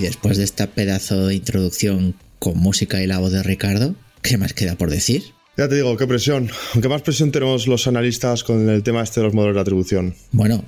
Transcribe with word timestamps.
Y 0.00 0.04
después 0.04 0.38
de 0.38 0.44
esta 0.44 0.66
pedazo 0.66 1.26
de 1.26 1.34
introducción 1.34 2.14
con 2.38 2.56
música 2.56 3.02
y 3.02 3.06
la 3.06 3.18
voz 3.18 3.32
de 3.32 3.42
Ricardo, 3.42 3.94
¿qué 4.22 4.38
más 4.38 4.54
queda 4.54 4.74
por 4.74 4.88
decir? 4.88 5.22
Ya 5.58 5.68
te 5.68 5.74
digo, 5.74 5.94
qué 5.98 6.06
presión. 6.06 6.50
Aunque 6.72 6.88
más 6.88 7.02
presión 7.02 7.30
tenemos 7.32 7.66
los 7.66 7.86
analistas 7.86 8.42
con 8.42 8.66
el 8.70 8.82
tema 8.82 9.02
este 9.02 9.20
de 9.20 9.24
los 9.24 9.34
modelos 9.34 9.56
de 9.56 9.60
atribución. 9.60 10.14
Bueno, 10.32 10.64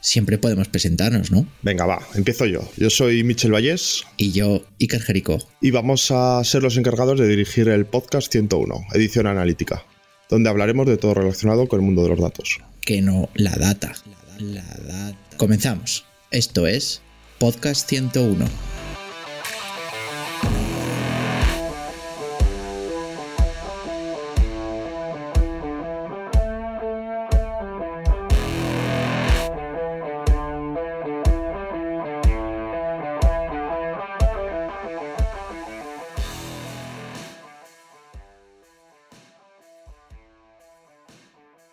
siempre 0.00 0.38
podemos 0.38 0.68
presentarnos, 0.68 1.30
¿no? 1.30 1.46
Venga, 1.60 1.84
va, 1.84 2.00
empiezo 2.14 2.46
yo. 2.46 2.66
Yo 2.78 2.88
soy 2.88 3.22
Michel 3.24 3.52
Vallés. 3.52 4.04
Y 4.16 4.32
yo, 4.32 4.64
Iker 4.80 5.02
Jerico. 5.02 5.46
Y 5.60 5.70
vamos 5.70 6.10
a 6.10 6.42
ser 6.42 6.62
los 6.62 6.78
encargados 6.78 7.20
de 7.20 7.28
dirigir 7.28 7.68
el 7.68 7.84
podcast 7.84 8.32
101, 8.32 8.86
edición 8.94 9.26
analítica, 9.26 9.84
donde 10.30 10.48
hablaremos 10.48 10.86
de 10.86 10.96
todo 10.96 11.12
relacionado 11.12 11.68
con 11.68 11.80
el 11.80 11.84
mundo 11.84 12.04
de 12.04 12.08
los 12.08 12.20
datos. 12.20 12.58
Que 12.80 13.02
no, 13.02 13.28
la 13.34 13.54
data. 13.54 13.92
La 14.38 14.64
data. 14.64 15.18
Comenzamos. 15.36 16.06
Esto 16.30 16.66
es 16.66 17.02
Podcast 17.38 17.86
101. 17.86 18.71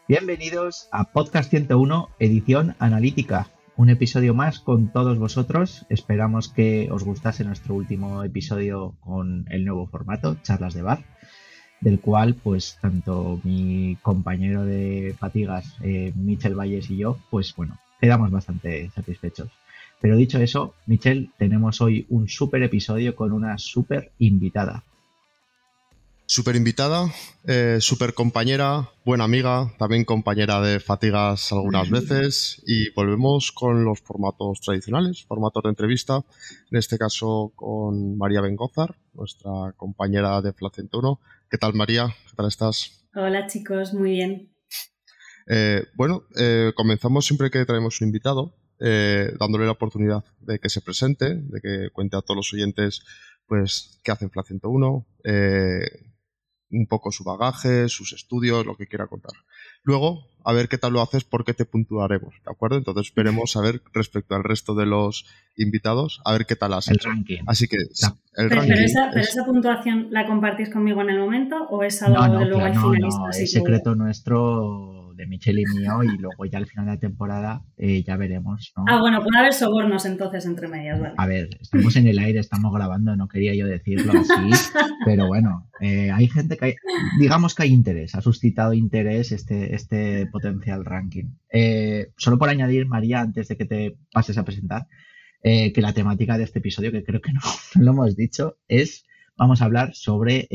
Bienvenidos 0.09 0.87
a 0.91 1.03
Podcast 1.03 1.51
101, 1.51 2.09
edición 2.17 2.75
analítica. 2.79 3.51
Un 3.77 3.91
episodio 3.91 4.33
más 4.33 4.59
con 4.59 4.91
todos 4.91 5.19
vosotros. 5.19 5.85
Esperamos 5.87 6.49
que 6.49 6.89
os 6.91 7.03
gustase 7.03 7.43
nuestro 7.43 7.75
último 7.75 8.23
episodio 8.23 8.95
con 9.01 9.45
el 9.51 9.65
nuevo 9.65 9.85
formato, 9.85 10.35
charlas 10.41 10.73
de 10.73 10.81
bar, 10.81 11.03
del 11.79 11.99
cual 11.99 12.33
pues 12.33 12.79
tanto 12.81 13.39
mi 13.43 13.99
compañero 14.01 14.65
de 14.65 15.15
fatigas, 15.19 15.77
eh, 15.83 16.11
Michel 16.15 16.55
Valles 16.55 16.89
y 16.89 16.97
yo, 16.97 17.19
pues 17.29 17.55
bueno, 17.55 17.77
quedamos 18.01 18.31
bastante 18.31 18.89
satisfechos. 18.89 19.51
Pero 20.01 20.15
dicho 20.15 20.39
eso, 20.39 20.73
Michel, 20.87 21.29
tenemos 21.37 21.81
hoy 21.81 22.07
un 22.09 22.27
súper 22.27 22.63
episodio 22.63 23.15
con 23.15 23.31
una 23.31 23.59
súper 23.59 24.11
invitada 24.17 24.83
súper 26.29 26.55
invitada, 26.55 27.11
eh, 27.47 27.77
súper 27.79 28.13
compañera, 28.13 28.91
buena 29.03 29.23
amiga, 29.23 29.73
también 29.79 30.05
compañera 30.05 30.61
de 30.61 30.79
fatigas 30.79 31.51
algunas 31.51 31.89
veces 31.89 32.61
y 32.67 32.91
volvemos 32.91 33.51
con 33.51 33.83
los 33.83 33.99
formatos 34.01 34.61
tradicionales, 34.61 35.25
formatos 35.25 35.63
de 35.63 35.69
entrevista, 35.69 36.23
en 36.69 36.77
este 36.77 36.99
caso 36.99 37.51
con 37.55 38.15
María 38.15 38.41
Bengozar, 38.41 38.95
nuestra 39.13 39.73
compañera 39.75 40.39
de 40.43 40.53
Fla 40.53 40.69
101. 40.71 41.19
¿Qué 41.49 41.57
tal 41.57 41.73
María? 41.73 42.13
¿Qué 42.29 42.35
tal 42.35 42.47
estás? 42.47 43.07
Hola 43.15 43.47
chicos, 43.47 43.95
muy 43.95 44.11
bien. 44.11 44.53
Eh, 45.47 45.87
bueno, 45.95 46.25
eh, 46.39 46.73
comenzamos 46.75 47.25
siempre 47.25 47.49
que 47.49 47.65
traemos 47.65 48.01
un 48.01 48.07
invitado, 48.09 48.53
dándole 48.79 49.65
la 49.65 49.71
oportunidad 49.71 50.23
de 50.41 50.59
que 50.59 50.69
se 50.69 50.79
presente, 50.79 51.35
de 51.35 51.59
que 51.59 51.89
cuente 51.91 52.15
a 52.15 52.21
todos 52.21 52.37
los 52.37 52.53
oyentes 52.53 53.01
pues 53.47 53.99
qué 54.03 54.11
hace 54.11 54.25
en 54.25 54.31
Fla 54.31 54.43
101, 54.43 55.07
un 56.71 56.85
poco 56.87 57.11
su 57.11 57.23
bagaje, 57.23 57.89
sus 57.89 58.13
estudios, 58.13 58.65
lo 58.65 58.75
que 58.75 58.87
quiera 58.87 59.07
contar. 59.07 59.33
Luego, 59.83 60.27
a 60.43 60.53
ver 60.53 60.67
qué 60.67 60.77
tal 60.77 60.93
lo 60.93 61.01
haces 61.01 61.23
porque 61.23 61.53
te 61.53 61.65
puntuaremos, 61.65 62.33
¿de 62.45 62.51
acuerdo? 62.51 62.77
Entonces 62.77 63.07
esperemos 63.07 63.55
a 63.55 63.61
ver 63.61 63.81
respecto 63.93 64.35
al 64.35 64.43
resto 64.43 64.75
de 64.75 64.85
los 64.85 65.25
invitados, 65.57 66.21
a 66.25 66.33
ver 66.33 66.45
qué 66.45 66.55
tal 66.55 66.73
has 66.73 66.87
el 66.89 66.99
ranking. 66.99 67.43
Así 67.47 67.67
que 67.67 67.77
el 67.77 67.89
pero, 68.35 68.49
ranking. 68.49 68.73
Pero 68.73 68.85
esa, 68.85 69.09
pero 69.11 69.23
esa, 69.23 69.45
puntuación 69.45 70.07
la 70.11 70.25
compartís 70.27 70.69
conmigo 70.69 71.01
en 71.01 71.09
el 71.09 71.19
momento 71.19 71.67
o 71.69 71.83
es 71.83 72.01
algo 72.01 72.19
no, 72.19 72.27
no, 72.27 72.39
de 72.39 72.45
luego 72.45 72.61
claro, 72.61 72.73
hay 72.73 72.97
finalistas? 72.97 73.37
no, 73.37 73.43
es 73.43 73.51
secreto 73.51 73.95
nuestro 73.95 75.08
de 75.19 75.27
Michelle 75.27 75.61
y 75.61 75.77
mío 75.77 76.01
y 76.01 76.17
luego 76.17 76.45
ya 76.45 76.57
al 76.57 76.65
final 76.65 76.85
de 76.85 76.91
la 76.93 76.99
temporada 76.99 77.61
eh, 77.77 78.03
ya 78.03 78.15
veremos. 78.15 78.71
¿no? 78.75 78.85
Ah, 78.87 78.99
bueno, 79.01 79.21
puede 79.21 79.37
haber 79.37 79.53
sobornos 79.53 80.05
entonces 80.05 80.45
entre 80.45 80.69
medias, 80.69 80.99
vale. 80.99 81.13
A 81.17 81.27
ver, 81.27 81.49
estamos 81.59 81.95
en 81.97 82.07
el 82.07 82.19
aire, 82.19 82.39
estamos 82.39 82.73
grabando, 82.73 83.15
no 83.17 83.27
quería 83.27 83.53
yo 83.53 83.67
decirlo 83.67 84.13
así, 84.13 84.49
pero 85.05 85.27
bueno, 85.27 85.69
eh, 85.81 86.09
hay 86.11 86.27
gente 86.27 86.55
que 86.55 86.65
hay, 86.65 86.75
digamos 87.19 87.53
que 87.53 87.63
hay 87.63 87.73
interés, 87.73 88.15
ha 88.15 88.21
suscitado 88.21 88.73
interés 88.73 89.33
este, 89.33 89.75
este 89.75 90.25
potencial 90.27 90.85
ranking. 90.85 91.35
Eh, 91.51 92.11
solo 92.17 92.39
por 92.39 92.49
añadir, 92.49 92.87
María, 92.87 93.19
antes 93.19 93.49
de 93.49 93.57
que 93.57 93.65
te 93.65 93.97
pases 94.13 94.37
a 94.37 94.45
presentar, 94.45 94.87
que 95.41 95.81
la 95.81 95.93
temática 95.93 96.37
de 96.37 96.43
este 96.43 96.59
episodio, 96.59 96.91
que 96.91 97.03
creo 97.03 97.21
que 97.21 97.33
no, 97.33 97.39
no 97.75 97.83
lo 97.83 97.91
hemos 97.91 98.15
dicho, 98.15 98.57
es, 98.67 99.05
vamos 99.37 99.61
a 99.61 99.65
hablar 99.65 99.93
sobre 99.93 100.47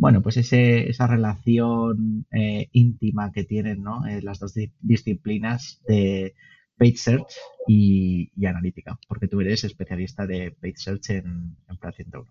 bueno, 0.00 0.22
pues 0.22 0.38
ese, 0.38 0.88
esa 0.88 1.06
relación 1.06 2.26
eh, 2.32 2.68
íntima 2.72 3.32
que 3.32 3.44
tienen 3.44 3.82
¿no? 3.82 4.06
eh, 4.06 4.22
las 4.22 4.38
dos 4.38 4.54
di 4.54 4.72
disciplinas 4.80 5.82
de 5.86 6.34
Page 6.78 6.96
Search 6.96 7.34
y, 7.68 8.32
y, 8.34 8.46
analítica, 8.46 8.98
porque 9.06 9.28
tú 9.28 9.42
eres 9.42 9.62
especialista 9.62 10.26
de 10.26 10.52
Page 10.52 10.78
Search 10.78 11.10
en, 11.10 11.54
en 11.68 11.76
Plan 11.76 11.92
101. 11.92 12.26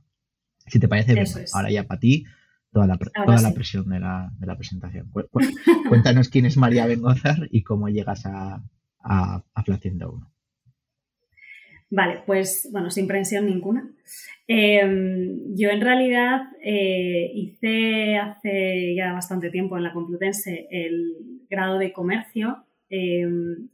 Si 0.65 0.79
te 0.79 0.87
parece, 0.87 1.13
bien, 1.13 1.27
ahora 1.53 1.69
ya 1.69 1.83
para 1.83 1.99
ti 1.99 2.25
toda 2.71 2.87
la, 2.87 2.97
toda 2.97 3.37
sí. 3.37 3.43
la 3.43 3.53
presión 3.53 3.87
de 3.87 3.99
la, 3.99 4.31
de 4.39 4.47
la 4.47 4.57
presentación. 4.57 5.11
Cu 5.11 5.21
cu 5.29 5.39
cuéntanos 5.89 6.29
quién 6.29 6.47
es 6.47 6.57
María 6.57 6.87
Bengozar 6.87 7.49
y 7.51 7.61
cómo 7.61 7.87
llegas 7.89 8.25
a, 8.25 8.63
a, 9.03 9.43
a 9.53 9.63
Plan 9.63 9.79
101. 9.79 10.31
Vale, 11.91 12.21
pues 12.25 12.69
bueno, 12.71 12.91
sin 12.91 13.07
presión 13.07 13.45
ninguna. 13.47 13.89
Eh, 14.47 14.81
yo 15.55 15.69
en 15.69 15.81
realidad 15.81 16.41
eh, 16.63 17.31
hice 17.33 18.17
hace 18.17 18.95
ya 18.95 19.13
bastante 19.13 19.49
tiempo 19.49 19.77
en 19.77 19.83
la 19.83 19.93
Complutense 19.93 20.67
el 20.71 21.45
grado 21.49 21.77
de 21.77 21.93
comercio 21.93 22.65
eh, 22.89 23.27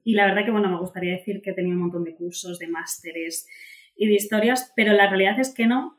y 0.03 0.13
la 0.13 0.25
verdad 0.25 0.43
que 0.45 0.51
bueno, 0.51 0.69
me 0.69 0.79
gustaría 0.79 1.13
decir 1.13 1.41
que 1.41 1.51
he 1.51 1.53
tenido 1.53 1.75
un 1.75 1.83
montón 1.83 2.03
de 2.03 2.15
cursos, 2.15 2.59
de 2.59 2.67
másteres 2.67 3.47
y 3.95 4.07
de 4.07 4.15
historias, 4.15 4.73
pero 4.75 4.93
la 4.93 5.09
realidad 5.09 5.39
es 5.39 5.53
que 5.53 5.67
no. 5.67 5.97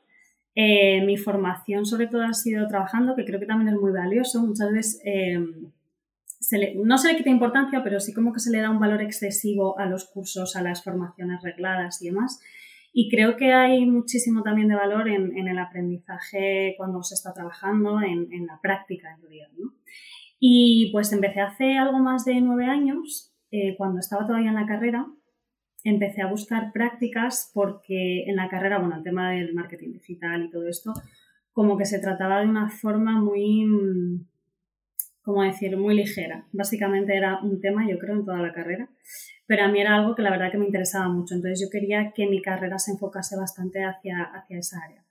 Eh, 0.55 1.03
mi 1.05 1.19
formación 1.19 1.85
sobre 1.85 2.07
todo 2.07 2.23
ha 2.23 2.33
sido 2.33 2.67
trabajando, 2.67 3.15
que 3.15 3.25
creo 3.27 3.41
que 3.41 3.47
también 3.47 3.75
es 3.75 3.81
muy 3.81 3.93
valioso. 3.93 4.43
Muchas 4.43 4.73
veces 4.73 5.03
no 6.85 6.99
se 6.99 7.09
le 7.09 7.17
quita 7.17 7.31
importancia, 7.31 7.83
pero 7.83 8.01
sí 8.01 8.13
como 8.13 8.33
que 8.33 8.41
se 8.41 8.51
le 8.51 8.61
da 8.61 8.71
un 8.71 8.81
valor 8.81 9.03
excesivo 9.03 9.79
a 9.79 9.87
los 9.87 10.07
cursos, 10.07 10.57
a 10.57 10.63
las 10.63 10.83
formaciones 10.85 11.43
regladas 11.43 12.03
y 12.03 12.07
demás. 12.07 12.41
Y 12.93 13.11
creo 13.11 13.37
que 13.37 13.53
hay 13.53 13.85
muchísimo 13.85 14.43
también 14.43 14.69
de 14.69 14.75
valor 14.75 15.09
en, 15.09 15.37
el 15.37 15.59
aprendizaje 15.59 16.75
cuando 16.79 17.03
se 17.03 17.15
está 17.15 17.35
trabajando, 17.35 18.01
en, 18.01 18.33
en 18.33 18.47
la 18.47 18.59
práctica 18.63 19.13
en 19.13 19.21
realidad. 19.21 19.49
¿no? 19.59 19.75
Y 20.39 20.91
pues 20.93 21.13
empecé 21.13 21.41
hace 21.41 21.77
algo 21.79 21.99
más 21.99 22.25
de 22.25 22.41
nueve 22.41 22.67
años, 22.67 23.35
eh, 23.51 23.75
cuando 23.77 24.01
estaba 24.01 24.27
todavía 24.27 24.51
en 24.51 24.57
la 24.57 24.67
carrera, 24.67 25.07
empecé 25.85 26.23
a 26.23 26.31
buscar 26.31 26.73
prácticas 26.73 27.51
porque 27.55 28.25
en 28.25 28.37
la 28.37 28.49
carrera, 28.49 28.79
bueno, 28.79 28.97
el 28.97 29.03
tema 29.03 29.31
del 29.31 29.55
marketing 29.55 29.93
digital 29.93 30.45
y 30.45 30.51
todo 30.51 30.69
esto, 30.69 30.93
como 31.53 31.79
que 31.79 31.87
se 31.87 32.01
trataba 32.01 32.41
de 32.41 32.49
una 32.49 32.69
forma 32.69 33.21
muy 33.21 34.27
como 35.27 35.43
decir, 35.43 35.77
muy 35.77 35.97
ligera. 35.97 36.47
Básicamente 36.53 37.17
era 37.17 37.41
un 37.43 37.61
tema, 37.61 37.85
yo 37.91 37.99
creo, 37.99 38.15
en 38.15 38.25
toda 38.25 38.39
la 38.39 38.53
carrera, 38.53 38.89
pero 39.49 39.65
a 39.65 39.69
mí 39.69 39.81
era 39.81 39.97
algo 39.97 40.15
que 40.15 40.23
la 40.23 40.31
verdad 40.31 40.53
que 40.53 40.57
me 40.57 40.67
interesaba 40.67 41.09
mucho, 41.09 41.35
entonces 41.35 41.61
yo 41.61 41.67
quería 41.69 42.13
que 42.15 42.29
mi 42.29 42.41
carrera 42.41 42.79
se 42.79 42.93
enfocase 42.93 43.37
bastante 43.37 43.85
hacia, 43.85 44.23
hacia 44.23 44.59
esa 44.59 44.79
área. 44.85 45.05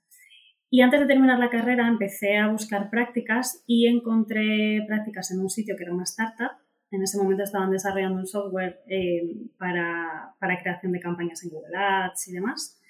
Y 0.70 0.80
antes 0.80 1.00
de 1.00 1.06
terminar 1.06 1.38
la 1.38 1.50
carrera 1.50 1.86
empecé 1.86 2.38
a 2.38 2.48
buscar 2.48 2.88
prácticas 2.88 3.62
y 3.66 3.88
encontré 3.88 4.82
prácticas 4.86 5.30
en 5.32 5.40
un 5.40 5.50
sitio 5.50 5.76
que 5.76 5.84
era 5.84 5.92
una 5.92 6.04
startup. 6.04 6.52
En 6.90 7.02
ese 7.02 7.18
momento 7.18 7.42
estaban 7.42 7.70
desarrollando 7.70 8.18
un 8.18 8.26
software 8.26 8.80
eh, 8.88 9.20
para, 9.58 10.34
para, 10.40 10.58
creación 10.62 10.92
de 10.92 11.00
campañas 11.00 11.44
en 11.44 11.50
Google 11.50 11.76
Ads 11.76 12.28
y 12.28 12.32
demás. 12.32 12.80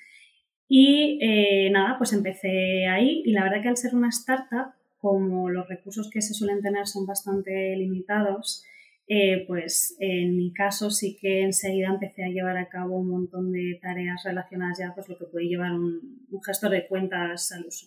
Y 0.68 1.18
eh, 1.20 1.70
nada, 1.70 1.98
pues 1.98 2.12
empecé 2.12 2.86
ahí 2.86 3.22
y 3.24 3.32
la 3.32 3.42
verdad 3.42 3.62
que 3.62 3.68
al 3.68 3.76
ser 3.76 3.96
una 3.96 4.10
startup 4.10 4.76
como 5.06 5.50
los 5.50 5.68
recursos 5.68 6.10
que 6.10 6.20
se 6.20 6.34
suelen 6.34 6.60
tener 6.60 6.88
son 6.88 7.06
bastante 7.06 7.76
limitados, 7.76 8.64
eh, 9.06 9.44
pues 9.46 9.96
en 10.00 10.36
mi 10.36 10.52
caso 10.52 10.90
sí 10.90 11.16
que 11.20 11.42
enseguida 11.42 11.90
empecé 11.90 12.24
a 12.24 12.28
llevar 12.28 12.56
a 12.56 12.68
cabo 12.68 12.98
un 12.98 13.08
montón 13.08 13.52
de 13.52 13.78
tareas 13.80 14.24
relacionadas 14.24 14.78
ya 14.80 14.92
pues 14.96 15.08
lo 15.08 15.16
que 15.16 15.26
puede 15.26 15.46
llevar 15.46 15.70
un, 15.74 16.18
gestor 16.44 16.72
de 16.72 16.88
cuentas 16.88 17.52
al 17.52 17.66
uso. 17.66 17.86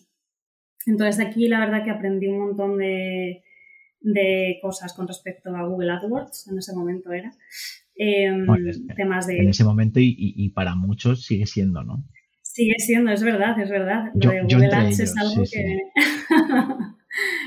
Entonces 0.86 1.22
aquí 1.22 1.46
la 1.46 1.60
verdad 1.60 1.84
que 1.84 1.90
aprendí 1.90 2.26
un 2.26 2.38
montón 2.38 2.78
de, 2.78 3.42
cosas 4.62 4.94
con 4.94 5.06
respecto 5.06 5.54
a 5.54 5.66
Google 5.66 5.90
AdWords, 5.90 6.48
en 6.50 6.56
ese 6.56 6.74
momento 6.74 7.12
era. 7.12 7.30
Em, 7.96 8.46
temas 8.96 9.26
de... 9.26 9.40
En 9.40 9.50
ese 9.50 9.64
momento 9.64 10.00
y, 10.00 10.48
para 10.54 10.74
muchos 10.74 11.26
sigue 11.26 11.44
siendo, 11.44 11.84
¿no? 11.84 12.02
Sigue 12.40 12.76
siendo, 12.78 13.12
es 13.12 13.22
verdad, 13.22 13.60
es 13.60 13.68
verdad. 13.68 14.10
Lo 14.14 14.30
de 14.30 14.40
Google 14.40 14.74
Ads 14.74 15.00
es 15.00 15.14
algo 15.18 15.42
que... 15.42 15.46
Sí, 15.46 15.78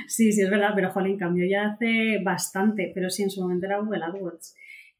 sí, 0.07 0.30
es 0.30 0.50
verdad, 0.50 0.71
pero 0.75 0.92
jolín, 0.92 1.18
cambió 1.18 1.45
ya 1.45 1.71
hace 1.71 2.19
bastante, 2.24 2.92
pero 2.94 3.10
sí, 3.10 3.24
en 3.24 3.30
su 3.30 3.42
momento 3.42 3.65
era 3.65 3.80
Google 3.80 4.04
AdWords. 4.04 4.56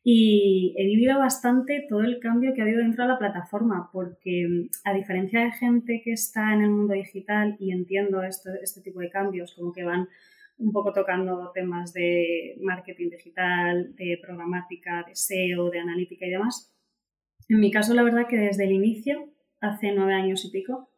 Y 0.06 0.76
he 0.78 0.86
vivido 0.86 1.18
bastante 1.18 1.86
todo 1.88 2.02
el 2.02 2.20
cambio 2.20 2.54
que 2.54 2.62
ha 2.62 2.66
habido 2.66 2.82
dentro 2.82 3.04
de 3.04 3.10
la 3.10 3.20
plataforma, 3.20 3.90
porque 3.94 4.68
a 4.84 4.94
diferencia 4.94 5.40
de 5.42 5.52
gente 5.54 6.02
que 6.04 6.12
está 6.12 6.54
en 6.54 6.62
el 6.62 6.72
mundo 6.72 6.94
digital 6.94 7.56
y 7.60 7.72
entiendo 7.72 8.22
este 8.24 8.82
tipo 8.82 9.00
de 9.00 9.10
cambios, 9.10 9.56
como 9.56 9.72
que 9.72 9.84
van 9.84 10.10
un 10.58 10.72
poco 10.72 10.92
tocando 10.92 11.52
temas 11.54 11.94
de 11.94 12.58
marketing 12.62 13.10
digital, 13.10 13.96
de 13.96 14.20
programática, 14.22 15.04
de 15.08 15.16
SEO, 15.16 15.70
de 15.70 15.80
analítica 15.80 16.26
y 16.26 16.32
demás. 16.32 16.74
En 17.48 17.60
mi 17.60 17.72
caso, 17.72 17.94
la 17.94 18.04
verdad 18.04 18.28
que 18.28 18.38
desde 18.38 18.66
el 18.66 18.74
inicio, 18.74 19.30
hace 19.62 19.94
nueve 19.94 20.14
años 20.14 20.44
y 20.46 20.52
pico, 20.52 20.90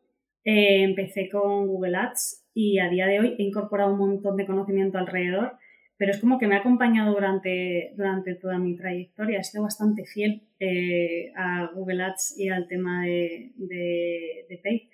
eh, 0.44 0.84
empecé 0.84 1.30
con 1.30 1.68
Google 1.68 1.98
Ads 1.98 2.45
y 2.56 2.80
a 2.80 2.90
día 2.90 3.06
de 3.06 3.20
hoy 3.20 3.36
he 3.38 3.44
incorporado 3.44 3.92
un 3.92 4.00
montón 4.00 4.38
de 4.38 4.46
conocimiento 4.46 4.98
alrededor, 4.98 5.58
pero 5.98 6.12
es 6.12 6.20
como 6.20 6.40
que 6.40 6.48
me 6.48 6.56
ha 6.56 6.60
acompañado 6.60 7.14
durante, 7.14 7.94
durante 7.98 8.34
toda 8.36 8.58
mi 8.58 8.76
trayectoria. 8.76 9.40
He 9.40 9.44
sido 9.44 9.64
bastante 9.64 10.06
fiel 10.06 10.48
eh, 10.60 11.34
a 11.36 11.70
Google 11.76 12.04
Ads 12.04 12.36
y 12.38 12.50
al 12.50 12.68
tema 12.68 13.04
de, 13.04 13.52
de, 13.58 14.46
de 14.50 14.58
Pay. 14.64 14.90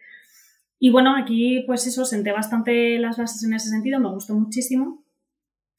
Y 0.80 0.90
bueno, 0.90 1.16
aquí 1.16 1.64
pues 1.68 1.86
eso, 1.86 2.04
senté 2.04 2.32
bastante 2.32 2.98
las 2.98 3.18
bases 3.18 3.44
en 3.44 3.54
ese 3.54 3.70
sentido, 3.70 4.00
me 4.00 4.10
gustó 4.10 4.34
muchísimo. 4.34 5.06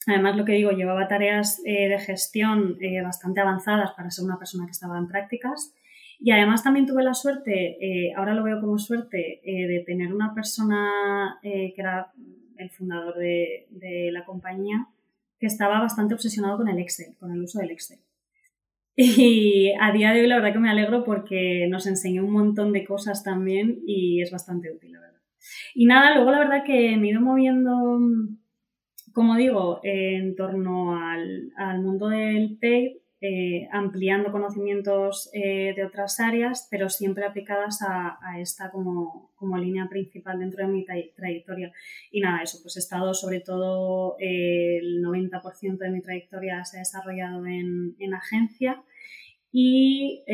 Además, 0.06 0.36
lo 0.36 0.44
que 0.44 0.52
digo, 0.52 0.70
llevaba 0.70 1.08
tareas 1.08 1.60
eh, 1.64 1.88
de 1.88 1.98
gestión 1.98 2.78
bastante 3.02 3.40
avanzadas 3.40 3.92
para 3.96 4.10
ser 4.10 4.24
una 4.24 4.38
persona 4.38 4.66
que 4.66 4.72
estaba 4.72 4.98
en 4.98 5.08
prácticas. 5.08 5.74
Y 6.24 6.30
además 6.30 6.62
también 6.62 6.86
tuve 6.86 7.02
la 7.02 7.14
suerte, 7.14 7.78
eh, 7.80 8.12
ahora 8.16 8.32
lo 8.32 8.44
veo 8.44 8.60
como 8.60 8.78
suerte, 8.78 9.40
eh, 9.42 9.66
de 9.66 9.80
tener 9.80 10.14
una 10.14 10.32
persona 10.32 11.40
eh, 11.42 11.72
que 11.74 11.80
era 11.80 12.12
el 12.58 12.70
fundador 12.70 13.18
de, 13.18 13.66
la 14.12 14.24
compañía, 14.24 14.86
que 15.40 15.46
estaba 15.46 15.80
bastante 15.80 16.14
obsesionado 16.14 16.58
con 16.58 16.68
el 16.68 16.78
Excel, 16.78 17.16
con 17.18 17.32
el 17.32 17.42
uso 17.42 17.58
del 17.58 17.72
Excel. 17.72 17.98
Y 18.96 19.72
a 19.80 19.90
día 19.90 20.12
de 20.12 20.20
hoy 20.20 20.28
la 20.28 20.36
verdad 20.36 20.52
que 20.52 20.60
me 20.60 20.70
alegro 20.70 21.02
porque 21.02 21.66
nos 21.68 21.88
enseñó 21.88 22.24
un 22.24 22.32
montón 22.32 22.72
de 22.72 22.84
cosas 22.84 23.24
también 23.24 23.80
y 23.84 24.22
es 24.22 24.30
bastante 24.30 24.70
útil, 24.70 24.92
la 24.92 25.00
verdad. 25.00 25.20
Y 25.74 25.86
nada, 25.86 26.14
luego 26.14 26.30
la 26.30 26.38
verdad 26.38 26.62
que 26.64 26.96
me 26.98 27.08
he 27.08 27.10
ido 27.10 27.20
moviendo, 27.20 27.98
como 29.12 29.34
digo, 29.34 29.80
en 29.82 30.36
torno 30.36 30.94
al, 30.94 31.50
al 31.56 31.80
mundo 31.80 32.10
del 32.10 32.58
paid 32.60 33.01
eh, 33.24 33.68
ampliando 33.70 34.32
conocimientos 34.32 35.30
eh, 35.32 35.74
de 35.76 35.84
otras 35.84 36.18
áreas, 36.18 36.66
pero 36.68 36.88
siempre 36.88 37.24
aplicadas 37.24 37.78
a, 37.80 38.18
esta 38.40 38.72
como, 38.72 39.30
línea 39.60 39.86
principal 39.88 40.40
dentro 40.40 40.66
de 40.66 40.72
mi 40.72 40.84
trayectoria. 40.84 41.72
Y 42.10 42.20
nada, 42.20 42.42
eso, 42.42 42.58
pues 42.62 42.76
he 42.76 42.80
estado 42.80 43.14
sobre 43.14 43.38
todo 43.38 44.16
eh, 44.18 44.78
el 44.78 45.04
90% 45.04 45.78
de 45.78 45.90
mi 45.90 46.02
trayectoria 46.02 46.64
se 46.64 46.78
ha 46.78 46.80
desarrollado 46.80 47.46
en, 47.46 47.94
agencia 48.12 48.82
y 49.52 50.24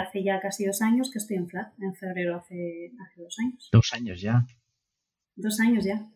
hace 0.00 0.24
ya 0.24 0.40
casi 0.40 0.64
dos 0.64 0.80
años 0.80 1.10
que 1.10 1.18
estoy 1.18 1.36
en 1.36 1.46
Flat, 1.46 1.74
en 1.78 1.94
febrero 1.94 2.36
hace, 2.36 2.92
hace 3.04 3.20
dos 3.20 3.36
años. 3.38 3.68
Dos 3.70 3.92
años 3.92 4.22
ya. 4.22 4.46
Dos 5.36 5.60
años 5.60 5.84
ya. 5.84 6.08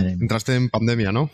Entraste 0.00 0.56
en 0.56 0.70
pandemia, 0.70 1.12
¿no? 1.12 1.28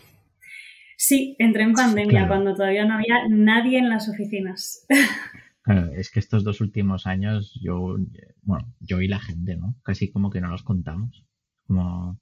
Sí, 1.03 1.35
entré 1.39 1.63
en 1.63 1.73
pandemia 1.73 2.27
cuando 2.27 2.53
todavía 2.53 2.85
no 2.85 2.93
había 2.93 3.27
nadie 3.27 3.79
en 3.79 3.89
las 3.89 4.07
oficinas. 4.07 4.85
Claro, 5.63 5.91
es 5.93 6.09
que 6.09 6.19
estos 6.19 6.43
dos 6.43 6.59
últimos 6.59 7.05
años 7.05 7.53
yo, 7.61 7.95
bueno, 8.41 8.73
yo 8.79 8.99
y 8.99 9.07
la 9.07 9.19
gente, 9.19 9.55
¿no? 9.55 9.75
Casi 9.83 10.11
como 10.11 10.31
que 10.31 10.41
no 10.41 10.47
los 10.47 10.63
contamos. 10.63 11.23
Como 11.67 12.19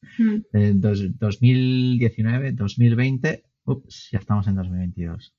2019, 0.52 2.52
2020, 2.52 3.46
ups, 3.64 4.10
ya 4.12 4.20
estamos 4.20 4.46
en 4.48 4.56
2022. 4.56 5.34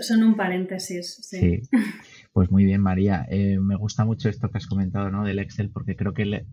Son 0.00 0.22
un 0.22 0.34
paréntesis, 0.34 1.28
sí. 1.28 1.60
Pues 2.32 2.50
muy 2.50 2.64
bien, 2.64 2.80
María. 2.80 3.26
Eh, 3.28 3.58
me 3.58 3.76
gusta 3.76 4.06
mucho 4.06 4.30
esto 4.30 4.50
que 4.50 4.56
has 4.56 4.66
comentado, 4.66 5.10
¿no? 5.10 5.22
Del 5.22 5.38
Excel, 5.38 5.70
porque 5.70 5.94
creo 5.94 6.14
que 6.14 6.24
le, 6.24 6.46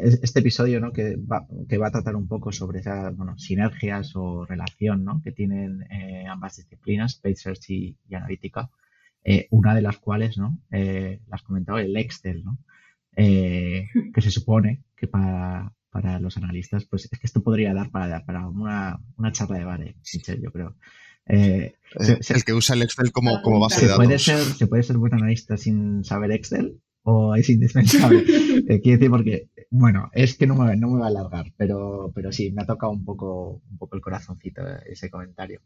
este 0.00 0.40
episodio 0.40 0.80
¿no? 0.80 0.92
que, 0.92 1.16
va, 1.16 1.46
que 1.68 1.78
va 1.78 1.88
a 1.88 1.92
tratar 1.92 2.16
un 2.16 2.28
poco 2.28 2.52
sobre 2.52 2.80
esas 2.80 3.16
bueno, 3.16 3.38
sinergias 3.38 4.12
o 4.14 4.44
relación 4.44 5.04
¿no? 5.04 5.20
que 5.22 5.32
tienen 5.32 5.82
eh, 5.90 6.26
ambas 6.26 6.56
disciplinas, 6.56 7.16
Page 7.16 7.36
Search 7.36 7.70
y, 7.70 7.96
analítica, 8.12 8.70
eh, 9.24 9.48
una 9.50 9.74
de 9.74 9.82
las 9.82 9.98
cuales, 9.98 10.38
¿no? 10.38 10.60
Eh, 10.70 11.20
las 11.26 11.42
comentado, 11.42 11.78
el 11.78 11.96
Excel, 11.96 12.44
¿no? 12.44 12.58
Eh, 13.16 13.88
que 14.14 14.20
se 14.20 14.30
supone 14.30 14.84
que 14.96 15.08
para, 15.08 15.72
para, 15.90 16.20
los 16.20 16.36
analistas, 16.36 16.84
pues 16.84 17.08
es 17.10 17.18
que 17.18 17.26
esto 17.26 17.42
podría 17.42 17.74
dar 17.74 17.90
para, 17.90 18.24
para 18.24 18.46
una, 18.48 19.00
una 19.16 19.32
charla 19.32 19.58
de 19.58 19.64
bares, 19.64 19.96
yo 20.40 20.52
creo. 20.52 20.76
el 21.26 22.44
que 22.44 22.52
usa 22.52 22.76
el 22.76 22.82
Excel 22.82 23.10
como, 23.10 23.42
como 23.42 23.58
base 23.58 23.80
de 23.80 23.88
datos. 23.88 24.04
Puede 24.04 24.18
ser, 24.20 24.38
se 24.38 24.66
puede 24.68 24.84
ser 24.84 24.96
buen 24.96 25.14
analista 25.14 25.56
sin 25.56 26.04
saber 26.04 26.30
Excel 26.30 26.80
o 27.08 27.36
es 27.36 27.48
indispensable. 27.48 28.24
eh, 28.68 28.80
quiero 28.80 28.98
decir, 28.98 29.10
porque, 29.10 29.48
bueno, 29.70 30.10
es 30.12 30.36
que 30.36 30.46
no 30.48 30.56
me, 30.56 30.76
no 30.76 30.90
me 30.90 30.98
va 30.98 31.06
a 31.06 31.08
alargar, 31.08 31.52
pero, 31.56 32.10
pero 32.12 32.32
sí, 32.32 32.50
me 32.50 32.62
ha 32.62 32.66
tocado 32.66 32.90
un 32.90 33.04
poco, 33.04 33.62
un 33.70 33.78
poco 33.78 33.94
el 33.94 34.02
corazoncito 34.02 34.62
ese 34.84 35.08
comentario. 35.08 35.60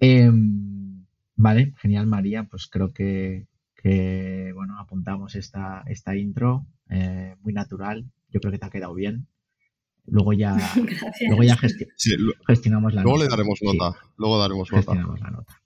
Em, 0.00 1.06
vale, 1.36 1.74
genial, 1.78 2.08
María. 2.08 2.42
Pues 2.42 2.66
creo 2.66 2.92
que, 2.92 3.46
que 3.76 4.50
bueno, 4.52 4.80
apuntamos 4.80 5.36
esta, 5.36 5.84
esta 5.86 6.16
intro, 6.16 6.66
eh, 6.88 7.36
muy 7.42 7.52
natural. 7.52 8.10
Yo 8.30 8.40
creo 8.40 8.50
que 8.50 8.58
te 8.58 8.66
ha 8.66 8.70
quedado 8.70 8.94
bien. 8.94 9.28
Luego 10.06 10.32
ya, 10.32 10.56
luego 11.28 11.44
ya 11.44 11.56
gestionamos 11.56 12.94
la 12.94 13.02
luego 13.02 13.18
nota. 13.18 13.18
Luego 13.18 13.18
le 13.18 13.28
daremos 13.28 13.60
nota. 13.62 13.96
Luego 14.16 14.38
daremos 14.40 14.72
nota. 14.72 14.82
Gestionamos 14.82 15.20
la 15.20 15.30
nota. 15.30 15.62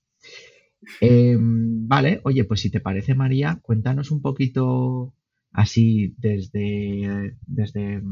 Em, 1.01 1.87
vale, 1.89 2.21
oye, 2.25 2.45
pues 2.45 2.61
si 2.61 2.71
te 2.71 2.81
parece, 2.81 3.15
María, 3.15 3.59
cuéntanos 3.63 4.11
un 4.11 4.21
poquito 4.23 5.15
así 5.55 6.15
desde, 6.19 7.37
desde 7.47 8.01
mm, 8.01 8.11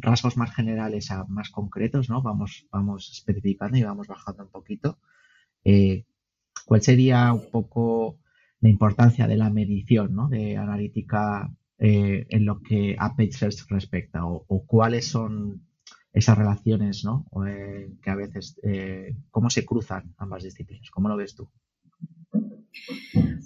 rasgos 0.00 0.36
más 0.36 0.54
generales 0.54 1.10
a 1.10 1.24
más 1.26 1.50
concretos, 1.50 2.08
¿no? 2.10 2.22
Vamos, 2.22 2.66
vamos 2.70 3.10
especificando 3.10 3.76
y 3.78 3.82
vamos 3.82 4.06
bajando 4.06 4.44
un 4.44 4.50
poquito. 4.50 4.98
Eh, 5.64 6.04
¿Cuál 6.66 6.82
sería 6.82 7.32
un 7.32 7.50
poco 7.50 8.18
la 8.60 8.68
importancia 8.68 9.26
de 9.26 9.36
la 9.36 9.50
medición, 9.50 10.14
¿no? 10.14 10.28
De 10.28 10.56
analítica 10.56 11.50
eh, 11.78 12.26
en 12.28 12.44
lo 12.44 12.60
que 12.62 12.96
a 12.98 13.16
Page 13.16 13.32
Search 13.32 13.66
respecta 13.68 14.24
o, 14.24 14.64
cuáles 14.66 15.08
son 15.08 15.66
esas 16.12 16.38
relaciones, 16.38 17.04
¿no? 17.04 17.26
Eh, 17.46 17.94
que 18.02 18.10
a 18.10 18.14
veces, 18.14 18.60
cómo 19.30 19.50
se 19.50 19.64
cruzan 19.64 20.14
ambas 20.18 20.44
disciplinas, 20.44 20.90
¿cómo 20.90 21.08
lo 21.08 21.16
ves 21.16 21.34
tú? 21.34 21.50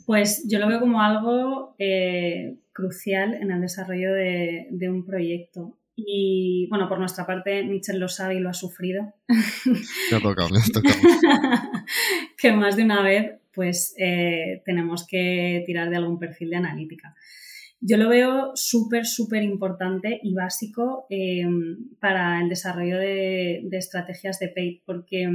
Pues 0.07 0.47
yo 0.49 0.59
lo 0.59 0.69
veo 0.69 0.81
como 0.81 1.01
algo 1.01 1.75
eh, 1.79 2.57
crucial 2.73 3.35
en 3.35 3.51
el 3.51 3.61
desarrollo 3.61 4.13
de, 4.13 4.89
un 4.89 5.05
proyecto. 5.05 5.79
Y 5.97 6.67
bueno, 6.69 6.89
por 6.89 6.99
nuestra 6.99 7.27
parte, 7.27 7.65
Michel 7.65 7.99
lo 7.99 8.09
sabe 8.09 8.37
y 8.37 8.41
lo 8.41 8.51
ha 8.51 8.55
sufrido. 8.55 9.15
ha 9.29 10.21
tocado, 10.21 10.49
ha 10.57 10.73
tocado. 10.73 10.97
que 12.39 12.53
más 12.53 12.77
de 12.77 12.85
una 12.85 13.03
vez, 13.03 13.33
pues 13.53 13.95
eh, 13.99 14.63
tenemos 14.65 15.07
que 15.07 15.65
tirar 15.67 15.91
de 15.91 15.97
algún 15.97 16.19
perfil 16.19 16.51
de 16.51 16.57
analítica. 16.57 17.17
Yo 17.81 17.97
lo 17.97 18.09
veo 18.09 18.53
súper, 18.55 19.07
súper 19.07 19.43
importante 19.43 20.21
y 20.23 20.35
básico 20.35 21.07
eh, 21.11 21.47
para 22.01 22.41
el 22.41 22.49
desarrollo 22.49 22.99
de, 22.99 23.63
de, 23.65 23.79
estrategias 23.79 24.39
de 24.39 24.49
paid, 24.49 24.81
porque 24.85 25.29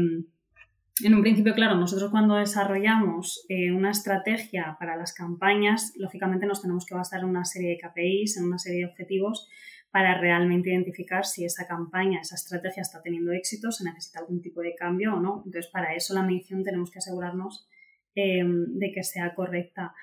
en 1.03 1.15
un 1.15 1.21
principio, 1.21 1.53
claro, 1.53 1.75
nosotros 1.75 2.11
cuando 2.11 2.35
desarrollamos 2.35 3.45
eh, 3.49 3.71
una 3.71 3.91
estrategia 3.91 4.77
para 4.79 4.95
las 4.95 5.13
campañas, 5.13 5.93
lógicamente 5.95 6.45
nos 6.45 6.61
tenemos 6.61 6.85
que 6.85 6.95
basar 6.95 7.21
en 7.21 7.27
una 7.27 7.45
serie 7.45 7.69
de 7.69 7.77
KPIs, 7.77 8.37
en 8.37 8.45
una 8.45 8.57
serie 8.57 8.79
de 8.79 8.85
objetivos 8.85 9.47
para 9.91 10.17
realmente 10.19 10.69
identificar 10.69 11.25
si 11.25 11.43
esa 11.43 11.67
campaña, 11.67 12.21
esa 12.21 12.35
estrategia 12.35 12.81
está 12.81 13.01
teniendo 13.01 13.33
éxito, 13.33 13.71
se 13.71 13.83
necesita 13.83 14.19
algún 14.19 14.41
tipo 14.41 14.61
de 14.61 14.73
cambio 14.73 15.15
o 15.15 15.19
no. 15.19 15.43
Entonces, 15.45 15.69
para 15.71 15.93
eso 15.93 16.13
la 16.13 16.23
medición 16.23 16.63
tenemos 16.63 16.91
que 16.91 16.99
asegurarnos 16.99 17.67
eh, 18.15 18.43
de 18.43 18.91
que 18.91 19.03
sea 19.03 19.35
correcta. 19.35 19.93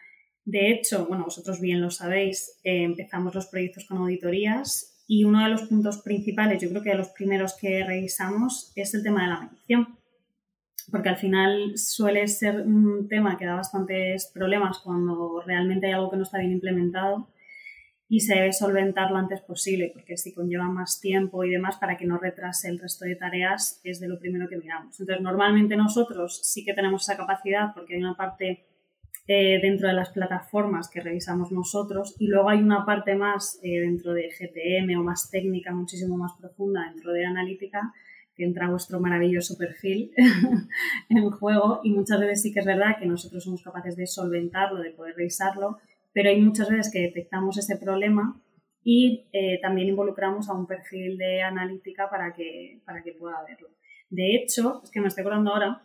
De 0.44 0.70
hecho, 0.70 1.06
bueno, 1.06 1.24
vosotros 1.24 1.60
bien 1.60 1.80
lo 1.80 1.90
sabéis, 1.90 2.58
eh, 2.64 2.82
empezamos 2.82 3.34
los 3.34 3.46
proyectos 3.46 3.86
con 3.86 3.98
auditorías 3.98 5.02
y 5.06 5.24
uno 5.24 5.42
de 5.42 5.50
los 5.50 5.62
puntos 5.62 6.02
principales, 6.02 6.62
yo 6.62 6.68
creo 6.68 6.82
que 6.82 6.90
de 6.90 6.96
los 6.96 7.08
primeros 7.08 7.56
que 7.58 7.84
revisamos, 7.84 8.72
es 8.76 8.94
el 8.94 9.02
tema 9.02 9.22
de 9.22 9.28
la 9.28 9.40
medición 9.40 9.97
porque 10.90 11.08
al 11.08 11.16
final 11.16 11.76
suele 11.76 12.26
ser 12.28 12.62
un 12.62 13.08
tema 13.08 13.36
que 13.36 13.46
da 13.46 13.56
bastantes 13.56 14.30
problemas 14.32 14.78
cuando 14.78 15.42
realmente 15.44 15.86
hay 15.86 15.92
algo 15.92 16.10
que 16.10 16.16
no 16.16 16.22
está 16.22 16.38
bien 16.38 16.52
implementado 16.52 17.28
y 18.08 18.20
se 18.20 18.34
debe 18.34 18.52
solventar 18.52 19.10
lo 19.10 19.18
antes 19.18 19.42
posible, 19.42 19.90
porque 19.92 20.16
si 20.16 20.32
conlleva 20.32 20.64
más 20.64 20.98
tiempo 21.00 21.44
y 21.44 21.50
demás 21.50 21.76
para 21.76 21.96
que 21.98 22.06
no 22.06 22.16
retrase 22.16 22.68
el 22.68 22.78
resto 22.78 23.04
de 23.04 23.16
tareas, 23.16 23.80
es 23.84 24.00
de 24.00 24.08
lo 24.08 24.18
primero 24.18 24.48
que 24.48 24.56
miramos. 24.56 24.98
Entonces, 24.98 25.22
normalmente 25.22 25.76
nosotros 25.76 26.40
sí 26.42 26.64
que 26.64 26.72
tenemos 26.72 27.02
esa 27.02 27.18
capacidad 27.18 27.74
porque 27.74 27.94
hay 27.94 28.00
una 28.00 28.16
parte 28.16 28.64
eh, 29.26 29.60
dentro 29.60 29.88
de 29.88 29.92
las 29.92 30.08
plataformas 30.08 30.88
que 30.88 31.02
revisamos 31.02 31.52
nosotros 31.52 32.16
y 32.18 32.28
luego 32.28 32.48
hay 32.48 32.60
una 32.60 32.86
parte 32.86 33.14
más 33.14 33.60
eh, 33.62 33.80
dentro 33.80 34.14
de 34.14 34.30
GTM 34.30 34.98
o 34.98 35.02
más 35.02 35.28
técnica, 35.30 35.74
muchísimo 35.74 36.16
más 36.16 36.32
profunda 36.40 36.90
dentro 36.90 37.12
de 37.12 37.26
analítica, 37.26 37.92
entra 38.44 38.70
vuestro 38.70 39.00
maravilloso 39.00 39.56
perfil 39.56 40.12
en 41.08 41.30
juego 41.30 41.80
y 41.82 41.92
muchas 41.92 42.20
veces 42.20 42.42
sí 42.42 42.52
que 42.52 42.60
es 42.60 42.66
verdad 42.66 42.98
que 42.98 43.06
nosotros 43.06 43.44
somos 43.44 43.62
capaces 43.62 43.96
de 43.96 44.06
solventarlo, 44.06 44.80
de 44.80 44.90
poder 44.90 45.16
revisarlo, 45.16 45.78
pero 46.12 46.30
hay 46.30 46.40
muchas 46.40 46.68
veces 46.68 46.92
que 46.92 47.00
detectamos 47.00 47.58
ese 47.58 47.76
problema 47.76 48.40
y 48.82 49.28
eh, 49.32 49.58
también 49.60 49.88
involucramos 49.88 50.48
a 50.48 50.54
un 50.54 50.66
perfil 50.66 51.18
de 51.18 51.42
analítica 51.42 52.08
para 52.08 52.32
que, 52.32 52.80
para 52.84 53.02
que 53.02 53.12
pueda 53.12 53.42
verlo. 53.46 53.68
De 54.10 54.34
hecho, 54.34 54.80
es 54.82 54.90
que 54.90 55.00
me 55.00 55.08
estoy 55.08 55.22
acordando 55.22 55.52
ahora, 55.52 55.82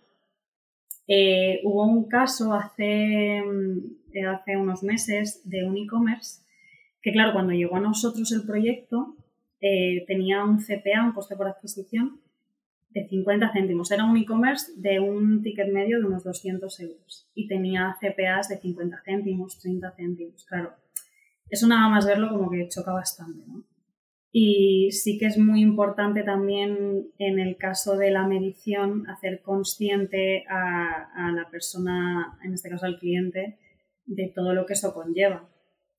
eh, 1.07 1.59
hubo 1.63 1.83
un 1.83 2.07
caso 2.07 2.53
hace, 2.53 3.41
mm, 3.41 4.25
hace 4.25 4.55
unos 4.55 4.83
meses 4.83 5.41
de 5.43 5.65
un 5.65 5.77
e-commerce 5.77 6.43
que, 7.01 7.11
claro, 7.11 7.33
cuando 7.33 7.51
llegó 7.51 7.75
a 7.75 7.81
nosotros 7.81 8.31
el 8.31 8.45
proyecto, 8.45 9.17
eh, 9.59 10.05
tenía 10.07 10.43
un 10.43 10.59
CPA, 10.59 11.05
un 11.05 11.11
coste 11.11 11.35
por 11.35 11.47
adquisición, 11.47 12.21
de 12.93 13.07
50 13.07 13.51
céntimos. 13.51 13.91
Era 13.91 14.05
un 14.05 14.15
e-commerce 14.17 14.71
de 14.77 14.99
un 14.99 15.41
ticket 15.41 15.71
medio 15.71 15.99
de 15.99 16.05
unos 16.05 16.23
200 16.23 16.79
euros 16.81 17.27
y 17.33 17.47
tenía 17.47 17.97
CPAs 17.99 18.49
de 18.49 18.57
50 18.57 19.01
céntimos, 19.03 19.59
30 19.59 19.91
céntimos. 19.91 20.45
Claro, 20.45 20.73
eso 21.49 21.67
nada 21.67 21.89
más 21.89 22.05
verlo 22.05 22.29
como 22.29 22.49
que 22.49 22.67
choca 22.69 22.93
bastante. 22.93 23.43
Y 24.31 24.91
sí 24.91 25.19
que 25.19 25.27
es 25.27 25.37
muy 25.37 25.61
importante 25.61 26.23
también 26.23 27.07
en 27.19 27.39
el 27.39 27.55
caso 27.57 27.97
de 27.97 28.09
la 28.09 28.27
medición 28.27 29.07
hacer 29.07 29.41
consciente 29.43 30.43
a 30.49 31.31
la 31.35 31.49
persona, 31.51 32.37
en 32.43 32.53
este 32.53 32.69
caso 32.69 32.85
al 32.85 32.97
cliente, 32.97 33.59
de 34.05 34.27
todo 34.33 34.53
lo 34.53 34.65
que 34.65 34.73
eso 34.73 34.93
conlleva. 34.93 35.47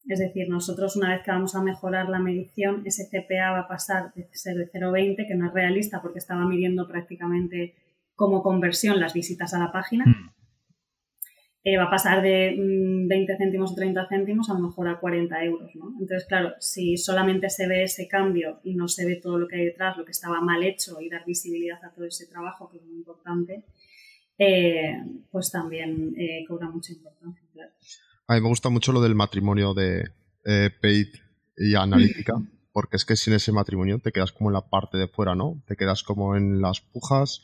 Es 0.07 0.19
decir, 0.19 0.49
nosotros 0.49 0.97
una 0.97 1.15
vez 1.15 1.23
que 1.25 1.31
vamos 1.31 1.55
a 1.55 1.63
mejorar 1.63 2.09
la 2.09 2.19
medición, 2.19 2.83
ese 2.85 3.09
CPA 3.09 3.53
va 3.53 3.61
a 3.61 3.69
pasar 3.69 4.13
de 4.15 4.29
ser 4.33 4.57
de 4.57 4.71
0,20, 4.71 5.27
que 5.27 5.35
no 5.35 5.47
es 5.47 5.55
realista 5.55 6.03
porque 6.03 6.19
estaba 6.19 6.47
midiendo 6.47 6.87
prácticamente 6.87 7.75
como 8.15 8.43
conversión 8.43 9.01
las 9.01 9.15
visitas 9.15 9.55
a 9.55 9.59
la 9.59 9.73
página. 9.73 10.05
Hmm. 10.05 10.35
Eh, 11.67 11.79
va 11.79 11.85
a 11.85 11.91
pasar 11.91 12.21
de 12.21 12.55
20 12.59 13.09
mm, 13.09 13.39
céntimos 13.39 13.73
o 13.73 13.75
30 13.75 14.07
céntimos 14.07 14.51
a 14.51 14.53
lo 14.53 14.61
mejor 14.61 14.87
a 14.87 15.01
40 15.01 15.45
euros. 15.45 15.71
¿no? 15.75 15.95
Entonces, 15.99 16.27
claro, 16.29 16.53
si 16.61 16.99
solamente 16.99 17.49
se 17.49 17.67
ve 17.67 17.85
ese 17.85 18.07
cambio 18.07 18.61
y 18.65 18.75
no 18.75 18.87
se 18.87 19.07
ve 19.07 19.17
todo 19.17 19.39
lo 19.39 19.49
que 19.49 19.57
hay 19.57 19.65
detrás, 19.65 19.97
lo 19.97 20.05
que 20.05 20.11
estaba 20.11 20.43
mal 20.43 20.63
hecho 20.63 21.01
y 21.01 21.09
dar 21.09 21.25
visibilidad 21.25 21.83
a 21.83 21.91
todo 21.91 22.05
ese 22.05 22.27
trabajo, 22.27 22.69
que 22.69 22.77
es 22.77 22.85
muy 22.85 22.97
importante, 22.97 23.65
eh, 24.37 24.99
pues 25.31 25.51
también 25.51 26.15
eh, 26.19 26.45
cobra 26.47 26.69
mucha 26.69 26.93
importancia. 26.93 27.49
Claro. 27.55 27.73
A 28.27 28.35
mí 28.35 28.41
me 28.41 28.49
gusta 28.49 28.71
mucho 28.71 28.93
lo 28.93 29.03
del 29.03 29.15
matrimonio 29.15 29.75
de 29.75 30.11
eh, 30.47 30.71
paid 30.81 31.09
y 31.59 31.75
analítica, 31.75 32.35
porque 32.73 32.97
es 32.97 33.05
que 33.05 33.17
sin 33.17 33.35
ese 33.35 33.53
matrimonio 33.53 33.99
te 33.99 34.13
quedas 34.13 34.33
como 34.33 34.49
en 34.49 34.55
la 34.55 34.69
parte 34.69 34.97
de 34.97 35.09
fuera, 35.09 35.35
¿no? 35.35 35.63
Te 35.67 35.77
quedas 35.77 36.03
como 36.03 36.35
en 36.35 36.63
las 36.63 36.81
pujas, 36.81 37.43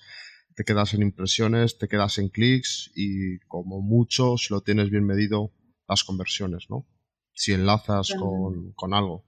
te 0.55 0.65
quedas 0.65 0.95
en 0.95 1.03
impresiones, 1.03 1.77
te 1.77 1.87
quedas 1.87 2.17
en 2.17 2.31
clics 2.31 2.91
y 2.95 3.39
como 3.41 3.83
mucho, 3.83 4.39
si 4.39 4.55
lo 4.55 4.63
tienes 4.63 4.91
bien 4.91 5.05
medido, 5.05 5.53
las 5.87 6.03
conversiones, 6.03 6.67
¿no? 6.71 6.87
Si 7.35 7.53
enlazas 7.53 8.15
con, 8.19 8.95
algo. 8.95 9.27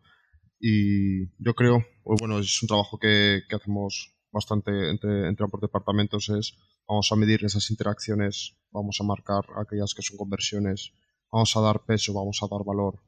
Y 0.58 1.26
yo 1.38 1.54
creo, 1.54 1.84
bueno, 2.04 2.38
es 2.38 2.62
un 2.62 2.68
trabajo 2.68 2.98
que, 2.98 3.42
hacemos 3.54 4.14
bastante 4.30 4.88
entre, 4.88 5.28
entre 5.28 5.44
ambos 5.44 5.60
departamentos, 5.60 6.30
es 6.30 6.56
vamos 6.88 7.12
a 7.12 7.16
medir 7.16 7.44
esas 7.44 7.70
interacciones, 7.70 8.56
vamos 8.70 8.96
a 9.00 9.04
marcar 9.04 9.44
aquellas 9.60 9.92
que 9.94 10.02
son 10.02 10.16
conversiones 10.16 10.94
vamos 11.32 11.56
a 11.56 11.60
dar 11.60 11.84
peso, 11.84 12.12
vamos 12.12 12.38
a 12.42 12.46
dar 12.46 12.64
valor, 12.64 13.00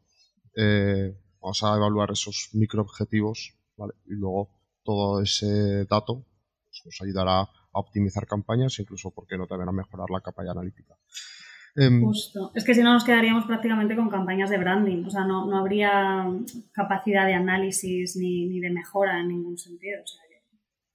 eh, 0.57 1.15
vamos 1.41 1.63
a 1.63 1.77
evaluar 1.77 2.11
esos 2.11 2.51
microobjetivos 2.55 3.55
¿vale? 3.77 3.93
y 4.07 4.15
luego 4.15 4.51
todo 4.83 5.21
ese 5.21 5.85
dato 5.85 6.25
pues, 6.67 6.83
nos 6.87 7.03
ayudará 7.03 7.41
a 7.41 7.81
optimizar 7.81 8.27
campañas, 8.27 8.79
incluso, 8.79 9.11
porque 9.11 9.37
no 9.37 9.47
también 9.47 9.69
a 9.69 9.73
mejorar 9.73 10.09
la 10.11 10.21
campaña 10.21 10.53
analítica. 10.53 10.95
Em, 11.77 12.01
Justo. 12.01 12.53
Es 12.55 12.65
que 12.65 12.75
si 12.75 12.83
no 12.83 12.93
nos 12.93 13.05
quedaríamos 13.05 13.47
prácticamente 13.47 13.97
con 13.97 14.09
campañas 14.09 14.49
de 14.49 14.59
branding. 14.59 15.05
O 15.05 15.11
sea, 15.11 15.25
no, 15.25 15.47
no 15.47 15.59
habría 15.59 16.25
capacidad 16.73 17.27
de 17.27 17.35
análisis 17.35 18.17
ni, 18.17 18.47
ni, 18.47 18.61
de 18.61 18.71
mejora 18.71 19.21
en 19.21 19.29
ningún 19.29 19.59
sentido. 19.59 20.01
O 20.03 20.07
sea, 20.07 20.21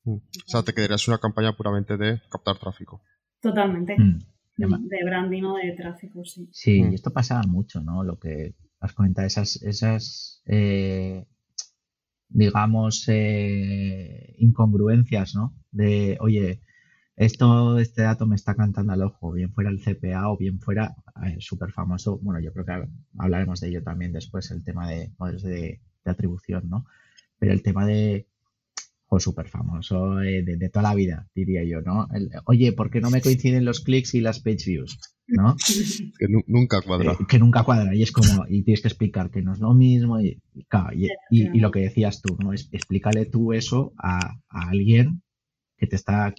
mm. 0.05 0.15
o 0.15 0.47
sea, 0.47 0.63
te 0.63 0.73
quedarías 0.73 1.05
una 1.09 1.17
campaña 1.17 1.51
puramente 1.51 1.97
de 1.97 2.21
captar 2.29 2.57
tráfico. 2.57 3.01
Totalmente. 3.41 3.97
Mm. 3.99 4.19
De 4.67 5.03
branding 5.03 5.43
o 5.43 5.55
de 5.55 5.71
tráfico, 5.71 6.25
sí. 6.25 6.49
Sí, 6.51 6.83
mm. 6.83 6.91
y 6.91 6.95
esto 6.95 7.11
pasa 7.11 7.41
mucho, 7.43 7.81
¿no? 7.81 8.03
Lo 8.03 8.19
que 8.19 8.55
has 8.79 8.93
comentado, 8.93 9.27
esas, 9.27 9.61
esas 9.61 10.41
eh, 10.45 11.25
digamos, 12.29 13.05
eh, 13.07 14.35
incongruencias, 14.37 15.35
¿no? 15.35 15.55
De, 15.71 16.17
oye, 16.21 16.61
esto, 17.15 17.79
este 17.79 18.03
dato 18.03 18.25
me 18.25 18.35
está 18.35 18.55
cantando 18.55 18.93
al 18.93 19.01
ojo, 19.01 19.31
bien 19.33 19.51
fuera 19.53 19.69
el 19.69 19.81
CPA 19.81 20.29
o 20.29 20.37
bien 20.37 20.59
fuera 20.59 20.95
súper 21.39 21.71
famoso. 21.71 22.17
Bueno, 22.19 22.39
yo 22.39 22.53
creo 22.53 22.65
que 22.65 22.87
hablaremos 23.17 23.59
de 23.59 23.69
ello 23.69 23.83
también 23.83 24.13
después, 24.13 24.51
el 24.51 24.63
tema 24.63 24.89
de 24.89 25.11
modelos 25.17 25.43
de, 25.43 25.81
de 26.05 26.11
atribución, 26.11 26.69
¿no? 26.69 26.85
Pero 27.37 27.51
el 27.51 27.61
tema 27.61 27.85
de 27.85 28.27
o 29.09 29.19
súper 29.19 29.47
famoso 29.47 30.21
eh, 30.21 30.43
de, 30.43 30.69
toda 30.69 30.89
la 30.89 30.95
vida, 30.95 31.27
diría 31.33 31.63
yo, 31.63 31.81
¿no? 31.81 32.07
Oye, 32.45 32.73
¿por 32.73 32.91
qué 32.91 33.01
no 33.01 33.09
me 33.09 33.21
coinciden 33.21 33.65
los 33.65 33.81
clics 33.81 34.13
y 34.13 34.21
las 34.21 34.39
page 34.39 34.65
views? 34.67 34.99
¿No? 35.27 35.55
que 36.19 36.27
nunca 36.47 36.81
cuadra. 36.81 37.13
Eh, 37.13 37.25
que 37.27 37.39
nunca 37.39 37.63
cuadra. 37.63 37.95
Y 37.95 38.03
es 38.03 38.11
como, 38.11 38.45
y 38.47 38.63
tienes 38.63 38.81
que 38.81 38.87
explicar 38.87 39.31
que 39.31 39.41
no 39.41 39.53
es 39.53 39.59
lo 39.59 39.73
mismo. 39.73 40.21
Y, 40.21 40.39
y, 41.31 41.59
lo 41.59 41.71
que 41.71 41.79
decías 41.79 42.21
tú, 42.21 42.37
¿no? 42.39 42.53
Es 42.53 42.69
explícale 42.71 43.25
tú 43.25 43.53
eso 43.53 43.93
a, 43.97 44.35
alguien 44.47 45.23
que 45.77 45.87
te 45.87 45.95
está, 45.95 46.33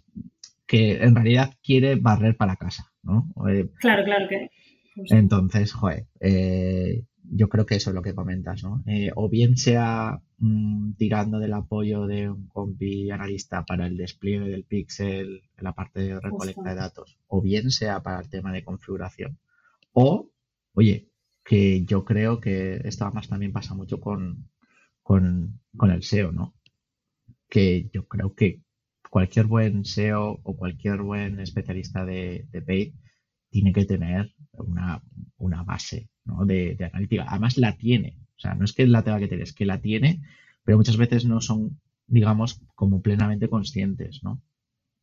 que 0.66 1.02
en 1.02 1.14
realidad 1.14 1.54
quiere 1.62 1.96
barrer 1.96 2.36
para 2.36 2.56
casa, 2.56 2.92
¿no? 3.02 3.32
Eh, 3.48 3.68
claro, 3.80 4.04
claro 4.04 4.28
que. 4.28 4.48
Entonces, 5.08 5.72
joder, 5.72 6.06
yo 7.32 7.48
creo 7.48 7.66
que 7.66 7.76
eso 7.76 7.90
es 7.90 7.94
lo 7.94 8.02
que 8.02 8.14
comentas, 8.14 8.62
¿no? 8.62 8.82
o 9.14 9.28
bien 9.28 9.56
sea 9.56 10.20
Mm, 10.42 10.94
tirando 10.94 11.38
del 11.38 11.52
apoyo 11.52 12.06
de 12.06 12.30
un 12.30 12.48
compi 12.48 13.10
analista 13.10 13.62
para 13.66 13.86
el 13.86 13.98
despliegue 13.98 14.48
del 14.48 14.64
pixel 14.64 15.42
en 15.56 15.64
la 15.64 15.74
parte 15.74 16.00
de 16.00 16.18
recolecta 16.18 16.70
de 16.70 16.76
datos, 16.76 17.18
o 17.26 17.42
bien 17.42 17.70
sea 17.70 18.02
para 18.02 18.20
el 18.20 18.30
tema 18.30 18.50
de 18.50 18.64
configuración. 18.64 19.38
O, 19.92 20.30
oye, 20.72 21.10
que 21.44 21.84
yo 21.84 22.04
creo 22.06 22.40
que 22.40 22.80
esto 22.84 23.04
además 23.04 23.28
también 23.28 23.52
pasa 23.52 23.74
mucho 23.74 24.00
con, 24.00 24.48
con, 25.02 25.60
el 25.82 26.02
SEO, 26.02 26.32
¿no? 26.32 26.54
Que 27.48 27.90
yo 27.92 28.06
creo 28.08 28.34
que 28.34 28.62
cualquier 29.10 29.46
buen 29.46 29.84
SEO 29.84 30.40
o 30.42 30.56
cualquier 30.56 31.02
buen 31.02 31.38
especialista 31.40 32.06
de, 32.06 32.46
de 32.50 32.62
paid 32.62 32.94
tiene 33.50 33.72
que 33.74 33.84
tener 33.84 34.32
una, 34.52 35.02
base 35.64 36.08
¿no? 36.30 36.46
de, 36.46 36.76
de 36.76 36.84
analítica. 36.84 37.26
Además 37.28 37.58
la 37.58 37.76
tiene, 37.76 38.16
o 38.36 38.40
sea, 38.40 38.54
no 38.54 38.64
es 38.64 38.72
que 38.72 38.86
la 38.86 39.02
tenga 39.02 39.18
que 39.18 39.28
tener, 39.28 39.42
es 39.42 39.52
que 39.52 39.66
la 39.66 39.82
tiene, 39.82 40.22
pero 40.64 40.78
muchas 40.78 40.96
veces 40.96 41.26
no 41.26 41.42
son, 41.42 41.78
digamos, 42.06 42.62
como 42.74 43.02
plenamente 43.02 43.50
conscientes, 43.50 44.22
¿no? 44.22 44.40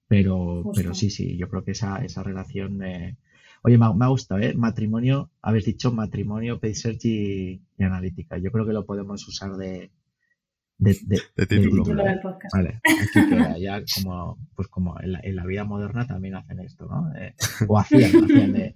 Pero, 0.07 0.63
pero 0.73 0.95
sí, 0.95 1.11
sí, 1.11 1.37
yo 1.37 1.47
creo 1.49 1.63
que 1.63 1.71
esa, 1.71 1.97
esa 1.97 2.23
relación 2.23 2.79
de... 2.79 3.17
Oye, 3.61 3.77
me 3.77 3.85
ha, 3.85 4.07
gustado, 4.07 4.41
¿eh? 4.41 4.53
Matrimonio, 4.55 5.29
habéis 5.41 5.65
dicho 5.65 5.91
matrimonio, 5.91 6.59
paid 6.59 6.73
search 6.73 7.05
y, 7.05 7.61
analítica. 7.79 8.37
Yo 8.37 8.51
creo 8.51 8.65
que 8.65 8.73
lo 8.73 8.85
podemos 8.85 9.27
usar 9.27 9.55
de, 9.57 9.91
de, 10.77 10.97
de, 11.35 11.45
título. 11.45 11.83
Vale, 12.53 12.79
aquí 12.83 13.29
queda 13.29 13.57
ya 13.59 13.83
como, 13.95 14.39
pues 14.55 14.67
como 14.69 14.95
en 15.01 15.35
la, 15.35 15.45
vida 15.45 15.65
moderna 15.65 16.07
también 16.07 16.35
hacen 16.35 16.59
esto, 16.61 16.87
¿no? 16.87 17.13
Eh, 17.19 17.35
o 17.67 17.77
hacían, 17.77 18.23
hacían 18.23 18.53
de 18.53 18.75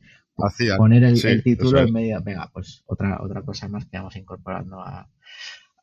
poner 0.77 1.03
el, 1.03 1.43
título 1.43 1.79
en 1.79 1.93
medio. 1.93 2.21
Venga, 2.21 2.49
pues 2.53 2.83
otra, 2.85 3.21
otra 3.21 3.41
cosa 3.41 3.67
más 3.67 3.85
que 3.85 3.97
vamos 3.97 4.15
incorporando 4.15 4.79
a, 4.79 5.09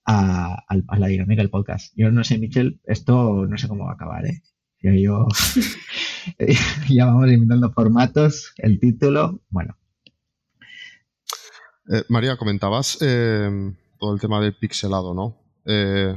a, 0.04 0.96
la 0.98 1.06
dinámica 1.06 1.42
del 1.42 1.50
podcast. 1.50 1.92
Yo 1.96 2.10
no 2.10 2.24
sé, 2.24 2.38
Michel, 2.38 2.80
esto 2.84 3.46
no 3.46 3.58
sé 3.58 3.68
cómo 3.68 3.84
va 3.84 3.92
a 3.92 3.94
acabar, 3.94 4.26
¿eh? 4.26 4.42
Yo, 4.80 5.26
ya 6.88 7.06
vamos 7.06 7.30
inventando 7.30 7.72
formatos, 7.72 8.52
el 8.58 8.78
título, 8.78 9.40
bueno. 9.50 9.76
Eh, 11.90 12.04
María, 12.08 12.36
comentabas 12.36 12.98
eh, 13.00 13.50
todo 13.98 14.14
el 14.14 14.20
tema 14.20 14.40
del 14.40 14.54
pixelado, 14.56 15.14
¿no? 15.14 15.36
Eh, 15.64 16.14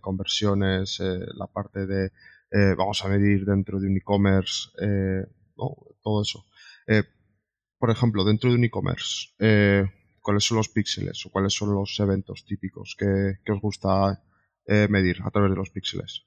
conversiones, 0.00 0.98
la 1.34 1.46
parte 1.46 1.86
de 1.86 2.10
eh, 2.56 2.74
vamos 2.78 3.04
a 3.04 3.08
medir 3.08 3.44
dentro 3.44 3.80
de 3.80 3.88
un 3.88 3.96
e-commerce, 3.96 4.70
eh, 4.80 5.26
todo 5.56 6.22
eso. 6.22 6.46
Por 7.84 7.90
ejemplo, 7.90 8.24
dentro 8.24 8.48
de 8.48 8.56
un 8.56 8.64
e-commerce, 8.64 9.28
¿cuáles 10.22 10.44
son 10.44 10.56
los 10.56 10.70
píxeles 10.70 11.26
o 11.26 11.30
cuáles 11.30 11.52
son 11.52 11.74
los 11.74 12.00
eventos 12.00 12.46
típicos 12.46 12.96
que, 12.98 13.34
que 13.44 13.52
os 13.52 13.60
gusta 13.60 14.22
medir 14.88 15.18
a 15.22 15.30
través 15.30 15.50
de 15.50 15.56
los 15.56 15.68
píxeles? 15.68 16.24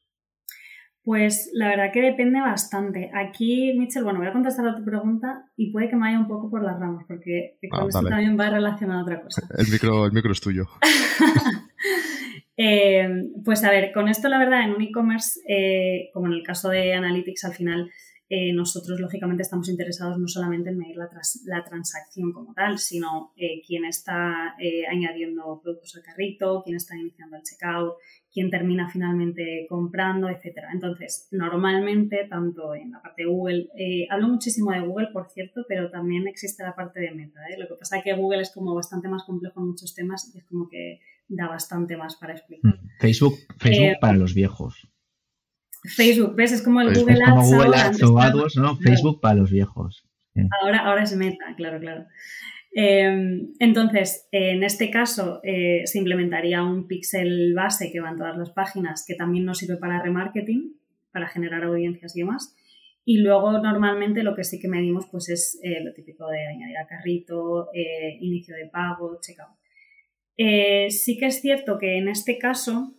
Pues 1.01 1.49
la 1.53 1.69
verdad 1.69 1.91
que 1.91 2.03
depende 2.03 2.39
bastante. 2.39 3.09
Aquí, 3.11 3.73
Mitchell, 3.75 4.03
bueno, 4.03 4.19
voy 4.19 4.27
a 4.27 4.33
contestar 4.33 4.67
a 4.67 4.75
tu 4.75 4.85
pregunta 4.85 5.49
y 5.55 5.71
puede 5.71 5.89
que 5.89 5.95
me 5.95 6.01
vaya 6.01 6.19
un 6.19 6.27
poco 6.27 6.51
por 6.51 6.61
las 6.61 6.79
ramas, 6.79 7.05
porque 7.07 7.57
con 7.71 7.79
ah, 7.79 7.85
esto 7.87 8.07
también 8.07 8.39
va 8.39 8.51
relacionado 8.51 8.99
a 8.99 9.01
otra 9.01 9.21
cosa. 9.23 9.41
El 9.57 9.67
micro, 9.71 10.05
el 10.05 10.11
micro 10.11 10.31
es 10.31 10.41
tuyo. 10.41 10.67
Eh, 12.59 13.07
pues 13.45 13.63
a 13.63 13.69
ver, 13.69 13.91
con 13.93 14.07
esto 14.07 14.27
la 14.29 14.39
verdad 14.39 14.63
en 14.63 14.71
un 14.71 14.81
e-commerce, 14.81 15.39
eh, 15.47 16.09
como 16.11 16.25
en 16.25 16.33
el 16.33 16.41
caso 16.41 16.69
de 16.69 16.91
Analytics, 16.91 17.45
al 17.45 17.53
final 17.53 17.91
eh, 18.29 18.53
nosotros 18.53 18.99
lógicamente 18.99 19.43
estamos 19.43 19.69
interesados 19.69 20.17
no 20.17 20.27
solamente 20.27 20.69
en 20.69 20.77
medir 20.77 20.97
la, 20.97 21.09
la 21.45 21.63
transacción 21.63 22.31
como 22.31 22.53
tal, 22.53 22.77
sino 22.77 23.31
quién 23.65 23.85
está 23.85 24.55
añadiendo 24.91 25.59
productos 25.61 25.95
al 25.95 26.03
carrito, 26.03 26.61
quién 26.63 26.75
está 26.75 26.95
iniciando 26.97 27.37
el 27.37 27.43
checkout, 27.43 27.93
quién 28.31 28.49
termina 28.49 28.89
finalmente 28.89 29.65
comprando, 29.69 30.29
etcétera. 30.29 30.69
Entonces, 30.73 31.27
normalmente, 31.31 32.27
tanto 32.29 32.75
en 32.75 32.91
la 32.91 33.01
parte 33.01 33.23
de 33.23 33.29
Google, 33.29 33.69
hablo 34.09 34.27
muchísimo 34.27 34.71
de 34.71 34.81
Google, 34.81 35.07
por 35.13 35.29
cierto, 35.29 35.65
pero 35.67 35.89
también 35.89 36.27
existe 36.27 36.63
la 36.63 36.75
parte 36.75 36.99
de 36.99 37.11
Meta. 37.11 37.39
Lo 37.57 37.67
que 37.67 37.75
pasa 37.75 37.97
es 37.97 38.03
que 38.03 38.13
Google 38.13 38.41
es 38.41 38.51
como 38.51 38.75
bastante 38.75 39.07
más 39.07 39.23
complejo 39.23 39.59
en 39.61 39.67
muchos 39.67 39.93
temas 39.95 40.31
y 40.33 40.37
es 40.37 40.45
como 40.45 40.67
que 40.67 40.99
da 41.27 41.47
bastante 41.47 41.97
más 41.97 42.15
para 42.15 42.33
explicar. 42.33 42.75
Mm. 42.75 42.89
Facebook, 42.99 43.35
Facebook 43.57 43.85
eh, 43.85 43.97
para 43.99 44.17
los 44.17 44.33
viejos. 44.33 44.87
Facebook, 45.83 46.35
¿ves? 46.35 46.51
Es 46.51 46.61
como 46.61 46.81
el 46.81 46.93
Google 46.93 47.19
Ads. 47.23 47.29
Como 47.29 47.45
Google 47.45 47.77
Ads 47.77 48.03
o 48.03 48.19
AdWords, 48.19 48.55
¿no? 48.57 48.75
Facebook 48.77 49.21
para 49.21 49.35
los 49.35 49.51
viejos. 49.51 50.03
Ahora, 50.61 50.79
ahora 50.79 51.03
es 51.03 51.15
meta, 51.15 51.45
claro, 51.55 51.79
claro. 51.79 52.05
Em, 52.73 53.53
entonces, 53.59 54.27
en 54.31 54.63
este 54.63 54.91
caso 54.91 55.39
eh, 55.43 55.81
se 55.85 55.97
implementaría 55.97 56.61
un 56.63 56.87
pixel 56.87 57.55
base 57.55 57.91
que 57.91 57.99
va 57.99 58.11
en 58.11 58.17
todas 58.17 58.37
las 58.37 58.51
páginas, 58.51 59.03
que 59.07 59.15
también 59.15 59.45
nos 59.45 59.57
sirve 59.57 59.77
para 59.77 60.01
remarketing, 60.01 60.75
para 61.11 61.27
generar 61.27 61.63
audiencias 61.63 62.15
y 62.15 62.19
demás. 62.19 62.55
Y 63.03 63.19
luego 63.19 63.51
normalmente 63.51 64.21
lo 64.21 64.35
que 64.35 64.43
sí 64.43 64.59
que 64.59 64.67
medimos 64.67 65.07
pues 65.11 65.29
es 65.29 65.59
eh, 65.63 65.81
lo 65.83 65.93
típico 65.93 66.27
de 66.27 66.45
añadir 66.45 66.77
a 66.77 66.87
carrito, 66.87 67.69
inicio 68.19 68.53
de 68.55 68.67
pago, 68.67 69.17
checkout. 69.21 69.57
Eh, 70.37 70.91
sí 70.91 71.17
que 71.17 71.25
es 71.25 71.41
cierto 71.41 71.79
que 71.79 71.97
en 71.97 72.07
este 72.07 72.37
caso, 72.37 72.93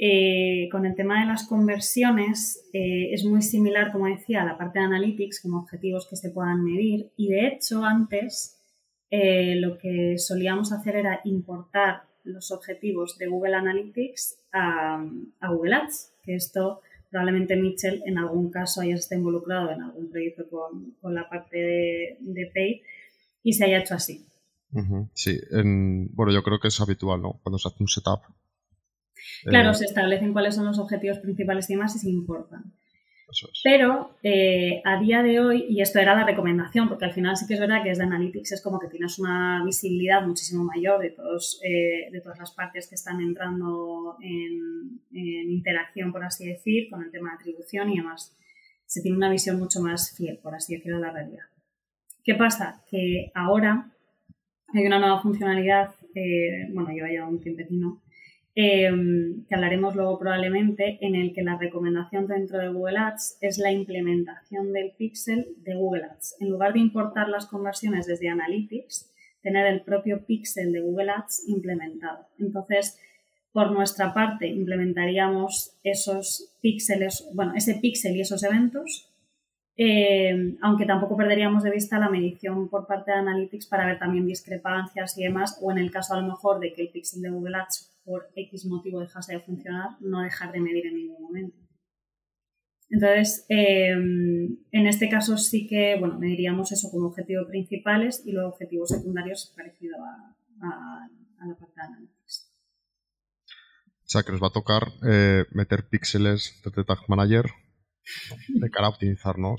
eh, 0.00 0.68
con 0.70 0.86
el 0.86 0.94
tema 0.94 1.20
de 1.20 1.26
las 1.26 1.48
conversiones, 1.48 2.64
eh, 2.72 3.12
es 3.12 3.24
muy 3.24 3.42
similar, 3.42 3.90
como 3.90 4.06
decía, 4.06 4.42
a 4.42 4.44
la 4.44 4.56
parte 4.56 4.78
de 4.78 4.84
Analytics, 4.84 5.40
como 5.42 5.58
objetivos 5.58 6.06
que 6.08 6.14
se 6.14 6.30
puedan 6.30 6.62
medir. 6.62 7.10
Y 7.16 7.28
de 7.28 7.48
hecho, 7.48 7.84
antes 7.84 8.54
lo 9.10 9.78
que 9.78 10.18
solíamos 10.18 10.70
hacer 10.70 10.94
era 10.96 11.20
importar 11.24 12.02
los 12.24 12.50
objetivos 12.52 13.16
de 13.18 13.26
Google 13.26 13.56
Analytics 13.56 14.38
a, 14.52 15.02
Google 15.48 15.74
Ads, 15.74 16.12
que 16.22 16.34
esto 16.34 16.82
probablemente 17.10 17.56
Mitchell 17.56 18.02
en 18.04 18.18
algún 18.18 18.50
caso 18.50 18.82
haya 18.82 18.94
estado 18.94 19.20
involucrado 19.20 19.70
en 19.70 19.82
algún 19.82 20.10
proyecto 20.10 20.44
con, 20.48 21.14
la 21.14 21.28
parte 21.28 21.56
de, 22.20 22.50
Pay 22.54 22.82
y 23.42 23.52
se 23.54 23.64
haya 23.64 23.78
hecho 23.78 23.94
así. 23.94 24.26
Sí, 25.14 25.40
bueno, 25.50 26.32
yo 26.32 26.42
creo 26.42 26.60
que 26.60 26.68
es 26.68 26.80
habitual, 26.80 27.22
¿no? 27.22 27.40
Cuando 27.42 27.58
se 27.58 27.68
hace 27.68 27.82
un 27.82 27.88
setup. 27.88 28.20
Claro, 29.44 29.70
eh, 29.70 29.74
se 29.74 29.84
establecen 29.84 30.32
cuáles 30.32 30.54
son 30.54 30.66
los 30.66 30.78
objetivos 30.78 31.18
principales 31.18 31.68
y 31.70 31.74
demás 31.74 31.94
y 31.96 31.98
se 31.98 32.10
importan. 32.10 32.72
Pero 33.62 34.16
eh, 34.22 34.80
a 34.84 34.98
día 34.98 35.22
de 35.22 35.38
hoy, 35.38 35.66
y 35.68 35.82
esto 35.82 35.98
era 35.98 36.14
la 36.14 36.24
recomendación, 36.24 36.88
porque 36.88 37.04
al 37.04 37.12
final 37.12 37.36
sí 37.36 37.46
que 37.46 37.54
es 37.54 37.60
verdad 37.60 37.82
que 37.82 37.90
desde 37.90 38.04
Analytics 38.04 38.52
es 38.52 38.62
como 38.62 38.78
que 38.78 38.88
tienes 38.88 39.18
una 39.18 39.62
visibilidad 39.64 40.26
muchísimo 40.26 40.64
mayor 40.64 41.00
de, 41.00 41.10
todos, 41.10 41.60
eh, 41.62 42.10
de 42.10 42.20
todas 42.22 42.38
las 42.38 42.52
partes 42.52 42.88
que 42.88 42.94
están 42.94 43.20
entrando 43.20 44.16
en, 44.22 45.00
en, 45.12 45.50
interacción, 45.50 46.10
por 46.10 46.24
así 46.24 46.46
decir, 46.46 46.88
con 46.88 47.02
el 47.02 47.10
tema 47.10 47.30
de 47.30 47.36
atribución 47.36 47.90
y 47.90 47.96
demás. 47.98 48.34
Se 48.86 49.02
tiene 49.02 49.18
una 49.18 49.30
visión 49.30 49.58
mucho 49.58 49.80
más 49.80 50.16
fiel, 50.16 50.38
por 50.38 50.54
así 50.54 50.74
decirlo, 50.74 50.96
de 50.96 51.06
la 51.06 51.12
realidad. 51.12 51.44
¿Qué 52.24 52.34
pasa? 52.34 52.82
Que 52.90 53.30
ahora 53.34 53.90
hay 54.74 54.86
una 54.86 54.98
nueva 54.98 55.20
funcionalidad, 55.20 55.94
eh, 56.14 56.68
bueno, 56.72 56.90
lleva 56.90 57.12
ya 57.12 57.26
un 57.26 57.40
tiempecino, 57.40 58.00
eh, 58.60 58.90
que 59.48 59.54
hablaremos 59.54 59.94
luego 59.94 60.18
probablemente, 60.18 60.98
en 61.00 61.14
el 61.14 61.32
que 61.32 61.44
la 61.44 61.56
recomendación 61.56 62.26
dentro 62.26 62.58
de 62.58 62.66
Google 62.66 62.98
Ads 62.98 63.38
es 63.40 63.58
la 63.58 63.70
implementación 63.70 64.72
del 64.72 64.90
pixel 64.98 65.54
de 65.58 65.76
Google 65.76 66.06
Ads. 66.06 66.38
En 66.40 66.50
lugar 66.50 66.72
de 66.72 66.80
importar 66.80 67.28
las 67.28 67.46
conversiones 67.46 68.08
desde 68.08 68.28
Analytics, 68.28 69.12
tener 69.42 69.64
el 69.68 69.82
propio 69.82 70.26
pixel 70.26 70.72
de 70.72 70.80
Google 70.80 71.12
Ads 71.12 71.44
implementado. 71.46 72.26
Entonces, 72.40 72.98
por 73.52 73.70
nuestra 73.70 74.12
parte, 74.12 74.48
implementaríamos 74.48 75.78
esos 75.84 76.52
píxeles, 76.60 77.30
bueno, 77.34 77.52
ese 77.54 77.76
pixel 77.76 78.16
y 78.16 78.22
esos 78.22 78.42
eventos 78.42 79.08
eh, 79.80 80.56
aunque 80.60 80.86
tampoco 80.86 81.16
perderíamos 81.16 81.62
de 81.62 81.70
vista 81.70 82.00
la 82.00 82.10
medición 82.10 82.68
por 82.68 82.88
parte 82.88 83.12
de 83.12 83.18
Analytics 83.18 83.66
para 83.66 83.86
ver 83.86 84.00
también 84.00 84.26
discrepancias 84.26 85.16
y 85.16 85.22
demás, 85.22 85.56
o 85.62 85.70
en 85.70 85.78
el 85.78 85.92
caso 85.92 86.14
a 86.14 86.20
lo 86.20 86.26
mejor 86.26 86.58
de 86.58 86.72
que 86.72 86.82
el 86.82 86.88
pixel 86.88 87.22
de 87.22 87.30
Google 87.30 87.58
Ads 87.58 87.88
por 88.08 88.30
X 88.34 88.64
motivo 88.64 89.00
dejase 89.00 89.34
de 89.34 89.40
funcionar, 89.40 89.90
no 90.00 90.22
dejar 90.22 90.50
de 90.52 90.60
medir 90.60 90.86
en 90.86 90.94
ningún 90.94 91.22
momento. 91.22 91.58
Entonces, 92.90 93.44
eh, 93.50 93.90
en 93.90 94.86
este 94.86 95.10
caso 95.10 95.36
sí 95.36 95.66
que, 95.66 95.96
bueno, 96.00 96.18
mediríamos 96.18 96.72
eso 96.72 96.88
como 96.90 97.08
objetivo 97.08 97.46
principales 97.46 98.22
y 98.24 98.32
luego 98.32 98.48
objetivos 98.48 98.88
secundarios 98.88 99.52
parecido 99.54 99.96
a, 100.02 101.06
la 101.46 101.54
parte 101.54 101.74
de 101.76 101.82
Analytics. 101.82 102.50
O 103.46 104.10
sea, 104.10 104.22
que 104.22 104.32
nos 104.32 104.42
va 104.42 104.46
a 104.46 104.52
tocar 104.52 104.88
eh, 105.06 105.44
meter 105.52 105.86
píxeles 105.90 106.62
de 106.64 106.84
Tag 106.84 107.00
Manager 107.08 107.44
de 108.48 108.70
cara 108.70 108.86
a 108.86 108.90
optimizar, 108.90 109.38
¿no? 109.38 109.56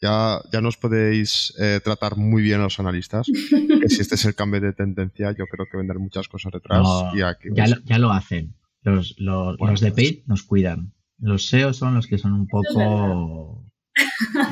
Ya, 0.00 0.40
ya 0.52 0.60
nos 0.60 0.76
podéis 0.76 1.54
eh, 1.58 1.80
tratar 1.82 2.16
muy 2.16 2.42
bien 2.42 2.60
a 2.60 2.64
los 2.64 2.78
analistas, 2.80 3.26
que 3.26 3.88
si 3.88 4.00
este 4.00 4.16
es 4.16 4.24
el 4.24 4.34
cambio 4.34 4.60
de 4.60 4.72
tendencia, 4.72 5.32
yo 5.32 5.46
creo 5.46 5.66
que 5.70 5.76
vender 5.76 5.98
muchas 5.98 6.28
cosas 6.28 6.52
detrás. 6.52 6.86
y 7.14 7.22
aquí, 7.22 7.48
ya, 7.54 7.68
lo, 7.68 7.76
ya, 7.84 7.98
lo, 7.98 8.12
hacen. 8.12 8.54
Los, 8.82 9.14
los, 9.18 9.56
los 9.58 9.80
de 9.80 9.92
pues 9.92 10.10
Paid 10.10 10.22
nos 10.26 10.42
cuidan. 10.42 10.92
Los 11.18 11.46
SEO 11.46 11.72
son 11.72 11.94
los 11.94 12.06
que 12.06 12.18
son 12.18 12.32
un 12.32 12.46
poco... 12.46 13.64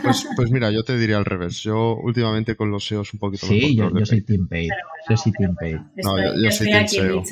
Pues, 0.03 0.27
pues 0.37 0.51
mira, 0.51 0.71
yo 0.71 0.85
te 0.85 0.97
diría 0.97 1.19
al 1.19 1.25
revés. 1.25 1.63
Yo 1.63 1.97
últimamente 1.97 2.57
con 2.57 2.71
los 2.71 2.87
SEOs 2.87 3.13
un 3.13 3.21
poquito 3.21 3.47
Sí, 3.47 3.77
yo, 3.77 3.91
yo 3.97 4.07
soy 4.07 4.23
Team 4.23 4.49
Paid. 4.49 4.71
Yo 5.09 5.17
soy 5.17 5.33
Team 5.33 5.57
Paid. 5.57 5.77
No, 6.05 6.43
yo, 6.43 6.51
soy 6.51 6.69
Team 6.69 6.89
SEO. 6.89 7.23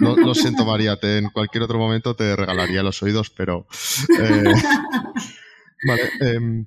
Lo, 0.00 0.34
siento, 0.34 0.64
María. 0.64 0.98
en 1.02 1.28
cualquier 1.30 1.62
otro 1.64 1.78
momento 1.78 2.16
te 2.16 2.34
regalaría 2.34 2.82
los 2.82 3.02
oídos, 3.02 3.30
pero... 3.30 3.66
Eh, 4.18 4.44
Vale. 5.86 6.02
Em, 6.20 6.66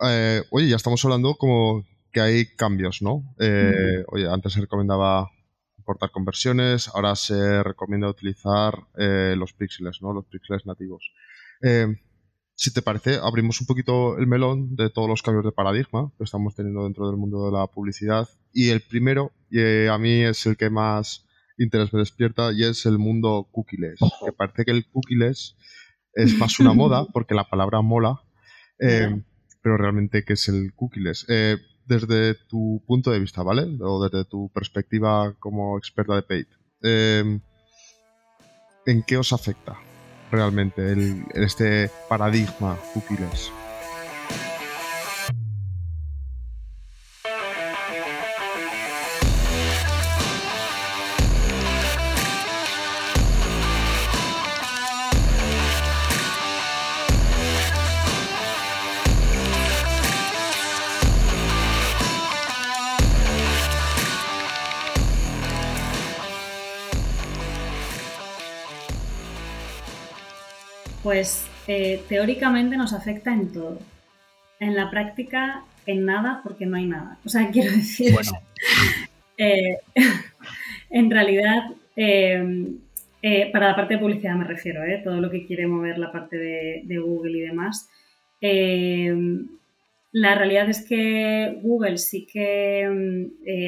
eh, 0.00 0.42
oye, 0.50 0.68
ya 0.68 0.76
estamos 0.76 1.04
hablando 1.04 1.34
como 1.34 1.84
que 2.12 2.20
hay 2.20 2.46
cambios, 2.56 3.02
¿no? 3.02 3.34
Eh, 3.38 4.04
oye, 4.08 4.28
antes 4.28 4.52
se 4.52 4.60
recomendaba 4.60 5.30
importar 5.78 6.10
conversiones, 6.10 6.88
ahora 6.88 7.14
se 7.16 7.62
recomienda 7.62 8.08
utilizar 8.08 8.86
eh, 8.96 9.34
los 9.36 9.52
píxeles, 9.52 10.00
¿no? 10.00 10.12
Los 10.12 10.24
píxeles 10.26 10.64
nativos. 10.64 11.12
Em, 11.60 11.98
si 12.54 12.72
te 12.72 12.82
parece, 12.82 13.18
abrimos 13.22 13.60
un 13.60 13.66
poquito 13.66 14.16
el 14.16 14.26
melón 14.26 14.76
de 14.76 14.88
todos 14.88 15.08
los 15.08 15.22
cambios 15.22 15.44
de 15.44 15.52
paradigma 15.52 16.12
que 16.16 16.24
estamos 16.24 16.54
teniendo 16.54 16.84
dentro 16.84 17.08
del 17.08 17.16
mundo 17.16 17.46
de 17.46 17.52
la 17.52 17.66
publicidad. 17.66 18.28
Y 18.52 18.70
el 18.70 18.80
primero, 18.80 19.32
y 19.50 19.86
a 19.88 19.98
mí 19.98 20.22
es 20.22 20.46
el 20.46 20.56
que 20.56 20.70
más 20.70 21.26
interés 21.58 21.92
me 21.92 21.98
despierta, 21.98 22.52
y 22.52 22.64
es 22.64 22.86
el 22.86 22.98
mundo 22.98 23.48
cookieless. 23.50 23.98
Que 24.24 24.32
parece 24.32 24.64
que 24.64 24.70
el 24.70 24.86
cookieless 24.88 25.56
es 26.14 26.38
más 26.38 26.60
una 26.60 26.72
moda, 26.74 27.06
porque 27.12 27.34
la 27.34 27.48
palabra 27.48 27.82
mola, 27.82 28.22
eh, 28.78 29.20
pero 29.64 29.78
realmente, 29.78 30.24
¿qué 30.24 30.34
es 30.34 30.46
el 30.50 30.74
cookieless? 30.74 31.24
Eh, 31.26 31.56
desde 31.86 32.34
tu 32.34 32.82
punto 32.86 33.10
de 33.10 33.18
vista, 33.18 33.42
¿vale? 33.42 33.66
O 33.80 34.06
desde 34.06 34.26
tu 34.26 34.50
perspectiva 34.50 35.32
como 35.38 35.78
experta 35.78 36.16
de 36.16 36.22
paid, 36.22 36.46
eh, 36.82 37.40
¿en 38.84 39.02
qué 39.04 39.16
os 39.16 39.32
afecta 39.32 39.78
realmente 40.30 40.94
este 41.32 41.90
paradigma 42.10 42.78
cookieless? 42.92 43.50
Pues 71.14 71.46
eh, 71.68 72.02
teóricamente 72.08 72.76
nos 72.76 72.92
afecta 72.92 73.32
en 73.32 73.52
todo. 73.52 73.78
En 74.58 74.74
la 74.74 74.90
práctica, 74.90 75.62
en 75.86 76.04
nada, 76.04 76.40
porque 76.42 76.66
no 76.66 76.76
hay 76.76 76.86
nada. 76.86 77.18
O 77.24 77.28
sea, 77.28 77.48
quiero 77.52 77.70
decir, 77.70 78.12
bueno. 78.12 78.32
Eh, 79.36 79.78
en 80.90 81.10
realidad, 81.10 81.64
eh, 81.96 82.80
para 83.52 83.68
la 83.68 83.76
parte 83.76 83.94
de 83.94 84.00
publicidad 84.00 84.36
me 84.36 84.44
refiero, 84.44 84.80
todo 85.02 85.20
lo 85.20 85.28
que 85.28 85.44
quiere 85.44 85.66
mover 85.66 85.98
la 85.98 86.12
parte 86.12 86.36
de, 86.36 86.98
Google 86.98 87.38
y 87.38 87.40
demás. 87.40 87.88
la 90.12 90.34
realidad 90.36 90.68
es 90.68 90.86
que 90.86 91.58
Google 91.62 91.98
sí 91.98 92.28
que 92.32 92.84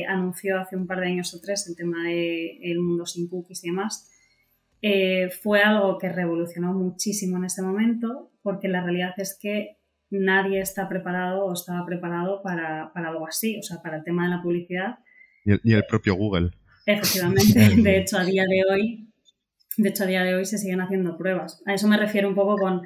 anunció 0.08 0.60
hace 0.60 0.76
un 0.76 0.86
par 0.86 1.00
de 1.00 1.06
años 1.08 1.34
o 1.34 1.40
tres 1.40 1.66
el 1.68 1.74
tema 1.74 2.04
del 2.04 2.78
mundo 2.78 3.06
sin 3.06 3.28
cookies 3.28 3.64
y 3.64 3.70
demás. 3.70 4.08
Eh, 4.82 5.30
fue 5.30 5.62
algo 5.62 5.98
que 5.98 6.08
revolucionó 6.08 6.72
muchísimo 6.72 7.36
en 7.38 7.44
ese 7.44 7.62
momento, 7.62 8.30
porque 8.42 8.68
la 8.68 8.82
realidad 8.82 9.14
es 9.16 9.38
que 9.40 9.78
nadie 10.10 10.60
está 10.60 10.88
preparado 10.88 11.46
o 11.46 11.52
estaba 11.52 11.84
preparado 11.84 12.42
para, 12.42 12.92
algo 12.94 13.26
así, 13.26 13.58
o 13.58 13.62
sea, 13.62 13.82
para 13.82 13.98
el 13.98 14.04
tema 14.04 14.24
de 14.24 14.36
la 14.36 14.42
publicidad. 14.42 14.98
Y 15.44 15.72
el, 15.72 15.84
propio 15.86 16.14
Google. 16.14 16.50
Efectivamente, 16.86 17.76
de 17.82 17.98
hecho, 17.98 18.18
a 18.18 18.24
día 18.24 18.44
de 18.44 18.62
hoy, 18.70 19.08
de 19.76 19.88
hecho, 19.88 20.04
a 20.04 20.06
día 20.06 20.24
de 20.24 20.34
hoy 20.34 20.44
se 20.44 20.58
siguen 20.58 20.80
haciendo 20.80 21.16
pruebas. 21.16 21.62
A 21.66 21.74
eso 21.74 21.88
me 21.88 21.96
refiero 21.96 22.28
un 22.28 22.34
poco 22.34 22.56
con 22.56 22.82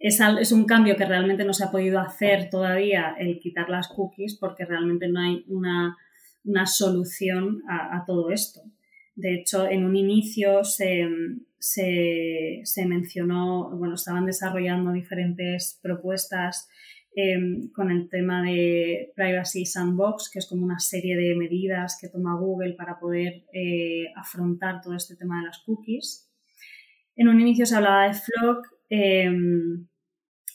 es, 0.00 0.18
es, 0.40 0.50
un 0.50 0.64
cambio 0.64 0.96
que 0.96 1.04
realmente 1.04 1.44
no 1.44 1.52
se 1.52 1.62
ha 1.62 1.70
podido 1.70 2.00
hacer 2.00 2.48
todavía 2.50 3.14
el 3.18 3.38
quitar 3.38 3.68
las 3.68 3.88
cookies 3.88 4.34
porque 4.34 4.64
realmente 4.64 5.08
no 5.08 5.20
hay 5.20 5.44
una, 5.46 5.96
solución 6.66 7.62
a, 7.68 8.02
todo 8.06 8.30
esto. 8.30 8.62
De 9.20 9.34
hecho, 9.34 9.68
en 9.68 9.84
un 9.84 9.96
inicio 9.96 10.64
se, 10.64 11.06
mencionó, 12.86 13.70
bueno, 13.76 13.94
estaban 13.94 14.24
desarrollando 14.24 14.92
diferentes 14.92 15.78
propuestas 15.82 16.70
em, 17.14 17.70
con 17.70 17.90
el 17.90 18.08
tema 18.08 18.42
de 18.42 19.12
Privacy 19.14 19.66
Sandbox, 19.66 20.30
que 20.32 20.38
es 20.38 20.46
como 20.48 20.64
una 20.64 20.78
serie 20.78 21.16
de 21.16 21.34
medidas 21.34 21.98
que 22.00 22.08
toma 22.08 22.38
Google 22.38 22.72
para 22.72 22.98
poder 22.98 23.44
eh, 23.52 24.06
afrontar 24.16 24.80
todo 24.80 24.94
este 24.94 25.16
tema 25.16 25.40
de 25.40 25.46
las 25.48 25.58
cookies. 25.58 26.30
En 27.14 27.28
un 27.28 27.40
inicio 27.40 27.66
se 27.66 27.76
hablaba 27.76 28.08
de 28.08 28.14
Flock, 28.14 28.68
em, 28.88 29.86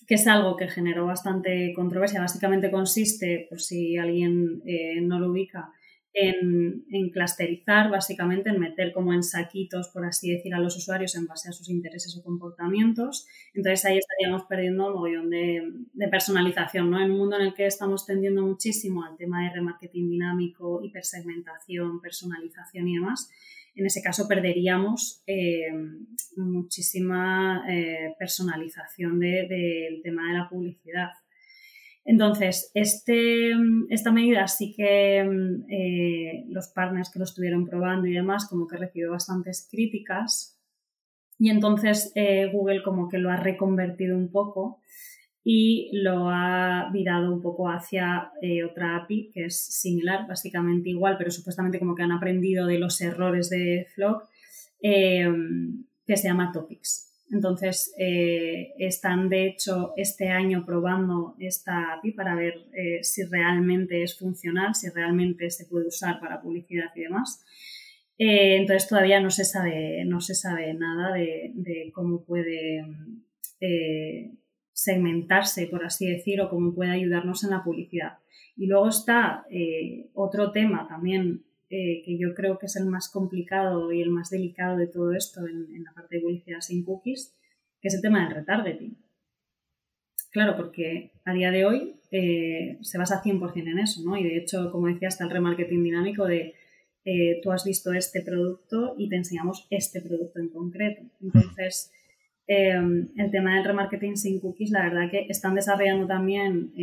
que 0.08 0.16
es 0.16 0.26
algo 0.26 0.56
que 0.56 0.70
generó 0.70 1.06
bastante 1.06 1.72
controversia. 1.76 2.20
Básicamente 2.20 2.72
consiste, 2.72 3.46
por 3.48 3.62
si 3.62 3.98
alguien 3.98 4.64
eh, 4.66 5.02
no 5.02 5.20
lo 5.20 5.30
ubica, 5.30 5.70
en, 6.16 6.86
en, 6.90 7.10
clusterizar, 7.10 7.92
básicamente 7.92 8.50
en 8.50 8.60
meter 8.60 8.92
como 8.94 9.14
en 9.14 9.22
saquitos, 9.22 9.90
por 9.90 10.06
así 10.06 10.32
decir, 10.32 10.54
a 10.54 10.60
los 10.60 10.76
usuarios 10.78 11.16
en 11.16 11.28
base 11.28 11.50
a 11.50 11.52
sus 11.52 11.70
intereses 11.70 12.18
o 12.18 12.24
comportamientos. 12.24 13.28
Entonces 13.54 13.86
ahí 13.86 13.98
estaríamos 13.98 14.44
perdiendo 14.48 14.88
un 14.88 14.94
mogollón 14.94 15.30
de, 15.30 15.62
de, 15.94 16.08
personalización, 16.08 16.90
¿no? 16.90 17.00
En 17.00 17.12
un 17.12 17.18
mundo 17.18 17.36
en 17.36 17.48
el 17.48 17.54
que 17.54 17.66
estamos 17.66 18.06
tendiendo 18.06 18.42
muchísimo 18.42 19.04
al 19.04 19.18
tema 19.18 19.44
de 19.44 19.54
remarketing 19.56 20.10
dinámico, 20.10 20.82
hipersegmentación, 20.84 22.02
personalización 22.02 22.88
y 22.88 22.96
demás, 22.96 23.30
en 23.76 23.86
ese 23.86 24.02
caso 24.02 24.28
perderíamos 24.28 25.22
eh, 25.28 25.68
muchísima 26.38 27.66
eh, 27.70 28.16
personalización 28.18 29.20
del 29.20 30.02
tema 30.02 30.32
de 30.32 30.38
la 30.38 30.50
publicidad. 30.50 31.10
Entonces, 32.06 32.70
este, 32.76 33.52
esta 33.90 34.12
medida 34.12 34.48
sí 34.48 34.74
que 34.76 35.22
eh, 35.70 36.46
los 36.50 36.68
partners 36.68 37.10
que 37.10 37.18
lo 37.18 37.26
estuvieron 37.26 37.66
probando 37.66 38.06
y 38.06 38.14
demás, 38.14 38.48
como 38.48 38.68
que 38.68 38.78
recibió 38.78 39.12
bastantes 39.12 39.68
críticas. 39.70 40.60
Y 41.40 41.50
entonces 41.50 42.12
eh, 42.16 42.48
Google 42.54 42.84
como 42.84 43.10
que 43.10 43.18
lo 43.18 43.32
ha 43.32 43.38
reconvertido 43.38 44.16
un 44.16 44.32
poco 44.32 44.82
y 45.44 45.90
lo 45.94 46.30
ha 46.30 46.90
virado 46.94 47.34
un 47.34 47.42
poco 47.42 47.70
hacia 47.70 48.32
eh, 48.42 48.64
otra 48.64 48.98
API 48.98 49.32
que 49.34 49.46
es 49.46 49.60
similar, 49.60 50.28
básicamente 50.28 50.92
igual, 50.92 51.18
pero 51.18 51.32
supuestamente 51.32 51.80
como 51.80 51.96
que 51.96 52.04
han 52.04 52.12
aprendido 52.12 52.68
de 52.68 52.80
los 52.80 53.02
errores 53.02 53.50
de 53.50 53.88
Flock, 53.96 54.30
que 54.80 56.18
se 56.18 56.28
llama 56.28 56.52
Topics. 56.52 57.15
Entonces, 57.36 57.94
eh, 57.98 58.74
están 58.78 59.28
de 59.28 59.48
hecho 59.48 59.92
este 59.98 60.30
año 60.30 60.66
probando 60.66 61.36
esta 61.38 61.94
API 61.94 62.14
para 62.14 62.34
ver 62.34 62.54
eh, 62.74 63.04
si 63.04 63.24
realmente 63.26 64.04
es 64.04 64.18
funcional, 64.18 64.74
si 64.74 64.90
realmente 64.90 65.50
se 65.52 65.66
puede 65.66 65.88
usar 65.88 66.22
para 66.22 66.42
publicidad 66.42 66.92
y 66.96 67.02
demás. 67.02 67.44
Eh, 68.18 68.56
entonces, 68.56 68.88
todavía 68.88 69.20
no 69.20 69.30
se 69.32 69.44
sabe, 69.44 70.06
no 70.06 70.22
se 70.22 70.34
sabe 70.34 70.74
nada 70.76 71.14
de, 71.14 71.92
cómo 71.94 72.24
puede 72.24 72.86
segmentarse, 74.72 75.68
por 75.68 75.84
así 75.84 76.08
decir, 76.10 76.40
o 76.40 76.50
cómo 76.50 76.74
puede 76.74 76.92
ayudarnos 76.92 77.44
en 77.44 77.50
la 77.50 77.64
publicidad. 77.64 78.20
Y 78.56 78.68
luego 78.68 78.88
está 78.88 79.46
otro 80.14 80.52
tema 80.52 80.88
también 80.88 81.45
eh, 81.68 82.04
que 82.06 82.16
yo 82.20 82.36
creo 82.36 82.60
que 82.60 82.68
es 82.68 82.76
el 82.76 82.86
más 82.86 83.10
complicado 83.10 83.92
y 83.92 84.00
el 84.00 84.12
más 84.12 84.30
delicado 84.30 84.78
de 84.78 84.86
todo 84.86 85.14
esto 85.14 85.48
en, 85.48 85.84
la 85.84 85.94
parte 85.94 86.18
de 86.18 86.22
publicidad 86.22 86.62
sin 86.62 86.84
cookies, 86.84 87.36
que 87.82 87.88
es 87.88 87.96
el 87.96 88.02
tema 88.02 88.24
del 88.24 88.36
retargeting. 88.36 88.96
Claro, 90.30 90.56
porque 90.56 91.12
a 91.24 91.34
día 91.34 91.50
de 91.50 91.66
hoy 91.66 91.96
eh, 92.12 92.78
se 92.82 92.98
basa 93.00 93.24
100% 93.24 93.68
en 93.68 93.80
eso, 93.80 94.02
¿no? 94.04 94.16
Y 94.16 94.24
de 94.24 94.38
hecho, 94.38 94.72
como 94.72 94.88
decía, 94.88 95.08
está 95.08 95.24
el 95.24 95.32
remarketing 95.32 95.84
dinámico 95.84 96.26
de 96.26 96.54
eh, 97.04 97.40
tú 97.42 97.52
has 97.52 97.64
visto 97.64 97.94
este 97.94 98.22
producto 98.22 98.94
y 98.98 99.10
te 99.10 99.16
enseñamos 99.16 99.66
este 99.72 100.02
producto 100.02 100.40
en 100.40 100.50
concreto. 100.50 101.02
Entonces, 101.20 101.92
el 102.48 103.32
tema 103.32 103.56
del 103.56 103.66
remarketing 103.66 104.18
sin 104.18 104.40
cookies, 104.40 104.70
la 104.70 104.84
verdad 104.84 105.10
que 105.10 105.26
están 105.30 105.56
desarrollando 105.56 106.06
también 106.06 106.74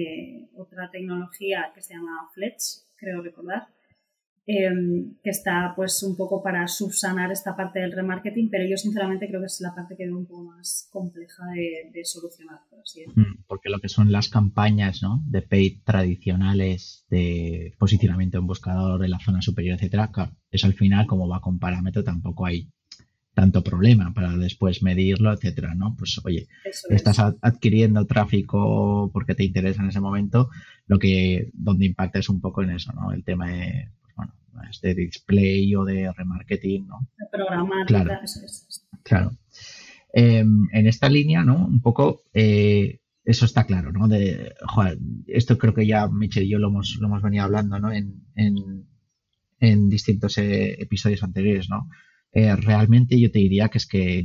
otra 0.56 0.90
tecnología 0.90 1.70
que 1.72 1.82
se 1.82 1.94
llama 1.94 2.28
Fletch, 2.34 2.82
creo 2.96 3.22
recordar, 3.22 3.68
Em, 4.44 5.14
que 5.22 5.30
está 5.30 5.72
pues 5.76 6.02
un 6.02 6.16
poco 6.16 6.42
para 6.42 6.66
subsanar 6.66 7.30
esta 7.30 7.54
parte 7.54 7.78
del 7.78 7.92
remarketing, 7.92 8.50
pero 8.50 8.68
yo 8.68 8.76
sinceramente 8.76 9.28
creo 9.28 9.38
que 9.38 9.46
es 9.46 9.60
la 9.60 9.72
parte 9.72 9.94
que 9.96 10.04
veo 10.04 10.18
un 10.18 10.26
poco 10.26 10.42
más 10.42 10.88
compleja 10.90 11.44
de, 11.54 12.04
solucionar, 12.04 12.58
por 12.68 12.80
así 12.80 13.04
mm, 13.06 13.44
Porque 13.46 13.70
lo 13.70 13.78
que 13.78 13.88
son 13.88 14.10
las 14.10 14.28
campañas 14.28 15.00
¿no? 15.00 15.22
de 15.26 15.42
paid 15.42 15.82
tradicionales 15.84 17.06
de 17.08 17.72
posicionamiento 17.78 18.38
en 18.38 18.48
buscador 18.48 19.04
en 19.04 19.12
la 19.12 19.20
zona 19.20 19.42
superior, 19.42 19.76
etcétera, 19.76 20.10
eso 20.50 20.66
al 20.66 20.74
final, 20.74 21.06
como 21.06 21.28
va 21.28 21.40
con 21.40 21.60
parámetro, 21.60 22.02
tampoco 22.02 22.44
hay 22.44 22.68
tanto 23.34 23.62
problema 23.62 24.12
para 24.12 24.36
después 24.36 24.82
medirlo, 24.82 25.32
etcétera, 25.32 25.76
¿no? 25.76 25.94
Pues 25.96 26.20
oye, 26.24 26.48
estás 26.90 27.20
adquiriendo 27.20 28.06
tráfico 28.06 29.08
porque 29.12 29.36
te 29.36 29.44
interesa 29.44 29.82
en 29.82 29.90
ese 29.90 30.00
momento, 30.00 30.50
lo 30.88 30.98
que 30.98 31.48
donde 31.54 31.86
impacta 31.86 32.18
es 32.18 32.28
un 32.28 32.40
poco 32.40 32.64
en 32.64 32.70
eso, 32.70 32.92
¿no? 32.92 33.12
El 33.12 33.22
tema 33.22 33.46
de 33.52 33.88
de 34.82 34.94
display 34.94 35.74
o 35.74 35.84
de 35.84 36.12
remarketing, 36.12 36.86
¿no? 36.86 37.08
De 37.18 37.26
programar, 37.30 37.86
claro. 37.86 38.10
Claro. 39.02 39.30
Em, 40.12 40.68
en 40.72 40.86
esta 40.86 41.08
línea, 41.08 41.42
¿no? 41.42 41.66
Un 41.66 41.80
poco 41.80 42.22
eh, 42.34 43.00
eso 43.24 43.44
está 43.44 43.64
claro, 43.64 43.92
¿no? 43.92 44.08
De, 44.08 44.54
esto 45.26 45.58
creo 45.58 45.74
que 45.74 45.86
ya 45.86 46.08
Michelle 46.08 46.46
y 46.46 46.50
yo 46.50 46.58
lo 46.58 46.68
hemos, 46.68 46.96
lo 47.00 47.06
hemos 47.06 47.22
venido 47.22 47.44
hablando, 47.44 47.78
¿no? 47.78 47.92
En, 47.92 48.24
en, 48.34 49.88
distintos 49.88 50.38
eh, 50.38 50.74
episodios 50.80 51.22
anteriores, 51.22 51.68
¿no? 51.70 51.88
Eh, 52.32 52.56
realmente 52.56 53.18
yo 53.20 53.30
te 53.30 53.38
diría 53.38 53.68
que 53.68 53.78
es 53.78 53.86
que 53.86 54.24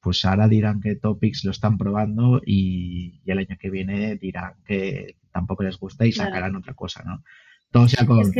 pues 0.00 0.24
ahora 0.24 0.48
dirán 0.48 0.80
que 0.80 0.96
Topics 0.96 1.44
lo 1.44 1.52
están 1.52 1.78
probando 1.78 2.40
y, 2.44 3.20
el 3.24 3.38
año 3.38 3.56
que 3.60 3.70
viene 3.70 4.16
dirán 4.16 4.54
que 4.64 5.16
tampoco 5.30 5.62
les 5.62 5.78
gusta 5.78 6.04
y 6.04 6.12
sacarán 6.12 6.56
otra 6.56 6.74
cosa, 6.74 7.04
¿no? 7.04 7.22
Todo 7.70 7.88
sea 7.88 8.04
con 8.04 8.32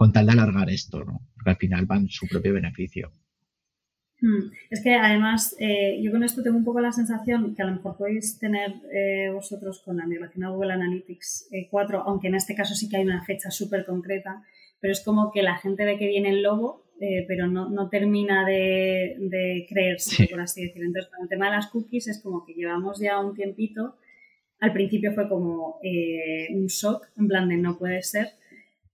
con 0.00 0.14
tal 0.14 0.24
de 0.24 0.32
alargar 0.32 0.70
esto, 0.70 1.04
¿no? 1.04 1.20
Porque 1.34 1.50
al 1.50 1.56
final 1.56 1.84
van 1.84 2.08
su 2.08 2.26
propio 2.26 2.54
beneficio. 2.54 3.12
Hmm. 4.18 4.50
Es 4.70 4.82
que 4.82 4.94
además, 4.94 5.54
eh, 5.58 6.00
yo 6.02 6.10
con 6.10 6.24
esto 6.24 6.42
tengo 6.42 6.56
un 6.56 6.64
poco 6.64 6.80
la 6.80 6.90
sensación 6.90 7.54
que 7.54 7.60
a 7.60 7.66
lo 7.66 7.72
mejor 7.72 7.98
podéis 7.98 8.38
tener 8.38 8.76
eh, 8.94 9.30
vosotros 9.30 9.82
con 9.84 9.98
la 9.98 10.06
migración 10.06 10.44
a 10.44 10.48
Google 10.48 10.72
Analytics 10.72 11.50
4, 11.70 11.98
eh, 11.98 12.02
aunque 12.06 12.28
en 12.28 12.36
este 12.36 12.54
caso 12.54 12.74
sí 12.74 12.88
que 12.88 12.96
hay 12.96 13.02
una 13.02 13.22
fecha 13.26 13.50
súper 13.50 13.84
concreta, 13.84 14.42
pero 14.80 14.90
es 14.90 15.04
como 15.04 15.30
que 15.30 15.42
la 15.42 15.58
gente 15.58 15.84
ve 15.84 15.98
que 15.98 16.08
viene 16.08 16.30
el 16.30 16.42
logo, 16.42 16.86
pero 17.28 17.46
no, 17.46 17.88
termina 17.90 18.46
de, 18.46 19.66
creerse, 19.68 20.28
por 20.30 20.40
así 20.40 20.62
decirlo. 20.62 20.86
Entonces, 20.86 21.10
con 21.10 21.24
el 21.24 21.28
tema 21.28 21.50
de 21.50 21.56
las 21.56 21.66
cookies 21.66 22.08
es 22.08 22.22
como 22.22 22.46
que 22.46 22.54
llevamos 22.54 22.98
ya 23.00 23.20
un 23.20 23.34
tiempito. 23.34 23.96
Al 24.60 24.72
principio 24.72 25.12
fue 25.12 25.28
como 25.28 25.78
un 25.82 26.66
shock, 26.68 27.06
en 27.18 27.28
plan 27.28 27.50
de 27.50 27.58
no 27.58 27.76
puede 27.76 28.02
ser, 28.02 28.39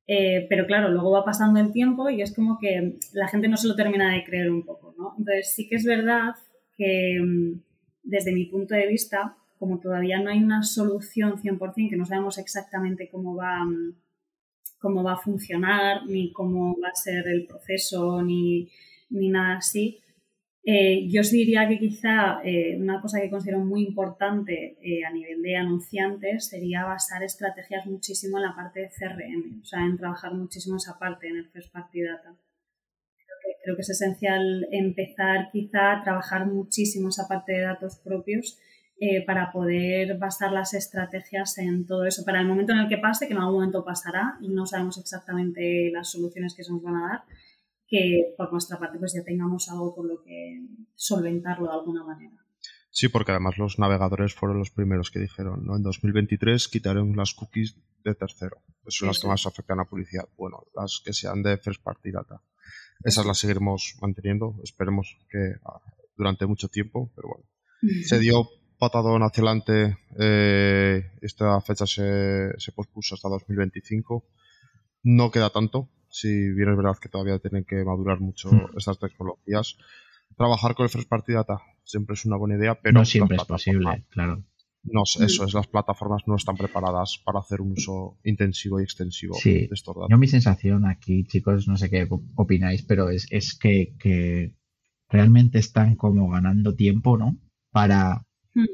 eh, 0.06 0.46
pero 0.48 0.66
claro, 0.66 0.88
luego 0.88 1.10
va 1.10 1.24
pasando 1.24 1.58
el 1.58 1.72
tiempo 1.72 2.08
y 2.08 2.22
es 2.22 2.32
como 2.34 2.58
que 2.58 2.98
la 3.12 3.28
gente 3.28 3.48
no 3.48 3.56
se 3.56 3.66
lo 3.66 3.74
termina 3.74 4.12
de 4.12 4.24
creer 4.24 4.50
un 4.50 4.64
poco, 4.64 4.94
¿no? 4.96 5.14
Entonces 5.18 5.52
sí 5.52 5.68
que 5.68 5.76
es 5.76 5.84
verdad 5.84 6.34
que 6.76 7.18
mm, 7.20 7.60
desde 8.04 8.32
mi 8.32 8.46
punto 8.46 8.74
de 8.74 8.86
vista, 8.86 9.36
como 9.58 9.80
todavía 9.80 10.20
no 10.20 10.30
hay 10.30 10.42
una 10.42 10.62
solución 10.62 11.42
100%, 11.42 11.90
que 11.90 11.96
no 11.96 12.06
sabemos 12.06 12.38
exactamente 12.38 13.08
cómo 13.10 13.34
va, 13.34 13.64
mm, 13.64 13.94
cómo 14.78 15.02
va 15.02 15.14
a 15.14 15.18
funcionar, 15.18 16.06
ni 16.06 16.32
cómo 16.32 16.76
va 16.80 16.88
a 16.88 16.94
ser 16.94 17.26
el 17.26 17.46
proceso, 17.46 18.22
ni, 18.22 18.70
nada 19.10 19.56
así, 19.56 19.98
Eh, 20.68 21.06
yo 21.08 21.22
diría 21.22 21.68
que 21.68 21.78
quizá 21.78 22.40
eh, 22.42 22.76
una 22.76 23.00
cosa 23.00 23.20
que 23.20 23.30
considero 23.30 23.60
muy 23.60 23.84
importante 23.84 24.76
eh, 24.82 25.04
a 25.04 25.12
nivel 25.12 25.40
de 25.40 25.54
anunciantes 25.54 26.48
sería 26.48 26.84
basar 26.84 27.22
estrategias 27.22 27.86
muchísimo 27.86 28.38
en 28.38 28.42
la 28.42 28.56
parte 28.56 28.80
de 28.80 28.88
CRM, 28.88 29.60
o 29.62 29.64
sea, 29.64 29.86
en 29.86 29.96
trabajar 29.96 30.34
muchísimo 30.34 30.78
esa 30.78 30.98
parte 30.98 31.28
en 31.28 31.36
el 31.36 31.48
First 31.50 31.72
Party 31.72 32.02
Data. 32.02 32.34
Creo 32.34 33.36
que, 33.44 33.62
creo 33.62 33.76
que 33.76 33.82
es 33.82 33.90
esencial 33.90 34.66
empezar 34.72 35.50
quizá 35.52 35.92
a 35.92 36.02
trabajar 36.02 36.46
muchísimo 36.46 37.10
esa 37.10 37.28
parte 37.28 37.52
de 37.52 37.60
datos 37.60 38.00
propios 38.04 38.58
para 39.26 39.52
poder 39.52 40.16
basar 40.16 40.52
las 40.52 40.72
estrategias 40.72 41.58
en 41.58 41.84
todo 41.86 42.06
eso. 42.06 42.24
Para 42.24 42.40
el 42.40 42.46
momento 42.46 42.72
en 42.72 42.78
el 42.78 42.88
que 42.88 42.96
pase, 42.96 43.28
que 43.28 43.34
en 43.34 43.38
algún 43.38 43.56
momento 43.56 43.84
pasará 43.84 44.38
y 44.40 44.48
no 44.48 44.64
sabemos 44.64 44.98
exactamente 44.98 45.90
las 45.92 46.10
soluciones 46.10 46.54
que 46.54 46.64
se 46.64 46.72
nos 46.72 46.82
van 46.82 46.96
a 46.96 47.08
dar, 47.08 47.20
que 47.88 48.34
por 48.36 48.50
nuestra 48.52 48.78
parte 48.78 48.98
pues 48.98 49.14
ya 49.14 49.24
tengamos 49.24 49.68
algo 49.68 49.94
con 49.94 50.08
lo 50.08 50.22
que 50.22 50.66
solventarlo 50.94 51.66
de 51.66 51.74
alguna 51.74 52.04
manera. 52.04 52.36
Sí, 52.90 53.08
porque 53.08 53.32
además 53.32 53.58
los 53.58 53.78
navegadores 53.78 54.34
fueron 54.34 54.58
los 54.58 54.70
primeros 54.70 55.10
que 55.10 55.18
dijeron, 55.18 55.66
¿no? 55.66 55.76
En 55.76 55.82
2023 55.82 56.68
quitaremos 56.68 57.14
las 57.14 57.34
cookies 57.34 57.76
de 58.02 58.14
tercero. 58.14 58.62
Esas 58.86 58.94
son 58.94 59.08
las 59.08 59.20
que 59.20 59.28
más 59.28 59.46
afectan 59.46 59.80
a 59.80 59.84
publicidad. 59.84 60.28
Bueno, 60.36 60.64
las 60.74 61.02
que 61.04 61.12
sean 61.12 61.42
de 61.42 61.58
first 61.58 61.82
party 61.82 62.10
data. 62.10 62.40
Esas 63.04 63.26
las 63.26 63.38
seguiremos 63.38 63.96
manteniendo, 64.00 64.56
esperemos 64.62 65.18
que 65.28 65.56
ah, 65.64 65.80
durante 66.16 66.46
mucho 66.46 66.68
tiempo, 66.68 67.12
pero 67.14 67.28
bueno. 67.28 67.44
Se 68.06 68.18
dio 68.18 68.48
patadón 68.78 69.22
hacia 69.22 69.42
adelante, 69.42 69.98
eh, 70.18 71.12
esta 71.20 71.60
fecha 71.60 71.86
se, 71.86 72.58
se 72.58 72.72
pospuso 72.72 73.14
hasta 73.14 73.28
2025. 73.28 74.24
No 75.02 75.30
queda 75.30 75.50
tanto, 75.50 75.90
si 76.08 76.28
bien 76.52 76.70
es 76.70 76.76
verdad 76.76 76.96
que 77.00 77.08
todavía 77.08 77.38
tienen 77.38 77.64
que 77.64 77.84
madurar 77.84 78.20
mucho 78.20 78.50
hmm. 78.50 78.76
estas 78.76 78.98
tecnologías. 78.98 79.76
Trabajar 80.36 80.74
con 80.74 80.84
el 80.84 80.90
First 80.90 81.08
Party 81.08 81.32
Data 81.32 81.58
siempre 81.84 82.14
es 82.14 82.24
una 82.24 82.36
buena 82.36 82.56
idea, 82.56 82.74
pero... 82.80 82.98
No 82.98 83.04
siempre 83.04 83.36
es 83.36 83.44
posible, 83.44 84.04
claro. 84.10 84.42
No, 84.88 85.02
eso 85.02 85.44
es, 85.44 85.54
las 85.54 85.66
plataformas 85.66 86.22
no 86.26 86.36
están 86.36 86.56
preparadas 86.56 87.20
para 87.24 87.40
hacer 87.40 87.60
un 87.60 87.72
uso 87.72 88.18
intensivo 88.22 88.80
y 88.80 88.84
extensivo 88.84 89.36
de 89.42 89.68
estos 89.72 89.94
datos. 89.94 90.08
Yo 90.10 90.18
mi 90.18 90.28
sensación 90.28 90.86
aquí, 90.86 91.24
chicos, 91.24 91.66
no 91.66 91.76
sé 91.76 91.90
qué 91.90 92.06
opináis, 92.36 92.84
pero 92.84 93.10
es, 93.10 93.26
es 93.30 93.58
que, 93.58 94.54
realmente 95.08 95.58
están 95.58 95.94
como 95.96 96.28
ganando 96.28 96.74
tiempo, 96.74 97.16
¿no? 97.16 97.38
Para, 97.70 98.26
hmm. 98.54 98.66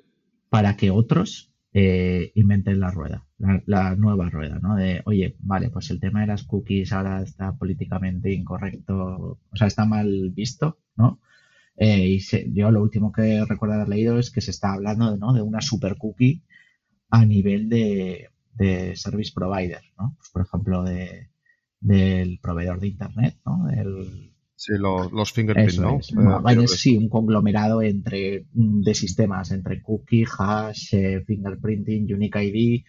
para 0.51 0.77
que 0.77 0.91
otros 0.91 1.52
eh, 1.75 2.33
inventen 2.35 2.81
la 2.81 2.91
rueda, 2.91 3.27
la, 3.67 3.97
nueva 3.97 4.29
rueda, 4.29 4.59
¿no? 4.61 4.77
De, 4.77 5.03
oye, 5.07 5.37
vale, 5.41 5.71
pues 5.71 5.91
el 5.91 6.01
tema 6.01 6.21
de 6.21 6.27
las 6.27 6.43
cookies 6.45 6.93
ahora 6.93 7.23
está 7.23 7.53
políticamente 7.57 8.33
incorrecto, 8.33 9.39
o 9.51 9.57
sea, 9.57 9.69
está 9.69 9.87
mal 9.87 10.31
visto, 10.31 10.79
¿no? 10.97 11.21
Eh, 11.77 12.07
y 12.09 12.55
yo 12.55 12.71
lo 12.71 12.83
último 12.83 13.13
que 13.13 13.45
recuerdo 13.47 13.77
haber 13.77 13.89
leído 13.89 14.19
es 14.19 14.31
que 14.31 14.43
se 14.43 14.51
está 14.51 14.75
hablando 14.75 15.17
¿no? 15.17 15.33
de 15.33 15.43
una 15.43 15.63
super 15.63 15.97
cookie 15.97 16.43
a 17.11 17.25
nivel 17.25 17.69
de, 17.69 18.29
service 18.95 19.33
provider, 19.35 19.83
¿no? 19.99 20.15
Pues, 20.19 20.31
por 20.31 20.43
ejemplo, 20.43 20.85
de, 20.85 21.31
del 21.81 22.39
proveedor 22.41 22.81
de 22.81 22.89
Internet, 22.89 23.39
¿no? 23.47 23.67
Sí, 24.65 24.75
los, 24.79 25.33
fingerprints, 25.33 25.81
¿no? 25.81 25.99
Eh, 25.99 26.69
sí, 26.69 26.97
un 26.97 27.09
conglomerado 27.09 27.83
entre 27.83 28.47
mm, 28.53 28.83
de 28.83 28.95
sistemas, 28.95 29.51
entre 29.51 29.83
cookie, 29.83 30.25
hash, 30.39 30.95
eh, 30.95 31.25
fingerprinting, 31.27 32.05
unique 32.15 32.45
ID 32.45 32.85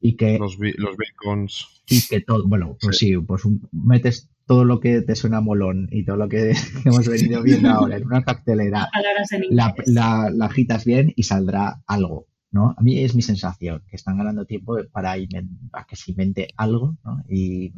y 0.00 0.16
que... 0.16 0.38
Los, 0.38 0.56
los 0.56 0.96
beacons. 0.96 1.82
Y 1.88 2.06
que 2.06 2.20
todo, 2.20 2.46
bueno, 2.46 2.76
pues 2.80 2.98
sí, 2.98 3.16
pues 3.16 3.42
metes 3.72 4.30
todo 4.46 4.64
lo 4.64 4.78
que 4.78 5.02
te 5.02 5.16
suena 5.16 5.40
molón 5.40 5.88
y 5.90 6.04
todo 6.04 6.16
lo 6.16 6.28
que 6.28 6.52
hemos 6.84 7.08
venido 7.08 7.42
viendo 7.42 7.70
ahora 7.70 7.96
en 7.96 8.06
una 8.06 8.22
cartelera, 8.22 8.88
la, 9.50 9.74
la, 9.84 10.30
la, 10.32 10.46
agitas 10.46 10.84
bien 10.84 11.12
y 11.16 11.24
saldrá 11.24 11.82
algo, 11.88 12.28
¿no? 12.52 12.72
A 12.78 12.82
mí 12.82 13.00
es 13.00 13.16
mi 13.16 13.22
sensación, 13.22 13.82
que 13.90 13.96
están 13.96 14.16
ganando 14.16 14.44
tiempo 14.44 14.76
para, 14.92 15.16
para 15.72 15.86
que 15.86 15.96
se 15.96 16.12
invente 16.12 16.50
algo, 16.56 16.96
¿no? 17.04 17.24
Y 17.28 17.72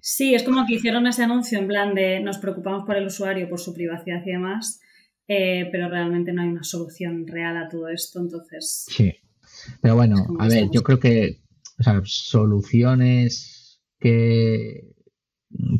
Sí, 0.00 0.34
es 0.34 0.42
como 0.42 0.66
que 0.66 0.74
hicieron 0.74 1.06
ese 1.06 1.24
anuncio 1.24 1.58
en 1.58 1.68
plan 1.68 1.94
de 1.94 2.20
nos 2.20 2.38
preocupamos 2.38 2.84
por 2.86 2.96
el 2.96 3.06
usuario, 3.06 3.48
por 3.48 3.60
su 3.60 3.74
privacidad 3.74 4.22
y 4.24 4.32
demás, 4.32 4.80
eh, 5.28 5.68
pero 5.70 5.88
realmente 5.88 6.32
no 6.32 6.42
hay 6.42 6.48
una 6.48 6.64
solución 6.64 7.26
real 7.26 7.56
a 7.56 7.68
todo 7.68 7.88
esto, 7.88 8.20
entonces... 8.20 8.86
Sí, 8.88 9.12
pero 9.80 9.94
bueno, 9.94 10.16
a 10.38 10.48
ver, 10.48 10.68
yo 10.72 10.82
creo 10.82 10.98
que 10.98 11.42
soluciones 12.04 13.80
que... 13.98 14.88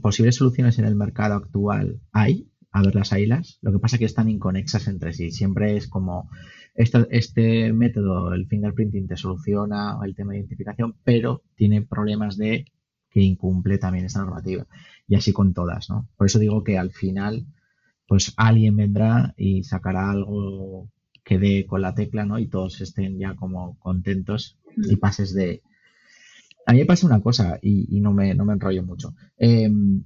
Posibles 0.02 0.36
soluciones 0.36 0.78
en 0.78 0.84
el 0.84 0.94
mercado 0.94 1.34
actual 1.34 2.02
hay, 2.12 2.50
a 2.72 2.82
ver 2.82 2.94
las 2.94 3.14
haylas, 3.14 3.58
lo 3.62 3.72
que 3.72 3.78
pasa 3.78 3.96
es 3.96 4.00
que 4.00 4.04
están 4.04 4.28
inconexas 4.28 4.86
entre 4.86 5.12
sí, 5.12 5.30
siempre 5.30 5.76
es 5.76 5.88
como... 5.88 6.28
Este, 6.74 7.06
este 7.10 7.72
método, 7.72 8.32
el 8.32 8.46
fingerprinting, 8.46 9.06
te 9.06 9.16
soluciona 9.16 9.98
el 10.04 10.14
tema 10.14 10.32
de 10.32 10.38
identificación, 10.38 10.96
pero 11.04 11.42
tiene 11.54 11.82
problemas 11.82 12.38
de 12.38 12.64
que 13.12 13.20
incumple 13.20 13.78
también 13.78 14.06
esta 14.06 14.20
normativa. 14.20 14.66
Y 15.06 15.14
así 15.14 15.32
con 15.32 15.52
todas, 15.52 15.90
¿no? 15.90 16.08
Por 16.16 16.26
eso 16.26 16.38
digo 16.38 16.64
que 16.64 16.78
al 16.78 16.90
final, 16.90 17.46
pues 18.08 18.32
alguien 18.36 18.76
vendrá 18.76 19.34
y 19.36 19.64
sacará 19.64 20.10
algo 20.10 20.88
que 21.24 21.38
dé 21.38 21.66
con 21.66 21.82
la 21.82 21.94
tecla, 21.94 22.24
¿no? 22.24 22.38
Y 22.38 22.48
todos 22.48 22.80
estén 22.80 23.18
ya 23.18 23.34
como 23.36 23.78
contentos 23.78 24.58
y 24.76 24.96
pases 24.96 25.34
de... 25.34 25.62
A 26.66 26.72
mí 26.72 26.78
me 26.78 26.86
pasa 26.86 27.06
una 27.06 27.20
cosa 27.20 27.58
y, 27.60 28.00
no, 28.00 28.12
me, 28.12 28.34
no 28.34 28.44
me 28.44 28.54
enrollo 28.54 28.82
mucho. 28.82 29.14
Em, 29.36 30.04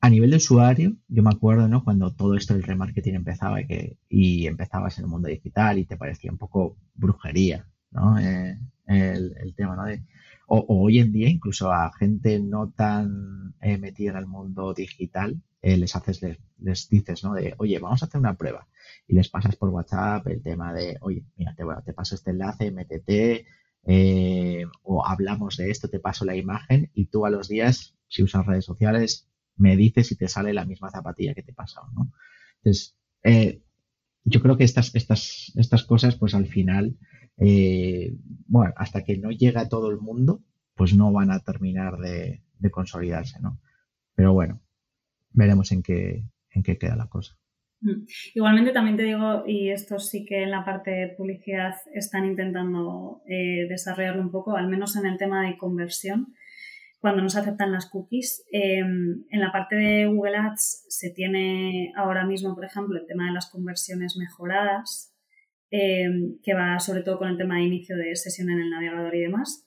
a 0.00 0.10
nivel 0.10 0.30
de 0.30 0.36
usuario, 0.36 0.96
yo 1.08 1.22
me 1.22 1.30
acuerdo, 1.30 1.68
¿no? 1.68 1.84
Cuando 1.84 2.12
todo 2.12 2.34
esto 2.34 2.54
del 2.54 2.62
remarketing 2.62 3.14
empezaba 3.14 3.60
y, 3.60 3.66
que, 3.66 3.98
y 4.08 4.46
empezabas 4.46 4.98
en 4.98 5.04
el 5.04 5.10
mundo 5.10 5.28
digital 5.28 5.78
y 5.78 5.84
te 5.84 5.96
parecía 5.96 6.32
un 6.32 6.38
poco 6.38 6.76
brujería, 6.94 7.68
¿no? 7.90 8.18
Eh, 8.18 8.58
el, 8.86 9.34
el, 9.38 9.54
tema, 9.54 9.76
¿no? 9.76 9.84
De, 9.84 10.02
o, 10.46 10.64
hoy 10.68 10.98
en 10.98 11.12
día 11.12 11.28
incluso 11.28 11.72
a 11.72 11.92
gente 11.92 12.40
no 12.40 12.70
tan 12.70 13.54
eh, 13.60 13.78
metida 13.78 14.12
en 14.12 14.18
el 14.18 14.26
mundo 14.26 14.74
digital, 14.74 15.40
eh, 15.62 15.76
les 15.76 15.96
haces, 15.96 16.20
les, 16.58 16.88
dices, 16.88 17.24
¿no? 17.24 17.34
De, 17.34 17.54
oye, 17.58 17.78
vamos 17.78 18.02
a 18.02 18.06
hacer 18.06 18.20
una 18.20 18.36
prueba. 18.36 18.66
Y 19.06 19.14
les 19.14 19.28
pasas 19.28 19.56
por 19.56 19.70
WhatsApp 19.70 20.26
el 20.28 20.42
tema 20.42 20.72
de, 20.74 20.98
oye, 21.00 21.24
mira, 21.36 21.54
te, 21.54 21.64
te 21.84 21.92
paso 21.94 22.14
este 22.14 22.30
enlace, 22.30 22.70
métete, 22.70 23.46
eh, 23.86 24.64
o 24.82 25.06
hablamos 25.06 25.56
de 25.56 25.70
esto, 25.70 25.88
te 25.88 26.00
paso 26.00 26.24
la 26.24 26.36
imagen 26.36 26.90
y 26.94 27.06
tú 27.06 27.26
a 27.26 27.30
los 27.30 27.48
días, 27.48 27.94
si 28.08 28.22
usas 28.22 28.46
redes 28.46 28.64
sociales, 28.64 29.28
me 29.56 29.76
dices 29.76 30.08
si 30.08 30.16
te 30.16 30.28
sale 30.28 30.52
la 30.52 30.64
misma 30.64 30.90
zapatilla 30.90 31.34
que 31.34 31.42
te 31.42 31.52
he 31.52 31.54
pasado, 31.54 31.88
¿no? 31.94 32.12
Entonces, 32.62 32.96
yo 34.24 34.40
creo 34.40 34.56
que 34.56 34.64
estas, 34.64 34.94
estas, 34.94 35.52
estas 35.54 35.84
cosas, 35.84 36.16
pues 36.16 36.34
al 36.34 36.46
final, 36.46 36.96
eh, 37.38 38.16
bueno, 38.46 38.72
hasta 38.76 39.02
que 39.02 39.18
no 39.18 39.30
llega 39.30 39.68
todo 39.68 39.90
el 39.90 39.98
mundo, 39.98 40.42
pues 40.74 40.94
no 40.94 41.12
van 41.12 41.30
a 41.30 41.40
terminar 41.40 41.98
de, 41.98 42.40
consolidarse, 42.70 43.38
¿no? 43.42 43.60
Pero 44.14 44.32
bueno, 44.32 44.62
veremos 45.32 45.70
en 45.70 45.82
qué, 45.82 46.24
en 46.50 46.62
qué 46.62 46.78
queda 46.78 46.96
la 46.96 47.08
cosa. 47.08 47.36
Mm. 47.82 48.06
Igualmente 48.34 48.72
también 48.72 48.96
te 48.96 49.02
digo, 49.02 49.44
y 49.46 49.70
esto 49.70 49.98
sí 49.98 50.24
que 50.24 50.42
en 50.42 50.50
la 50.50 50.64
parte 50.64 50.90
de 50.90 51.08
publicidad 51.08 51.74
están 51.92 52.24
intentando 52.24 53.22
eh, 53.28 53.66
desarrollarlo 53.68 54.22
un 54.22 54.30
poco, 54.30 54.56
al 54.56 54.68
menos 54.68 54.96
en 54.96 55.04
el 55.04 55.18
tema 55.18 55.46
de 55.46 55.58
conversión, 55.58 56.34
cuando 57.00 57.22
nos 57.22 57.36
aceptan 57.36 57.70
las 57.70 57.90
cookies. 57.90 58.46
Em, 58.50 59.24
en 59.28 59.40
la 59.40 59.52
parte 59.52 59.76
de 59.76 60.06
Google 60.06 60.38
Ads 60.38 60.86
se 60.88 61.10
tiene 61.10 61.92
ahora 61.96 62.24
mismo, 62.24 62.54
por 62.54 62.64
ejemplo, 62.64 62.98
el 62.98 63.06
tema 63.06 63.26
de 63.26 63.32
las 63.32 63.50
conversiones 63.50 64.16
mejoradas, 64.16 65.13
Em, 65.70 66.38
que 66.42 66.54
va 66.54 66.78
sobre 66.78 67.02
todo 67.02 67.18
con 67.18 67.28
el 67.28 67.36
tema 67.36 67.56
de 67.56 67.64
inicio 67.64 67.96
de 67.96 68.14
sesión 68.14 68.50
en 68.50 68.60
el 68.60 68.70
navegador 68.70 69.14
y 69.14 69.22
demás. 69.22 69.66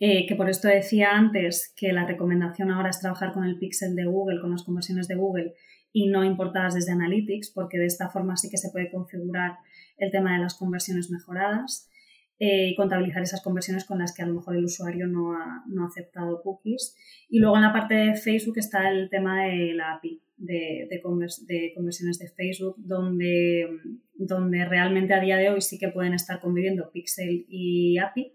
Eh, 0.00 0.26
que 0.26 0.36
por 0.36 0.48
esto 0.48 0.68
decía 0.68 1.10
antes 1.12 1.74
que 1.76 1.92
la 1.92 2.06
recomendación 2.06 2.70
ahora 2.70 2.90
es 2.90 3.00
trabajar 3.00 3.32
con 3.32 3.44
el 3.44 3.58
pixel 3.58 3.96
de 3.96 4.06
Google, 4.06 4.40
con 4.40 4.52
las 4.52 4.62
conversiones 4.62 5.08
de 5.08 5.16
Google 5.16 5.54
y 5.92 6.08
no 6.08 6.24
importadas 6.24 6.74
desde 6.74 6.92
Analytics, 6.92 7.50
porque 7.50 7.78
de 7.78 7.86
esta 7.86 8.08
forma 8.08 8.36
sí 8.36 8.48
que 8.48 8.56
se 8.58 8.70
puede 8.70 8.90
configurar 8.90 9.58
el 9.96 10.10
tema 10.10 10.34
de 10.34 10.42
las 10.42 10.54
conversiones 10.54 11.10
mejoradas 11.10 11.90
eh, 12.38 12.68
y 12.68 12.76
contabilizar 12.76 13.22
esas 13.22 13.42
conversiones 13.42 13.84
con 13.84 13.98
las 13.98 14.14
que 14.14 14.22
a 14.22 14.26
lo 14.26 14.34
mejor 14.34 14.56
el 14.56 14.64
usuario 14.64 15.08
no 15.08 15.34
ha, 15.34 15.64
no 15.66 15.84
ha 15.84 15.88
aceptado 15.88 16.40
cookies. 16.42 16.96
Y 17.28 17.40
luego 17.40 17.56
en 17.56 17.62
la 17.62 17.72
parte 17.72 17.94
de 17.94 18.14
Facebook 18.14 18.58
está 18.58 18.88
el 18.90 19.10
tema 19.10 19.42
de 19.44 19.74
la 19.74 19.94
API 19.94 20.22
de, 20.38 21.00
conversiones 21.02 22.18
de 22.18 22.28
Facebook, 22.28 22.76
donde, 22.78 23.68
donde 24.14 24.64
realmente 24.64 25.14
a 25.14 25.20
día 25.20 25.36
de 25.36 25.50
hoy 25.50 25.60
sí 25.60 25.78
que 25.78 25.88
pueden 25.88 26.14
estar 26.14 26.40
conviviendo 26.40 26.90
Pixel 26.92 27.44
y 27.48 27.98
API 27.98 28.34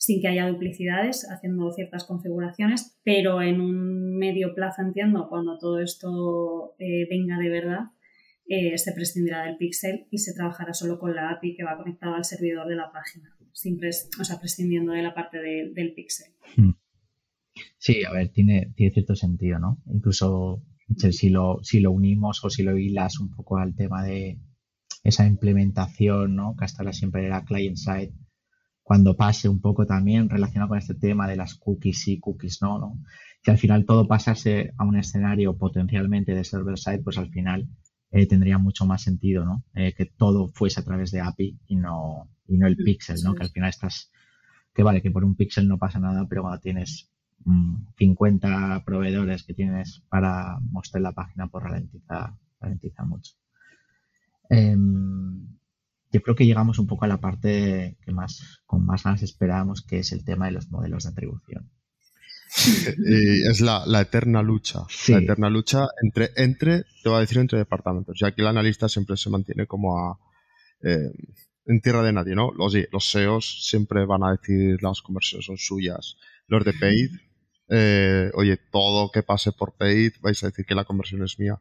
sin 0.00 0.22
que 0.22 0.28
haya 0.28 0.48
duplicidades, 0.48 1.28
haciendo 1.30 1.70
ciertas 1.72 2.04
configuraciones, 2.04 2.98
pero 3.04 3.42
en 3.42 3.60
un 3.60 4.16
medio 4.16 4.54
plazo, 4.54 4.80
entiendo, 4.80 5.28
cuando 5.28 5.58
todo 5.58 5.78
esto 5.78 6.74
eh, 6.78 7.06
venga 7.10 7.36
de 7.36 7.50
verdad, 7.50 7.80
eh, 8.48 8.78
se 8.78 8.92
prescindirá 8.92 9.44
del 9.44 9.58
Pixel 9.58 10.06
y 10.10 10.16
se 10.16 10.32
trabajará 10.32 10.72
solo 10.72 10.98
con 10.98 11.14
la 11.14 11.30
API 11.30 11.54
que 11.54 11.64
va 11.64 11.76
conectada 11.76 12.16
al 12.16 12.24
servidor 12.24 12.66
de 12.66 12.76
la 12.76 12.90
página, 12.90 13.36
sin 13.52 13.78
o 14.18 14.24
sea, 14.24 14.40
prescindiendo 14.40 14.92
de 14.92 15.02
la 15.02 15.14
parte 15.14 15.38
del 15.38 15.92
Pixel. 15.92 16.32
Hmm. 16.56 16.70
Sí, 17.76 18.02
a 18.02 18.12
ver, 18.12 18.30
tiene, 18.30 18.72
tiene 18.74 18.92
cierto 18.92 19.14
sentido, 19.14 19.58
¿no? 19.58 19.82
Incluso 19.92 20.62
si 20.96 21.30
lo, 21.30 21.58
si 21.62 21.80
lo 21.80 21.92
unimos 21.92 22.44
o 22.44 22.50
si 22.50 22.62
lo 22.62 22.76
hilas 22.76 23.20
un 23.20 23.30
poco 23.30 23.58
al 23.58 23.74
tema 23.74 24.02
de 24.04 24.40
esa 25.02 25.26
implementación, 25.26 26.36
¿no? 26.36 26.54
Que 26.56 26.64
hasta 26.64 26.82
ahora 26.82 26.92
siempre 26.92 27.26
era 27.26 27.44
client-side, 27.44 28.12
cuando 28.82 29.16
pase 29.16 29.48
un 29.48 29.60
poco 29.60 29.86
también 29.86 30.28
relacionado 30.28 30.70
con 30.70 30.78
este 30.78 30.94
tema 30.94 31.28
de 31.28 31.36
las 31.36 31.54
cookies 31.54 32.00
sí, 32.00 32.18
cookies 32.18 32.60
no, 32.60 32.78
¿no? 32.78 33.02
Que 33.42 33.52
al 33.52 33.58
final 33.58 33.86
todo 33.86 34.06
pasase 34.06 34.72
a 34.76 34.84
un 34.84 34.96
escenario 34.96 35.56
potencialmente 35.56 36.34
de 36.34 36.44
server-side, 36.44 37.02
pues 37.02 37.16
al 37.16 37.30
final 37.30 37.68
eh, 38.10 38.26
tendría 38.26 38.58
mucho 38.58 38.86
más 38.86 39.02
sentido, 39.02 39.44
¿no? 39.44 39.64
Eh, 39.74 39.94
que 39.94 40.06
todo 40.06 40.48
fuese 40.48 40.80
a 40.80 40.84
través 40.84 41.12
de 41.12 41.20
API 41.20 41.60
y 41.68 41.76
no, 41.76 42.28
y 42.48 42.58
no 42.58 42.66
el 42.66 42.76
pixel, 42.76 43.18
¿no? 43.22 43.34
Que 43.34 43.44
al 43.44 43.50
final 43.50 43.70
estás, 43.70 44.10
que 44.74 44.82
vale, 44.82 45.00
que 45.00 45.12
por 45.12 45.24
un 45.24 45.36
pixel 45.36 45.68
no 45.68 45.78
pasa 45.78 46.00
nada, 46.00 46.26
pero 46.28 46.42
cuando 46.42 46.60
tienes 46.60 47.10
50 47.44 48.48
mm, 48.48 48.84
proveedores 48.84 49.42
que 49.44 49.54
tienes 49.54 50.02
para 50.08 50.58
mostrar 50.60 51.02
la 51.02 51.12
página, 51.12 51.48
pues 51.48 51.64
ralentiza, 51.64 52.38
ralentiza 52.60 53.04
mucho. 53.04 53.34
Em, 54.48 55.46
yo 56.12 56.20
creo 56.22 56.34
que 56.34 56.46
llegamos 56.46 56.78
un 56.78 56.86
poco 56.86 57.04
a 57.04 57.08
la 57.08 57.20
parte 57.20 57.96
que 58.04 58.12
más 58.12 58.62
con 58.66 58.84
más 58.84 59.04
ganas 59.04 59.22
esperábamos, 59.22 59.82
que 59.82 60.00
es 60.00 60.12
el 60.12 60.24
tema 60.24 60.46
de 60.46 60.52
los 60.52 60.70
modelos 60.70 61.04
de 61.04 61.10
atribución. 61.10 61.70
y 62.98 63.48
es 63.48 63.60
la, 63.60 63.84
eterna 64.00 64.42
lucha. 64.42 64.80
La 65.08 65.18
eterna 65.18 65.48
lucha 65.48 65.86
entre, 66.02 66.30
entre, 66.36 66.84
te 67.02 67.08
voy 67.08 67.18
a 67.18 67.20
decir, 67.20 67.38
entre 67.38 67.58
departamentos. 67.58 68.20
Y 68.20 68.24
aquí 68.24 68.40
el 68.40 68.48
analista 68.48 68.88
siempre 68.88 69.16
se 69.16 69.30
mantiene 69.30 69.66
como 69.66 69.98
a, 69.98 70.18
eh, 70.82 71.12
en 71.66 71.80
tierra 71.80 72.02
de 72.02 72.12
nadie, 72.12 72.34
¿no? 72.34 72.50
Los, 72.52 72.74
los 72.90 73.08
SEOs 73.08 73.68
siempre 73.68 74.04
van 74.04 74.24
a 74.24 74.32
decir 74.32 74.82
las 74.82 75.02
conversiones 75.02 75.46
son 75.46 75.58
suyas. 75.58 76.16
Los 76.48 76.64
de 76.64 76.72
paid 76.72 77.10
eh, 77.70 78.30
oye, 78.34 78.58
todo 78.72 79.10
que 79.12 79.22
pase 79.22 79.52
por 79.52 79.72
paid, 79.74 80.12
vais 80.20 80.42
a 80.42 80.48
decir 80.48 80.66
que 80.66 80.74
la 80.74 80.84
conversión 80.84 81.22
es 81.22 81.38
mía. 81.38 81.60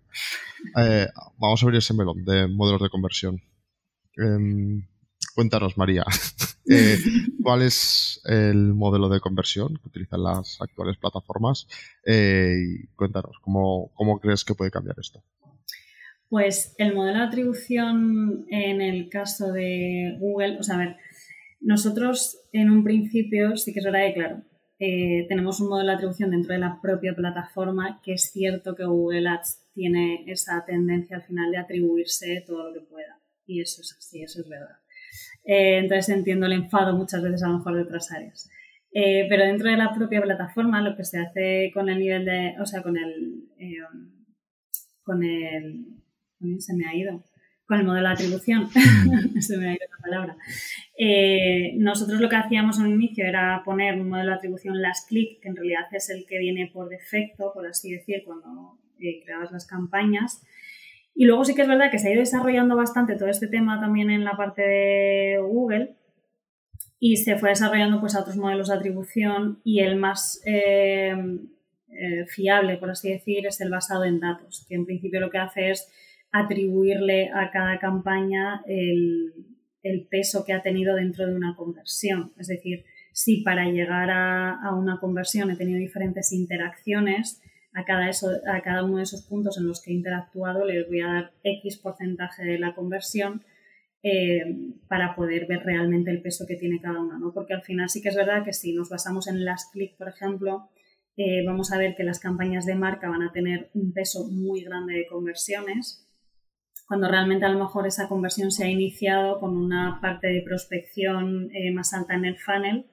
Eh, 0.76 1.08
vamos 1.38 1.62
a 1.62 1.66
abrir 1.66 1.78
ese 1.78 1.94
melón 1.94 2.26
de 2.26 2.48
modelos 2.48 2.82
de 2.82 2.90
conversión. 2.90 3.42
Em, 4.18 4.88
cuéntanos, 5.36 5.78
María, 5.78 6.04
eh, 6.70 6.98
¿cuál 7.44 7.62
es 7.62 8.22
el 8.26 8.74
modelo 8.74 9.08
de 9.08 9.20
conversión 9.20 9.76
que 9.76 9.88
utilizan 9.88 10.24
las 10.24 10.60
actuales 10.60 10.98
plataformas? 10.98 11.68
y 12.06 12.88
cuéntanos, 12.96 13.38
¿cómo, 13.42 13.92
¿cómo 13.94 14.20
crees 14.20 14.44
que 14.44 14.56
puede 14.56 14.72
cambiar 14.72 14.96
esto? 15.00 15.24
Pues 16.28 16.74
el 16.78 16.96
modelo 16.96 17.20
de 17.20 17.26
atribución 17.26 18.46
en 18.50 18.82
el 18.82 19.10
caso 19.10 19.52
de 19.52 20.18
Google, 20.20 20.58
o 20.60 20.64
sea, 20.64 20.76
a 20.76 20.80
ver, 20.80 20.98
nosotros 21.62 22.38
en 22.52 22.72
un 22.72 22.84
principio 22.84 23.58
sí 23.58 23.74
que 23.74 23.80
es 23.80 23.86
verdad 23.86 24.08
que, 24.08 24.14
claro, 24.14 24.44
eh, 24.80 25.26
tenemos 25.28 25.60
un 25.60 25.68
modelo 25.68 25.90
de 25.90 25.96
atribución 25.96 26.32
dentro 26.32 26.54
de 26.54 26.60
la 26.60 26.80
propia 26.82 27.14
plataforma, 27.14 28.00
que 28.02 28.14
es 28.14 28.32
cierto 28.32 28.76
que 28.76 28.86
Google 28.86 29.28
Ads 29.28 29.70
tiene 29.74 30.24
esa 30.28 30.64
tendencia 30.66 31.18
al 31.18 31.24
final 31.24 31.52
de 31.52 31.58
atribuirse 31.58 32.44
todo 32.48 32.70
lo 32.70 32.74
que 32.74 32.86
pueda. 32.86 33.20
Y 33.46 33.62
eso 33.62 33.82
es 33.82 33.94
así, 33.98 34.24
eso 34.24 34.40
es 34.42 34.48
verdad. 34.48 34.78
Eh, 35.44 35.80
entonces 35.80 36.16
entiendo 36.16 36.46
el 36.46 36.54
enfado 36.54 36.96
muchas 36.96 37.22
veces 37.22 37.44
a 37.44 37.50
lo 37.50 37.58
mejor 37.58 37.76
de 37.76 37.82
otras 37.82 38.10
áreas. 38.12 38.50
Eh, 38.94 39.26
pero 39.30 39.44
dentro 39.44 39.70
de 39.70 39.78
la 39.78 39.94
propia 39.94 40.22
plataforma 40.22 40.82
lo 40.82 40.96
que 40.96 41.04
se 41.04 41.20
hace 41.20 41.72
con 41.74 41.90
el 41.90 42.00
nivel 42.00 42.26
de, 42.26 42.56
o 42.62 42.66
sea, 42.66 42.82
con 42.82 42.98
el, 42.98 43.50
con 45.04 45.24
el, 45.24 45.86
se 46.60 46.74
me 46.74 46.88
ha 46.88 46.96
ido, 46.96 47.24
con 47.70 47.80
el 47.80 47.86
modelo 47.86 48.08
de 48.08 48.14
atribución, 48.16 48.68
se 49.40 49.58
me 49.58 49.70
ha 49.70 49.74
ido 49.74 49.86
la 49.92 49.98
palabra. 50.02 50.38
Eh, 50.98 51.76
nosotros 51.78 52.20
lo 52.20 52.28
que 52.28 52.36
hacíamos 52.36 52.80
en 52.80 52.86
un 52.86 52.94
inicio 52.94 53.26
era 53.28 53.62
poner 53.64 53.94
un 53.94 54.10
modelo 54.10 54.32
de 54.32 54.38
atribución 54.38 54.82
last 54.82 55.08
click, 55.08 55.40
que 55.40 55.50
en 55.50 55.56
realidad 55.56 55.86
es 55.92 56.10
el 56.10 56.26
que 56.26 56.40
viene 56.40 56.72
por 56.74 56.90
defecto, 56.90 57.52
por 57.54 57.68
así 57.68 57.92
decir, 57.92 58.24
cuando 58.26 58.80
eh, 59.00 59.22
creabas 59.24 59.52
las 59.52 59.68
campañas. 59.68 60.42
Y 61.14 61.26
luego 61.26 61.46
sí 61.46 61.54
que 61.54 61.62
es 61.62 61.68
verdad 61.68 61.92
que 61.92 62.00
se 62.00 62.08
ha 62.08 62.12
ido 62.12 62.22
desarrollando 62.22 62.76
bastante 62.76 63.16
todo 63.16 63.30
este 63.30 63.48
tema 63.48 63.80
también 63.80 64.10
en 64.10 64.24
la 64.24 64.36
parte 64.36 64.64
de 64.64 65.38
Google 65.40 65.96
y 67.00 67.18
se 67.18 67.38
fue 67.38 67.50
desarrollando 67.50 68.00
pues 68.00 68.16
a 68.16 68.22
otros 68.22 68.36
modelos 68.36 68.70
de 68.70 68.76
atribución 68.76 69.60
y 69.64 69.82
el 69.82 69.96
más 69.96 70.42
eh, 70.46 71.14
fiable, 72.28 72.78
por 72.78 72.90
así 72.90 73.12
decir, 73.12 73.46
es 73.46 73.62
el 73.62 73.70
basado 73.70 74.06
en 74.06 74.20
datos, 74.20 74.66
que 74.68 74.74
en 74.74 74.86
principio 74.86 75.20
lo 75.20 75.30
que 75.30 75.38
hace 75.38 75.70
es 75.70 75.88
atribuirle 76.32 77.30
a 77.30 77.52
cada 77.52 77.80
campaña 77.80 78.64
el, 78.68 79.34
peso 80.10 80.46
que 80.46 80.54
ha 80.54 80.62
tenido 80.62 80.96
dentro 80.96 81.26
de 81.26 81.36
una 81.36 81.56
conversión. 81.56 82.32
Es 82.38 82.48
decir, 82.48 82.86
si 83.12 83.42
para 83.42 83.66
llegar 83.66 84.10
a, 84.12 84.76
una 84.76 85.00
conversión 85.00 85.50
he 85.50 85.56
tenido 85.56 85.80
diferentes 85.80 86.32
interacciones, 86.32 87.42
a 87.74 87.86
cada, 87.86 88.10
eso, 88.10 88.30
a 88.52 88.62
cada 88.62 88.84
uno 88.84 88.98
de 88.98 89.04
esos 89.04 89.24
puntos 89.24 89.58
en 89.58 89.68
los 89.68 89.82
que 89.82 89.92
he 89.92 89.94
interactuado 89.94 90.66
le 90.66 90.84
voy 90.86 91.02
a 91.02 91.08
dar 91.08 91.32
X 91.44 91.78
porcentaje 91.78 92.44
de 92.44 92.60
la 92.60 92.74
conversión 92.74 93.44
eh, 94.02 94.74
para 94.88 95.16
poder 95.16 95.46
ver 95.48 95.64
realmente 95.64 96.10
el 96.12 96.22
peso 96.22 96.46
que 96.48 96.56
tiene 96.56 96.82
cada 96.82 97.00
una. 97.00 97.18
¿no? 97.20 97.32
Porque 97.34 97.54
al 97.54 97.62
final 97.62 97.90
sí 97.90 98.02
que 98.02 98.10
es 98.10 98.16
verdad 98.16 98.44
que 98.44 98.54
si 98.54 98.74
nos 98.74 98.90
basamos 98.90 99.28
en 99.28 99.46
las 99.46 99.70
click, 99.72 99.98
por 99.98 100.10
ejemplo, 100.10 100.70
eh, 101.18 101.44
vamos 101.46 101.72
a 101.72 101.78
ver 101.78 101.96
que 101.96 102.04
las 102.04 102.20
campañas 102.20 102.66
de 102.66 102.76
marca 102.76 103.10
van 103.10 103.24
a 103.24 103.32
tener 103.32 103.70
un 103.74 103.92
peso 103.92 104.28
muy 104.30 104.64
grande 104.64 104.94
de 104.94 105.08
conversiones 105.08 106.09
cuando 106.90 107.08
realmente 107.08 107.46
a 107.46 107.50
lo 107.50 107.60
mejor 107.60 107.86
esa 107.86 108.10
conversión 108.10 108.50
se 108.50 108.64
ha 108.64 108.68
iniciado 108.68 109.40
con 109.40 109.56
una 109.56 110.00
parte 110.02 110.26
de 110.26 110.42
prospección 110.42 111.52
eh, 111.54 111.72
más 111.72 111.94
alta 111.94 112.16
en 112.16 112.26
el 112.26 112.36
funnel, 112.40 112.88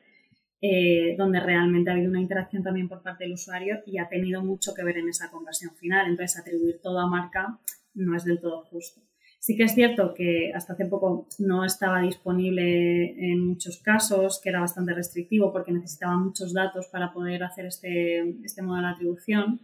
eh, 0.61 1.15
donde 1.17 1.41
realmente 1.41 1.89
ha 1.89 1.95
habido 1.95 2.11
una 2.11 2.21
interacción 2.21 2.63
también 2.63 2.91
por 2.91 3.03
parte 3.03 3.25
del 3.25 3.33
usuario 3.33 3.79
y 3.87 3.97
ha 3.97 4.07
tenido 4.07 4.45
mucho 4.45 4.75
que 4.75 4.85
ver 4.85 4.99
en 4.99 5.09
esa 5.09 5.31
conversión 5.31 5.75
final. 5.77 6.09
Entonces, 6.11 6.39
atribuir 6.39 6.79
todo 6.83 6.99
a 6.99 7.07
marca 7.07 7.59
no 7.95 8.15
es 8.15 8.25
del 8.25 8.39
todo 8.39 8.67
justo. 8.67 9.01
Sí 9.39 9.57
que 9.57 9.63
es 9.63 9.73
cierto 9.73 10.13
que 10.13 10.53
hasta 10.55 10.75
hace 10.75 10.85
poco 10.85 11.27
no 11.39 11.65
estaba 11.65 12.03
disponible 12.03 13.33
en 13.33 13.47
muchos 13.47 13.81
casos, 13.81 14.43
que 14.43 14.51
era 14.51 14.61
bastante 14.61 14.93
restrictivo 14.93 15.55
porque 15.55 15.73
necesitaba 15.73 16.19
muchos 16.19 16.53
datos 16.53 16.87
para 16.89 17.15
poder 17.15 17.45
hacer 17.45 17.65
este, 17.65 18.37
este 18.45 18.61
modelo 18.61 18.89
de 18.89 18.93
atribución 18.93 19.61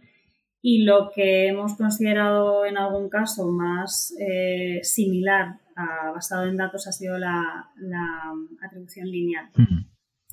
y 0.65 0.83
lo 0.85 1.11
que 1.13 1.47
hemos 1.47 1.75
considerado 1.75 2.65
en 2.65 2.77
algún 2.77 3.09
caso 3.09 3.51
más 3.51 4.15
eh, 4.17 4.79
similar 4.81 5.59
a 5.75 6.11
basado 6.11 6.47
en 6.47 6.55
datos 6.55 6.87
ha 6.87 6.93
sido 6.93 7.17
la, 7.17 7.69
atribución 8.65 9.11
lineal. 9.11 9.49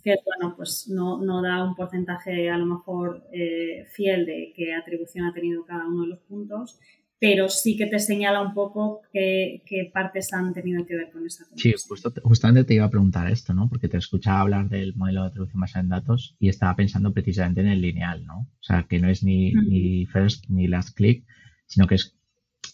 Que 0.05 0.15
bueno, 0.25 0.55
pues 0.57 0.89
no, 0.89 1.21
no, 1.21 1.43
da 1.43 1.65
un 1.65 1.75
porcentaje 1.75 2.49
a 2.49 2.57
lo 2.57 2.65
mejor 2.65 3.25
eh, 3.33 3.85
fiel 3.91 4.25
de 4.25 4.53
qué 4.55 4.73
atribución 4.73 5.27
ha 5.27 5.35
tenido 5.35 5.65
cada 5.65 5.89
uno 5.89 6.03
de 6.03 6.11
los 6.11 6.21
puntos, 6.21 6.79
pero 7.21 7.51
sí 7.51 7.77
que 7.77 7.87
te 7.87 7.99
señala 7.99 8.41
un 8.41 8.55
poco 8.55 9.03
qué, 9.13 9.63
partes 9.93 10.33
han 10.33 10.55
tenido 10.55 10.87
que 10.87 10.97
ver 10.97 11.11
con 11.13 11.27
esa 11.27 11.45
Sí, 11.55 11.75
justamente 12.23 12.65
te 12.65 12.75
iba 12.75 12.87
a 12.87 12.91
preguntar 12.91 13.31
esto, 13.31 13.53
¿no? 13.53 13.69
Porque 13.69 13.89
te 13.89 13.99
escuchaba 13.99 14.41
hablar 14.41 14.71
del 14.71 14.97
modelo 14.97 15.23
de 15.23 15.29
atribución 15.29 15.61
basada 15.61 15.83
en 15.83 15.91
datos 15.91 16.35
y 16.41 16.49
estaba 16.49 16.75
pensando 16.77 17.13
precisamente 17.13 17.61
en 17.61 17.67
el 17.67 17.83
lineal, 17.83 18.25
¿no? 18.25 18.39
O 18.39 18.63
sea, 18.63 18.87
que 18.89 18.99
no 18.99 19.11
es 19.11 19.23
ni, 19.23 19.53
ni 19.53 20.07
first 20.07 20.47
ni 20.49 20.67
last 20.67 20.97
click, 20.97 21.27
sino 21.67 21.87
que 21.87 21.97
es, 21.97 22.17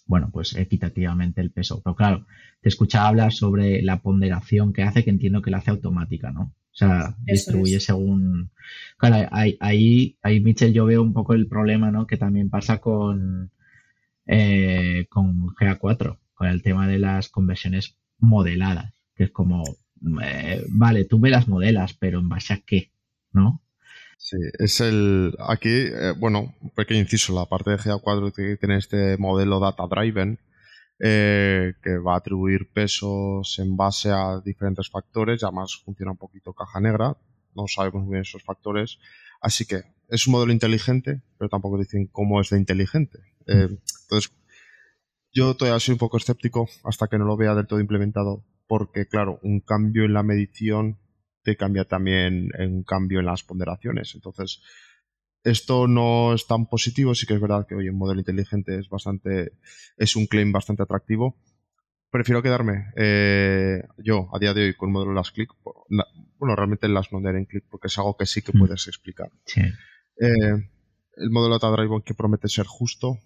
bueno, 0.07 0.31
pues 0.33 0.55
equitativamente 0.55 1.41
el 1.41 1.51
peso. 1.51 1.83
Pero 1.83 1.97
claro, 1.97 2.27
te 2.61 2.69
escuchaba 2.69 3.09
hablar 3.09 3.33
sobre 3.33 3.83
la 3.83 4.01
ponderación 4.01 4.73
que 4.73 4.85
hace, 4.85 5.03
que 5.03 5.11
entiendo 5.11 5.43
que 5.43 5.51
la 5.51 5.59
hace 5.59 5.73
automática, 5.73 6.31
¿no? 6.31 6.55
O 6.71 6.79
sea, 6.79 7.17
distribuye 7.25 7.81
según. 7.81 8.51
Claro, 8.99 9.29
ahí, 9.33 9.57
ahí, 9.61 10.19
ahí, 10.23 10.41
Mitchell, 10.41 10.73
yo 10.73 10.85
veo 10.85 11.03
un 11.03 11.15
poco 11.15 11.33
el 11.33 11.49
problema, 11.49 11.91
¿no? 11.91 12.07
Que 12.07 12.19
también 12.19 12.51
pasa 12.51 12.79
con, 12.79 13.51
eh, 14.27 15.07
con 15.09 15.49
GA4, 15.49 16.19
con 16.35 16.49
el 16.49 16.63
tema 16.63 16.89
de 16.89 16.99
las 16.99 17.29
conversiones 17.29 17.97
modeladas, 18.19 18.93
que 19.15 19.25
es 19.25 19.31
como, 19.31 19.65
eh, 20.23 20.65
vale, 20.69 21.05
tú 21.05 21.19
me 21.19 21.31
las 21.31 21.49
modelas, 21.49 21.95
pero 21.95 22.19
en 22.19 22.29
base 22.29 22.55
a 22.55 22.61
qué, 22.65 22.91
¿no? 23.33 23.63
Sí, 24.19 24.39
es 24.59 24.81
el. 24.81 25.37
Aquí, 25.47 25.69
eh, 25.69 26.13
bueno, 26.17 26.55
un 26.61 26.71
pequeño 26.71 27.01
inciso, 27.01 27.35
la 27.35 27.47
parte 27.47 27.71
de 27.71 27.79
GA4 27.79 28.33
que 28.33 28.57
tiene 28.57 28.79
este 28.79 29.17
modelo 29.19 29.61
data 29.61 29.87
driven, 29.87 30.39
que 30.99 31.99
va 32.05 32.15
a 32.15 32.19
atribuir 32.19 32.73
pesos 32.73 33.59
en 33.59 33.77
base 33.77 34.11
a 34.11 34.41
diferentes 34.45 34.89
factores, 34.91 35.45
además 35.45 35.77
funciona 35.85 36.13
un 36.13 36.17
poquito 36.17 36.55
caja 36.55 36.81
negra, 36.81 37.17
no 37.55 37.67
sabemos 37.69 38.05
muy 38.05 38.13
bien 38.13 38.23
esos 38.23 38.43
factores, 38.43 38.99
así 39.41 39.67
que 39.67 39.83
es 40.09 40.27
un 40.27 40.33
modelo 40.33 40.53
inteligente, 40.53 41.21
pero 41.39 41.49
tampoco 41.49 41.79
dicen 41.79 42.07
cómo 42.07 42.41
es 42.41 42.51
de 42.51 42.59
inteligente. 42.59 43.19
Eh, 43.47 43.69
entonces, 44.07 44.33
yo 45.33 45.55
todavía 45.55 45.81
soy 45.81 45.93
un 45.93 45.99
poco 45.99 46.17
escéptico 46.17 46.69
hasta 46.85 47.09
que 47.09 47.19
no 47.19 47.25
lo 47.25 47.37
vea 47.37 47.55
del 47.55 47.67
todo 47.67 47.81
implementado, 47.81 48.45
porque 48.67 49.07
claro, 49.07 49.39
un 49.43 49.61
cambio 49.61 50.05
en 50.05 50.15
la 50.15 50.23
medición 50.23 50.99
te 51.43 51.57
cambia 51.57 51.85
también 51.85 52.51
un 52.59 52.83
cambio 52.83 53.21
en 53.21 53.27
las 53.27 53.43
ponderaciones. 53.43 54.15
Entonces, 54.15 54.63
esto 55.45 55.87
no 55.87 56.35
es 56.35 56.47
tan 56.47 56.67
positivo, 56.67 57.15
sí 57.15 57.27
que 57.27 57.35
es 57.35 57.41
verdad 57.41 57.67
que 57.69 57.77
hoy 57.77 57.89
un 57.89 57.99
modelo 57.99 58.19
inteligente 58.19 58.79
es 58.79 58.89
bastante, 58.89 59.53
es 59.97 60.17
un 60.17 60.27
claim 60.27 60.51
bastante 60.51 60.83
atractivo. 60.83 61.37
Prefiero 62.11 62.43
quedarme 62.43 62.93
eh, 62.97 63.83
yo 63.99 64.29
a 64.35 64.39
día 64.39 64.55
de 64.55 64.65
hoy 64.65 64.75
con 64.75 64.89
el 64.89 64.95
modelo 64.95 65.13
Last 65.13 65.35
Click, 65.35 65.53
bueno, 66.39 66.57
realmente 66.57 66.87
el 66.87 66.95
Last 66.95 67.13
Non 67.13 67.27
en 67.27 67.45
Click, 67.45 67.65
porque 67.71 67.89
es 67.89 67.99
algo 67.99 68.17
que 68.17 68.27
sí 68.27 68.43
que 68.43 68.53
mm. 68.53 68.59
puedes 68.59 68.87
explicar. 68.89 69.31
Eh, 70.21 70.69
el 71.17 71.31
modelo 71.31 71.55
Data 71.59 71.71
Driven 71.71 72.03
que 72.03 72.15
promete 72.15 72.49
ser 72.49 72.67
justo, 72.67 73.19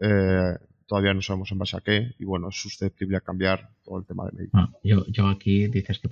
eh, 0.00 0.54
todavía 0.86 1.14
no 1.14 1.22
sabemos 1.22 1.50
en 1.52 1.58
base 1.58 1.76
a 1.76 1.80
qué, 1.80 2.14
y 2.18 2.24
bueno, 2.24 2.48
es 2.48 2.56
susceptible 2.56 3.16
a 3.16 3.20
cambiar 3.20 3.70
todo 3.82 3.98
el 3.98 4.06
tema 4.06 4.26
de 4.26 4.32
medición. 4.32 4.62
Ah, 4.62 4.78
yo, 4.82 5.04
yo, 5.08 5.28
aquí 5.28 5.68
dices 5.68 5.98
que 5.98 6.08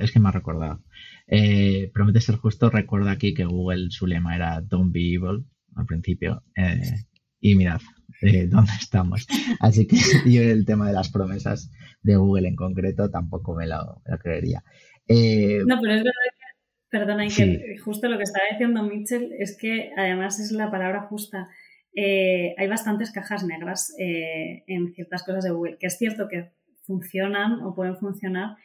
es 0.00 0.12
que 0.12 0.20
me 0.20 0.28
ha 0.28 0.32
recordado. 0.32 0.82
Eh, 1.26 1.90
promete 1.92 2.20
ser 2.20 2.36
justo, 2.36 2.70
recuerda 2.70 3.12
aquí 3.12 3.34
que 3.34 3.44
Google 3.44 3.90
su 3.90 4.06
lema 4.06 4.36
era 4.36 4.60
Don't 4.60 4.92
be 4.92 5.14
evil 5.14 5.46
al 5.74 5.86
principio. 5.86 6.42
Eh, 6.56 7.04
y 7.40 7.54
mirad 7.56 7.80
eh, 8.22 8.46
dónde 8.50 8.72
estamos. 8.80 9.26
Así 9.60 9.86
que 9.86 9.96
yo 10.30 10.42
el 10.42 10.64
tema 10.64 10.86
de 10.86 10.94
las 10.94 11.10
promesas 11.10 11.70
de 12.02 12.16
Google 12.16 12.48
en 12.48 12.56
concreto 12.56 13.10
tampoco 13.10 13.54
me 13.54 13.66
lo, 13.66 14.02
creería. 14.22 14.62
no, 15.08 15.80
pero 15.80 15.94
es 15.94 16.02
verdad 16.02 16.12
que, 16.38 16.88
perdona, 16.88 17.26
que 17.28 17.76
justo 17.82 18.08
lo 18.08 18.16
que 18.16 18.24
estaba 18.24 18.44
diciendo 18.50 18.82
Mitchell 18.84 19.32
es 19.38 19.56
que 19.58 19.90
además 19.96 20.38
es 20.38 20.52
la 20.52 20.70
palabra 20.70 21.02
justa 21.02 21.48
eh, 21.94 22.54
hay 22.58 22.66
bastantes 22.66 23.12
cajas 23.12 23.44
negras 23.44 23.94
eh, 23.98 24.64
en 24.66 24.92
ciertas 24.94 25.22
cosas 25.22 25.44
de 25.44 25.50
Google, 25.50 25.76
que 25.78 25.86
es 25.86 25.96
cierto 25.96 26.28
que 26.28 26.50
funcionan 26.82 27.62
o 27.62 27.74
pueden 27.74 27.96
funcionar, 27.96 28.56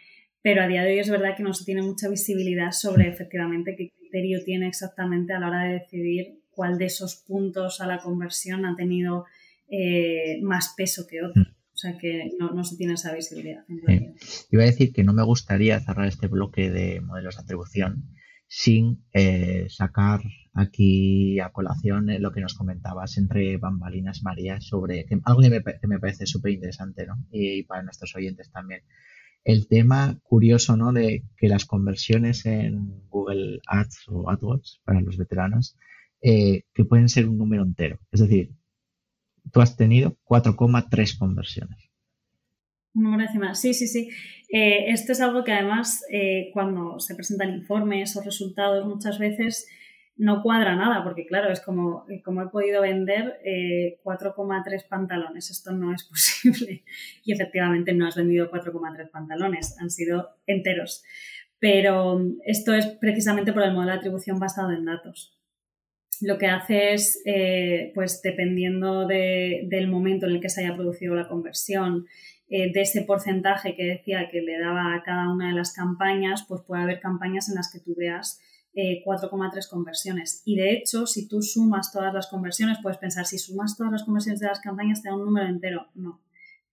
pero 0.42 0.64
a 0.64 0.68
día 0.68 0.84
de 0.84 0.94
hoy 0.94 1.00
es 1.00 1.10
verdad 1.10 1.38
que 1.38 1.44
no 1.44 1.54
se 1.54 1.66
tiene 1.66 1.84
mucha 1.84 2.10
visibilidad 2.10 2.72
sobre 2.72 3.08
efectivamente 3.08 3.76
qué 3.78 3.92
criterio 3.92 4.44
tiene 4.44 4.68
exactamente 4.68 5.34
a 5.34 5.40
la 5.40 5.50
hora 5.50 5.64
de 5.66 5.74
decidir 5.74 6.40
cuál 6.50 6.78
de 6.78 6.86
esos 6.86 7.24
puntos 7.28 7.82
a 7.82 7.88
la 7.88 8.00
conversión 8.00 8.66
ha 8.66 8.76
tenido 8.76 9.26
eh, 9.70 10.40
más 10.42 10.74
peso 10.76 11.06
que 11.08 11.22
otro. 11.22 11.44
O 11.74 11.78
sea 11.78 11.98
que 11.98 12.32
no, 12.38 12.64
se 12.66 12.76
tiene 12.76 12.94
esa 12.94 13.14
visibilidad. 13.14 13.64
Iba 14.52 14.64
a 14.64 14.66
decir 14.66 14.92
que 14.92 15.06
no 15.06 15.14
me 15.14 15.24
gustaría 15.24 15.80
cerrar 15.80 16.08
este 16.08 16.28
bloque 16.28 16.70
de 16.70 17.00
modelos 17.00 17.38
de 17.38 17.44
atribución 17.44 18.10
sin 18.48 19.06
sacar 19.70 20.20
aquí 20.60 21.40
a 21.40 21.52
colación 21.52 22.08
lo 22.20 22.32
que 22.32 22.42
nos 22.42 22.54
comentabas 22.54 23.18
entre 23.18 23.58
bambalinas, 23.58 24.24
María, 24.24 24.62
sobre 24.62 25.06
algo 25.24 25.42
que 25.42 25.88
me, 25.88 26.00
parece 26.00 26.26
súper 26.26 26.54
interesante, 26.54 27.06
¿no? 27.06 27.16
Y 27.32 27.64
para 27.64 27.84
nuestros 27.84 28.16
oyentes 28.16 28.52
también. 28.52 28.82
El 29.44 29.68
tema 29.68 30.20
curioso, 30.24 30.76
¿no? 30.76 30.92
De 30.92 31.24
que 31.38 31.48
las 31.48 31.66
conversiones 31.66 32.46
en 32.46 33.08
Google 33.10 33.62
Ads 33.68 34.10
o 34.10 34.30
AdWords, 34.30 34.82
para 34.84 35.02
los 35.02 35.18
veteranos, 35.18 35.78
eh, 36.22 36.64
que 36.74 36.86
pueden 36.86 37.10
ser 37.10 37.28
un 37.28 37.38
número 37.38 37.64
entero. 37.64 38.00
Es 38.12 38.20
decir, 38.20 38.52
tú 39.52 39.62
has 39.62 39.78
tenido 39.78 40.18
4,3 40.26 41.18
conversiones. 41.18 41.90
Número 42.94 43.24
encima. 43.24 43.56
Sí, 43.56 43.74
sí, 43.74 43.88
sí. 43.88 44.10
Eh, 44.52 44.92
esto 44.92 45.12
es 45.12 45.22
algo 45.22 45.44
que 45.44 45.54
además 45.54 46.04
eh, 46.12 46.50
cuando 46.54 47.00
se 47.00 47.16
presentan 47.16 47.54
informes 47.54 48.16
o 48.18 48.22
resultados 48.22 48.86
muchas 48.86 49.20
veces 49.20 49.68
no 50.20 50.44
cuadra 50.44 50.76
nada, 50.76 51.02
porque 51.02 51.26
claro, 51.26 51.50
es 51.50 51.62
como, 51.62 52.06
eh, 52.10 52.22
como 52.22 52.42
he 52.42 52.50
podido 52.50 52.82
vender 52.82 53.40
4,3 54.04 54.74
eh, 54.74 54.86
pantalones, 54.90 55.50
esto 55.50 55.72
no 55.72 55.94
es 55.94 56.04
posible. 56.10 56.84
Y 57.24 57.32
efectivamente 57.32 57.94
no 57.94 58.06
has 58.06 58.18
vendido 58.18 58.52
4,3 58.52 59.10
pantalones, 59.10 59.78
han 59.80 59.90
sido 59.90 60.36
enteros. 60.46 61.04
Pero 61.58 62.22
esto 62.46 62.74
es 62.74 62.86
precisamente 63.00 63.54
por 63.54 63.64
el 63.64 63.74
modelo 63.74 63.94
de 63.94 63.98
atribución 63.98 64.40
basado 64.40 64.72
en 64.72 64.86
datos. 64.86 65.40
Lo 66.20 66.38
que 66.38 66.48
hace 66.48 66.94
es, 66.94 67.22
eh, 67.26 67.94
pues 67.96 68.22
dependiendo 68.22 69.08
del 69.08 69.88
momento 69.88 70.26
en 70.26 70.34
el 70.34 70.42
que 70.42 70.50
se 70.50 70.66
haya 70.66 70.76
producido 70.76 71.16
la 71.16 71.30
conversión, 71.30 72.08
de 72.50 72.82
ese 72.82 73.04
porcentaje 73.04 73.76
que 73.76 73.86
decía 73.86 74.28
que 74.28 74.42
le 74.42 74.58
daba 74.58 74.96
a 74.96 75.04
cada 75.04 75.32
una 75.32 75.50
de 75.50 75.54
las 75.54 75.72
campañas, 75.72 76.46
pues 76.48 76.64
puede 76.66 76.82
haber 76.82 77.00
campañas 77.00 77.48
en 77.48 77.54
las 77.54 77.72
que 77.72 77.80
tú 77.80 77.94
veas 77.96 78.42
4,3 78.74 79.58
eh, 79.58 79.62
conversiones. 79.70 80.42
Y 80.46 80.56
de 80.56 80.74
hecho, 80.74 81.06
si 81.06 81.28
tú 81.28 81.42
sumas 81.42 81.92
todas 81.92 82.14
las 82.14 82.28
conversiones, 82.28 82.78
puedes 82.82 82.98
pensar, 82.98 83.26
si 83.26 83.38
sumas 83.38 83.76
todas 83.78 83.92
las 83.92 84.04
conversiones 84.04 84.40
de 84.40 84.48
las 84.48 84.60
campañas, 84.60 85.02
te 85.02 85.10
da 85.10 85.16
un 85.16 85.26
número 85.26 85.48
entero. 85.48 85.88
No, 85.96 86.22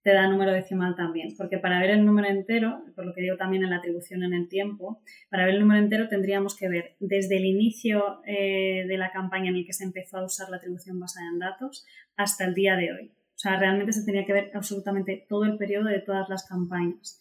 te 0.02 0.12
da 0.12 0.28
número 0.28 0.52
decimal 0.52 0.94
también. 0.94 1.34
Porque 1.36 1.58
para 1.58 1.80
ver 1.80 1.90
el 1.90 2.06
número 2.06 2.28
entero, 2.28 2.80
por 2.94 3.04
lo 3.04 3.12
que 3.12 3.22
digo 3.22 3.36
también 3.36 3.64
en 3.64 3.70
la 3.70 3.78
atribución 3.78 4.22
en 4.22 4.34
el 4.34 4.48
tiempo, 4.48 5.02
para 5.30 5.44
ver 5.46 5.54
el 5.54 5.60
número 5.60 5.80
entero 5.80 6.08
tendríamos 6.08 6.56
que 6.56 6.68
ver 6.68 6.96
desde 7.00 7.38
el 7.38 7.44
inicio 7.44 8.20
eh, 8.24 8.84
de 8.86 8.98
la 8.98 9.10
campaña 9.10 9.50
en 9.50 9.56
el 9.56 9.66
que 9.66 9.72
se 9.72 9.82
empezó 9.82 10.18
a 10.18 10.24
usar 10.24 10.48
la 10.48 10.58
atribución 10.58 11.00
basada 11.00 11.26
en 11.28 11.40
datos 11.40 11.84
hasta 12.16 12.44
el 12.44 12.54
día 12.54 12.76
de 12.76 12.92
hoy. 12.92 13.12
O 13.34 13.38
sea, 13.38 13.58
realmente 13.58 13.92
se 13.92 14.04
tenía 14.04 14.24
que 14.24 14.32
ver 14.32 14.50
absolutamente 14.54 15.26
todo 15.28 15.44
el 15.44 15.58
periodo 15.58 15.88
de 15.88 16.00
todas 16.00 16.28
las 16.28 16.44
campañas 16.44 17.18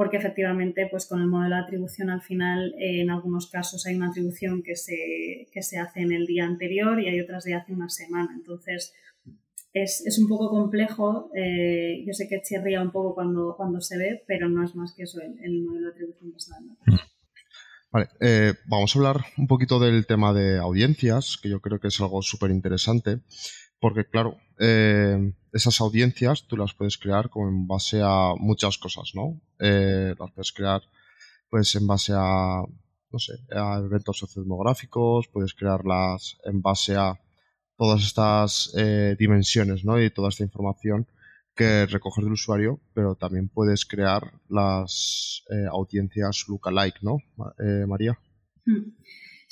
porque 0.00 0.16
efectivamente 0.16 0.88
pues 0.90 1.04
con 1.04 1.20
el 1.20 1.26
modelo 1.26 1.56
de 1.56 1.60
atribución 1.60 2.08
al 2.08 2.22
final 2.22 2.74
eh, 2.78 3.02
en 3.02 3.10
algunos 3.10 3.50
casos 3.50 3.84
hay 3.84 3.96
una 3.96 4.08
atribución 4.08 4.62
que 4.62 4.74
se, 4.74 5.46
se 5.60 5.78
hace 5.78 6.00
en 6.00 6.10
el 6.12 6.24
día 6.24 6.46
anterior 6.46 6.98
y 6.98 7.08
hay 7.08 7.20
otras 7.20 7.44
de 7.44 7.52
hace 7.52 7.74
una 7.74 7.90
semana. 7.90 8.30
Entonces 8.34 8.94
es, 9.74 10.18
un 10.18 10.26
poco 10.26 10.48
complejo, 10.48 11.30
eh, 11.36 12.02
yo 12.06 12.14
sé 12.14 12.28
que 12.28 12.40
chirría 12.40 12.80
un 12.80 12.92
poco 12.92 13.14
cuando, 13.14 13.52
cuando 13.58 13.82
se 13.82 13.98
ve, 13.98 14.24
pero 14.26 14.48
no 14.48 14.64
es 14.64 14.74
más 14.74 14.94
que 14.94 15.02
eso, 15.02 15.20
el, 15.20 15.64
modelo 15.64 15.88
de 15.88 15.92
atribución 15.92 16.32
basado 16.32 16.64
Vale, 17.92 18.08
eh, 18.22 18.54
vamos 18.64 18.96
a 18.96 18.98
hablar 19.00 19.16
un 19.36 19.48
poquito 19.48 19.78
del 19.80 20.06
tema 20.06 20.32
de 20.32 20.56
audiencias, 20.56 21.38
que 21.42 21.50
yo 21.50 21.60
creo 21.60 21.78
que 21.78 21.88
es 21.88 22.00
algo 22.00 22.22
súper 22.22 22.52
interesante, 22.52 23.20
porque 23.80 24.04
claro, 24.04 24.36
eh, 24.58 25.32
esas 25.52 25.80
audiencias 25.80 26.46
tú 26.46 26.56
las 26.56 26.74
puedes 26.74 26.98
crear 26.98 27.30
como 27.30 27.48
en 27.48 27.66
base 27.66 28.00
a 28.02 28.34
muchas 28.36 28.78
cosas, 28.78 29.12
¿no? 29.14 29.40
Eh, 29.58 30.14
las 30.18 30.30
puedes 30.32 30.52
crear 30.52 30.82
pues 31.48 31.74
en 31.74 31.86
base 31.86 32.12
a, 32.14 32.62
no 33.10 33.18
sé, 33.18 33.32
a 33.50 33.78
eventos 33.78 34.18
sociodemográficos, 34.18 35.28
puedes 35.28 35.54
crearlas 35.54 36.38
en 36.44 36.60
base 36.62 36.94
a 36.94 37.18
todas 37.76 38.02
estas 38.02 38.72
eh, 38.76 39.16
dimensiones, 39.18 39.84
¿no? 39.84 40.00
Y 40.00 40.10
toda 40.10 40.28
esta 40.28 40.44
información 40.44 41.08
que 41.56 41.86
recoges 41.86 42.22
del 42.22 42.34
usuario, 42.34 42.80
pero 42.94 43.16
también 43.16 43.48
puedes 43.48 43.84
crear 43.84 44.32
las 44.48 45.42
audiencias 45.72 46.44
lookalike, 46.48 47.02
¿no, 47.02 47.18
María? 47.88 48.18
Hmm. 48.64 48.92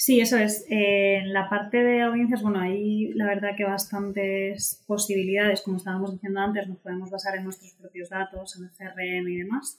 Sí, 0.00 0.20
eso 0.20 0.38
es. 0.38 0.64
Eh, 0.70 1.16
en 1.16 1.32
la 1.32 1.50
parte 1.50 1.82
de 1.82 2.02
audiencias, 2.02 2.40
bueno, 2.40 2.60
hay 2.60 3.08
la 3.14 3.26
verdad 3.26 3.56
que 3.56 3.64
bastantes 3.64 4.84
posibilidades, 4.86 5.62
como 5.62 5.78
estábamos 5.78 6.12
diciendo 6.12 6.38
antes, 6.40 6.68
nos 6.68 6.78
podemos 6.78 7.10
basar 7.10 7.36
en 7.36 7.42
nuestros 7.42 7.74
propios 7.74 8.08
datos, 8.08 8.56
en 8.56 8.66
el 8.66 8.70
CRM 8.70 9.28
y 9.28 9.38
demás, 9.38 9.76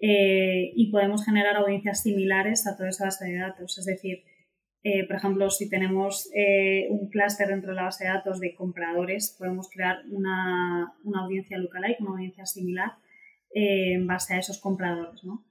eh, 0.00 0.70
y 0.76 0.92
podemos 0.92 1.24
generar 1.24 1.56
audiencias 1.56 2.02
similares 2.02 2.68
a 2.68 2.76
toda 2.76 2.90
esa 2.90 3.06
base 3.06 3.24
de 3.26 3.36
datos. 3.36 3.78
Es 3.78 3.86
decir, 3.86 4.22
eh, 4.84 5.04
por 5.08 5.16
ejemplo, 5.16 5.50
si 5.50 5.68
tenemos 5.68 6.30
un 6.90 7.10
clúster 7.10 7.48
dentro 7.48 7.70
de 7.70 7.76
la 7.76 7.84
base 7.84 8.04
de 8.04 8.10
datos 8.10 8.38
de 8.38 8.54
compradores, 8.54 9.34
podemos 9.36 9.68
crear 9.70 10.02
una, 10.12 10.94
una 11.02 11.22
audiencia 11.24 11.58
lookalike, 11.58 12.00
una 12.00 12.12
audiencia 12.12 12.46
similar 12.46 12.92
en 13.52 14.06
base 14.06 14.34
a 14.34 14.38
esos 14.38 14.60
compradores, 14.60 15.24
¿no? 15.24 15.47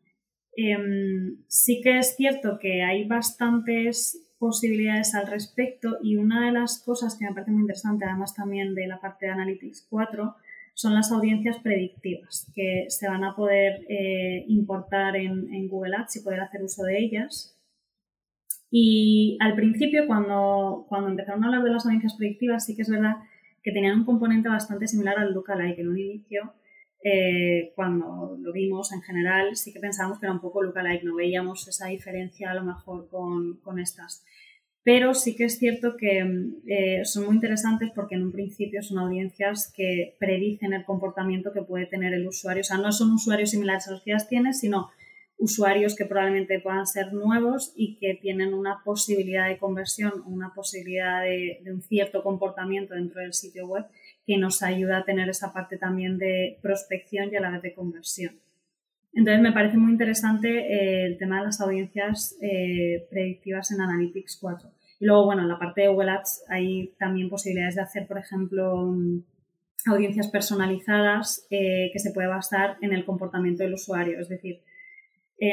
Em, 0.60 1.38
sí 1.48 1.82
que 1.84 2.00
es 2.00 2.16
cierto 2.16 2.58
que 2.58 2.82
hay 2.82 3.04
bastantes 3.08 4.28
posibilidades 4.40 5.14
al 5.14 5.28
respecto 5.28 6.00
y 6.02 6.16
una 6.16 6.48
de 6.48 6.52
las 6.52 6.82
cosas 6.84 7.16
que 7.16 7.26
me 7.26 7.34
parece 7.34 7.52
muy 7.52 7.62
interesante, 7.62 8.06
además 8.06 8.34
también 8.34 8.74
de 8.74 8.88
la 8.88 9.00
parte 9.00 9.28
de 9.28 9.34
Analytics 9.34 9.86
4, 9.88 10.36
son 10.74 10.96
las 10.96 11.12
audiencias 11.12 11.60
predictivas 11.60 12.52
que 12.56 12.86
se 12.90 13.08
van 13.08 13.24
a 13.24 13.36
poder 13.36 13.86
eh, 13.88 14.46
importar 14.48 15.16
en, 15.16 15.68
Google 15.68 15.96
Ads 15.96 16.18
y 16.18 16.20
poder 16.22 16.40
hacer 16.40 16.64
uso 16.64 16.84
de 16.84 16.98
ellas. 17.00 17.56
Y 18.72 19.38
al 19.40 19.56
principio, 19.56 20.08
cuando, 20.08 20.88
cuando 20.90 21.10
empezaron 21.10 21.44
a 21.44 21.48
hablar 21.48 21.64
de 21.64 21.72
las 21.72 21.86
audiencias 21.86 22.16
predictivas, 22.16 22.66
sí 22.66 22.76
que 22.76 22.82
es 22.82 22.90
verdad 22.90 23.18
que 23.64 23.72
tenían 23.72 24.00
un 24.00 24.06
componente 24.06 24.50
bastante 24.50 24.88
similar 24.88 25.20
al 25.20 25.34
lookalike. 25.34 25.80
En 25.80 25.90
un 25.90 26.00
inicio 26.00 26.54
eh, 27.10 27.72
cuando 27.74 28.38
lo 28.38 28.52
vimos 28.52 28.92
en 28.92 29.02
general, 29.02 29.56
sí 29.56 29.72
que 29.72 29.80
pensábamos 29.80 30.20
que 30.20 30.26
era 30.26 30.34
un 30.34 30.42
poco 30.42 30.62
lookalike, 30.62 31.06
no 31.06 31.16
veíamos 31.16 31.66
esa 31.68 31.88
diferencia 31.88 32.52
a 32.52 32.54
lo 32.54 32.64
mejor 32.64 33.08
con, 33.08 33.58
con 33.62 33.80
estas. 33.80 34.26
Pero 34.84 35.14
sí 35.14 35.36
que 35.36 35.46
es 35.46 35.58
cierto 35.58 35.96
que 35.96 36.26
eh, 36.68 37.06
son 37.06 37.26
muy 37.26 37.36
interesantes 37.36 37.92
porque 37.96 38.16
en 38.16 38.24
un 38.24 38.32
principio 38.34 38.82
son 38.82 39.00
audiencias 39.00 39.72
que 39.74 40.18
predicen 40.20 40.74
el 40.74 40.84
comportamiento 40.84 41.54
que 41.54 41.62
puede 41.62 41.86
tener 41.86 42.14
el 42.14 42.28
usuario. 42.28 42.62
O 42.62 42.66
sea, 42.66 42.78
no 42.78 42.92
son 42.92 43.12
usuarios 43.12 43.52
similares 43.52 43.88
a 43.88 43.92
los 43.92 44.04
que 44.04 44.12
ya 44.12 44.28
tienes, 44.28 44.60
sino 44.60 44.90
usuarios 45.38 45.96
que 45.96 46.06
probablemente 46.06 46.60
puedan 46.60 46.88
ser 46.88 47.14
nuevos 47.14 47.72
y 47.76 47.98
que 48.00 48.16
tienen 48.16 48.54
una 48.54 48.82
posibilidad 48.84 49.48
de 49.48 49.58
conversión 49.58 50.12
o 50.26 50.30
una 50.30 50.54
posibilidad 50.54 51.22
de, 51.22 51.60
de 51.64 51.74
un 51.74 51.82
cierto 51.82 52.22
comportamiento 52.24 52.96
dentro 52.96 53.22
del 53.22 53.34
sitio 53.34 53.68
web 53.68 53.86
que 54.28 54.38
nos 54.38 54.62
ayuda 54.62 54.98
a 54.98 55.06
tener 55.06 55.30
esa 55.30 55.54
parte 55.54 55.78
también 55.78 56.18
de 56.18 56.60
prospección 56.62 57.30
y 57.32 57.38
a 57.38 57.42
la 57.42 57.50
vez 57.50 57.62
de 57.62 57.74
conversión. 57.74 58.36
Entonces 59.14 59.42
me 59.42 59.54
parece 59.54 59.78
muy 59.78 59.94
interesante 59.94 60.50
eh, 60.50 61.06
el 61.06 61.18
tema 61.18 61.40
de 61.40 61.46
las 61.46 61.62
audiencias 61.62 62.36
eh, 62.42 63.08
predictivas 63.10 63.72
en 63.72 63.82
Analytics 63.82 64.38
4. 64.40 64.70
Y 65.00 65.06
luego, 65.06 65.26
bueno, 65.26 65.44
en 65.44 65.48
la 65.48 65.58
parte 65.58 65.82
de 65.82 65.88
Google 65.88 66.12
Ads 66.12 66.44
hay 66.50 66.94
también 67.00 67.30
posibilidades 67.30 67.76
de 67.76 67.82
hacer, 67.82 68.06
por 68.06 68.18
ejemplo, 68.18 68.76
mm, 68.86 69.24
audiencias 69.88 70.28
personalizadas 70.28 71.48
eh, 71.50 71.90
que 71.94 72.00
se 72.00 72.12
puede 72.12 72.28
basar 72.28 72.78
en 72.82 72.94
el 72.94 73.06
comportamiento 73.06 73.64
del 73.64 73.74
usuario. 73.74 74.20
Es 74.20 74.28
decir, 74.30 74.62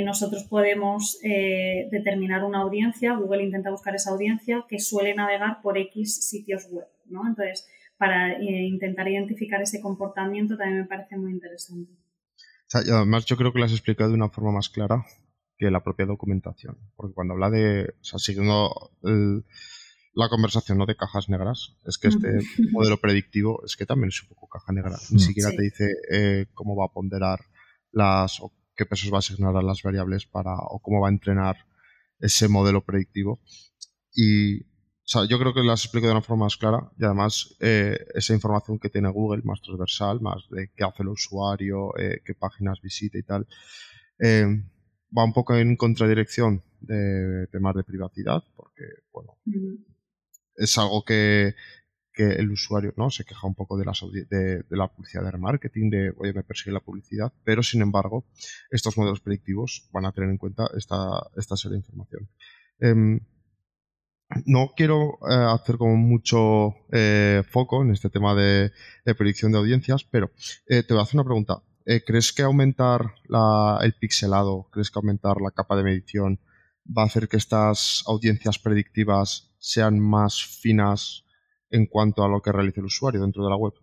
nosotros 0.03 0.45
podemos 0.45 1.21
determinar 1.23 2.43
una 2.43 2.61
audiencia, 2.63 3.13
Google 3.17 3.43
intenta 3.43 3.69
buscar 3.69 3.95
esa 3.95 4.13
audiencia 4.13 4.65
que 4.67 4.79
suele 4.79 5.15
navegar 5.15 5.61
por 5.61 5.77
X 5.77 6.27
sitios 6.27 6.67
web, 6.71 6.87
¿no? 7.05 7.29
Entonces, 7.29 7.69
para 7.97 8.33
eh, 8.33 8.67
intentar 8.67 9.09
identificar 9.09 9.63
ese 9.63 9.81
comportamiento 9.81 10.57
también 10.57 10.81
me 10.81 10.87
parece 10.87 11.17
muy 11.17 11.33
interesante. 11.33 11.93
además, 12.73 13.25
yo 13.27 13.37
creo 13.37 13.53
que 13.53 13.59
lo 13.59 13.65
has 13.65 13.73
explicado 13.73 14.11
de 14.11 14.17
una 14.17 14.31
forma 14.31 14.53
más 14.53 14.69
clara 14.69 15.05
que 15.57 15.71
la 15.71 15.83
propia 15.83 16.07
documentación, 16.07 16.77
porque 16.97 17.15
cuando 17.15 17.35
habla 17.35 17.51
de, 17.51 17.95
o 18.01 18.05
sea, 18.05 18.19
siguiendo 18.19 18.91
la 19.03 20.29
conversación 20.29 20.79
no 20.79 20.87
de 20.87 20.97
cajas 20.97 21.29
negras, 21.29 21.77
es 21.87 21.99
que 21.99 22.09
este 22.09 22.29
modelo 22.73 22.99
predictivo 22.99 23.63
es 23.65 23.77
que 23.77 23.87
también 23.87 24.09
es 24.09 24.23
un 24.23 24.29
poco 24.29 24.49
caja 24.49 24.73
negra, 24.73 24.97
ni 25.11 25.21
siquiera 25.21 25.51
te 25.51 25.63
dice 25.63 26.49
cómo 26.55 26.77
va 26.77 26.87
a 26.87 26.93
ponderar 26.93 27.41
las 27.93 28.41
qué 28.77 28.87
pesos 28.87 29.13
va 29.13 29.17
a 29.17 29.19
asignar 29.21 29.57
a 29.57 29.63
las 29.63 29.83
variables 29.83 30.27
para 30.27 30.55
o 30.57 30.81
cómo 30.81 31.01
va 31.01 31.09
a 31.09 31.13
entrenar 31.13 31.57
ese 32.19 32.49
modelo 32.49 32.85
predictivo. 32.85 33.41
Y 34.15 34.63
o 35.05 35.07
sea, 35.07 35.27
yo 35.27 35.39
creo 35.39 35.53
que 35.53 35.63
las 35.63 35.85
explico 35.85 36.07
de 36.07 36.13
una 36.13 36.23
forma 36.23 36.47
más 36.47 36.57
clara 36.57 36.91
y 36.99 37.05
además 37.05 37.55
eh, 37.61 38.07
esa 38.15 38.33
información 38.33 38.79
que 38.79 38.89
tiene 38.89 39.11
Google, 39.11 39.43
más 39.45 39.61
transversal, 39.61 40.23
más 40.23 40.49
de 40.49 40.71
qué 40.75 40.83
hace 40.83 41.03
el 41.03 41.11
usuario, 41.11 41.95
eh, 41.99 42.23
qué 42.25 42.35
páginas 42.35 42.81
visita 42.81 43.19
y 43.19 43.23
tal, 43.23 43.47
eh, 44.19 44.47
va 45.17 45.25
un 45.25 45.35
poco 45.35 45.55
en 45.57 45.77
contradirección 45.77 46.63
de 46.81 47.47
temas 47.53 47.75
de 47.75 47.85
privacidad, 47.85 48.45
porque, 48.57 48.85
bueno, 49.13 49.37
es 50.57 50.79
algo 50.79 51.05
que, 51.05 51.55
que 52.11 52.27
el 52.37 52.51
usuario 52.51 52.95
no 52.97 53.11
se 53.11 53.27
queja 53.27 53.47
un 53.47 53.55
poco 53.55 53.77
de, 53.77 53.85
de, 54.31 54.65
la 54.71 54.89
publicidad 54.89 55.23
de 55.23 55.33
remarketing, 55.33 55.91
de 55.91 56.15
oye, 56.17 56.33
me 56.33 56.45
persigue 56.45 56.73
la 56.73 56.81
publicidad, 56.81 57.31
pero 57.45 57.63
sin 57.63 57.83
embargo, 57.83 58.25
estos 58.71 58.97
modelos 58.97 59.21
predictivos 59.21 59.87
van 59.93 60.07
a 60.07 60.13
tener 60.13 60.31
en 60.31 60.39
cuenta 60.39 60.67
esta, 60.75 60.97
esta 61.37 61.59
serie 61.59 61.75
de 61.75 61.81
información. 61.81 62.31
No 64.47 64.73
quiero 64.77 65.19
eh, 65.29 65.35
hacer 65.35 65.77
como 65.77 65.97
mucho 65.97 66.75
eh, 66.93 67.43
foco 67.49 67.83
en 67.83 67.93
este 67.93 68.11
tema 68.11 68.35
de, 68.35 68.73
predicción 69.17 69.53
de 69.53 69.59
audiencias, 69.59 70.05
pero 70.05 70.31
eh, 70.67 70.83
te 70.83 70.95
voy 70.95 71.01
a 71.01 71.05
hacer 71.05 71.17
una 71.17 71.25
pregunta. 71.25 71.63
¿Crees 72.07 72.33
que 72.33 72.41
aumentar 72.41 73.15
el 73.83 73.95
pixelado, 74.01 74.69
crees 74.73 74.91
que 74.91 74.99
aumentar 74.99 75.37
la 75.43 75.51
capa 75.51 75.77
de 75.77 75.83
medición 75.83 76.41
va 76.87 77.03
a 77.03 77.05
hacer 77.05 77.29
que 77.29 77.37
estas 77.37 78.03
audiencias 78.07 78.59
predictivas 78.59 79.55
sean 79.59 80.01
más 80.01 80.43
finas 80.43 81.27
en 81.69 81.85
cuanto 81.85 82.25
a 82.25 82.29
lo 82.29 82.41
que 82.41 82.53
realice 82.53 82.81
el 82.81 82.87
usuario 82.87 83.21
dentro 83.21 83.45
de 83.45 83.51
la 83.51 83.57
web? 83.57 83.75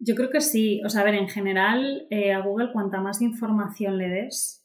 Yo 0.00 0.16
creo 0.16 0.30
que 0.30 0.40
sí. 0.40 0.82
O 0.84 0.88
sea, 0.88 1.02
a 1.02 1.04
ver, 1.04 1.14
en 1.14 1.28
general, 1.28 2.08
a 2.10 2.40
Google 2.40 2.72
cuanta 2.72 3.00
más 3.00 3.22
información 3.22 3.96
le 3.96 4.08
des, 4.08 4.61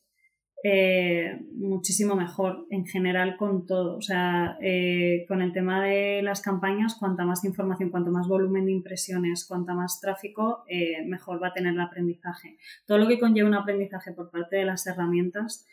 eh, 0.64 1.40
muchísimo 1.54 2.16
mejor 2.16 2.66
en 2.70 2.86
general 2.86 3.38
con 3.38 3.66
todo. 3.66 3.98
O 3.98 4.02
sea, 4.02 4.58
eh, 4.62 5.26
con 5.28 5.42
el 5.42 5.54
tema 5.54 5.84
de 5.84 6.22
las 6.24 6.42
campañas, 6.42 6.96
cuanta 6.96 7.26
más 7.26 7.44
información, 7.44 7.90
cuanto 7.90 8.12
más 8.12 8.28
volumen 8.28 8.66
de 8.66 8.72
impresiones, 8.72 9.46
cuanta 9.48 9.74
más 9.74 10.00
tráfico, 10.00 10.64
mejor 11.06 11.42
va 11.42 11.50
a 11.50 11.54
tener 11.54 11.74
el 11.74 11.82
aprendizaje. 11.82 12.58
Todo 12.86 12.98
lo 12.98 13.08
que 13.08 13.20
conlleva 13.20 13.48
un 13.48 13.56
aprendizaje 13.56 14.12
por 14.14 14.32
parte 14.32 14.58
de 14.58 14.66
las 14.66 14.86
herramientas, 14.88 15.66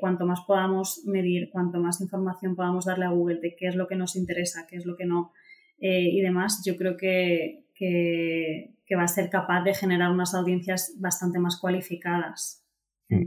cuanto 0.00 0.26
más 0.26 0.40
podamos 0.46 1.02
medir, 1.06 1.50
cuanto 1.50 1.80
más 1.80 2.00
información 2.00 2.54
podamos 2.54 2.84
darle 2.84 3.06
a 3.06 3.10
Google 3.10 3.40
de 3.40 3.56
qué 3.56 3.68
es 3.68 3.76
lo 3.76 3.88
que 3.88 3.96
nos 3.96 4.14
interesa, 4.14 4.66
qué 4.68 4.76
es 4.76 4.84
lo 4.84 4.94
que 4.96 5.06
no, 5.06 5.32
eh, 5.78 6.08
y 6.10 6.20
demás, 6.20 6.62
yo 6.64 6.76
creo 6.76 6.96
que, 6.96 7.66
que, 7.74 8.96
va 8.96 9.02
a 9.02 9.08
ser 9.08 9.28
capaz 9.28 9.62
de 9.64 9.74
generar 9.74 10.10
unas 10.10 10.34
audiencias 10.34 10.96
bastante 10.98 11.38
más 11.38 11.58
cualificadas. 11.60 12.64
Mm. 13.08 13.24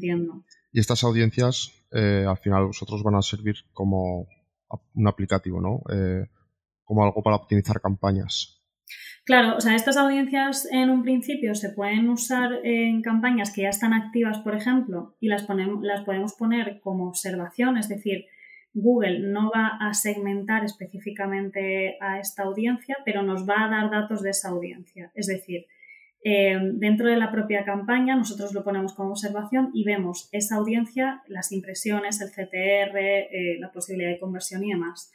Y 0.77 0.79
estas 0.79 1.03
audiencias, 1.03 1.73
eh, 1.91 2.23
al 2.29 2.37
final, 2.37 2.67
vosotros 2.67 3.01
van 3.01 3.15
a 3.15 3.23
servir 3.23 3.55
como 3.73 4.27
un 4.93 5.07
aplicativo, 5.07 5.59
¿no? 5.59 5.81
Eh, 5.91 6.27
como 6.83 7.03
algo 7.03 7.23
para 7.23 7.35
optimizar 7.35 7.81
campañas. 7.81 8.61
Claro, 9.25 9.57
o 9.57 9.59
sea, 9.59 9.73
estas 9.73 9.97
audiencias 9.97 10.67
en 10.71 10.91
un 10.91 11.01
principio 11.01 11.55
se 11.55 11.71
pueden 11.71 12.07
usar 12.09 12.59
en 12.63 13.01
campañas 13.01 13.51
que 13.51 13.63
ya 13.63 13.69
están 13.69 13.91
activas, 13.91 14.37
por 14.37 14.55
ejemplo, 14.55 15.15
y 15.19 15.29
las 15.29 15.45
podemos 15.45 16.35
poner 16.35 16.79
como 16.79 17.07
observación, 17.07 17.79
es 17.79 17.89
decir, 17.89 18.25
Google 18.71 19.31
no 19.31 19.49
va 19.49 19.79
a 19.81 19.95
segmentar 19.95 20.63
específicamente 20.63 21.97
a 22.01 22.19
esta 22.19 22.43
audiencia, 22.43 22.97
pero 23.03 23.23
nos 23.23 23.49
va 23.49 23.65
a 23.65 23.69
dar 23.69 23.89
datos 23.89 24.21
de 24.21 24.29
esa 24.29 24.49
audiencia. 24.49 25.11
Es 25.15 25.25
decir, 25.25 25.65
eh, 26.23 26.57
dentro 26.73 27.07
de 27.07 27.17
la 27.17 27.31
propia 27.31 27.63
campaña 27.63 28.15
nosotros 28.15 28.53
lo 28.53 28.63
ponemos 28.63 28.93
como 28.93 29.11
observación 29.11 29.71
y 29.73 29.83
vemos 29.83 30.29
esa 30.31 30.55
audiencia, 30.55 31.21
las 31.27 31.51
impresiones, 31.51 32.21
el 32.21 32.29
CTR, 32.29 32.97
eh, 32.97 33.57
la 33.59 33.71
posibilidad 33.71 34.09
de 34.09 34.19
conversión 34.19 34.63
y 34.63 34.71
demás. 34.71 35.11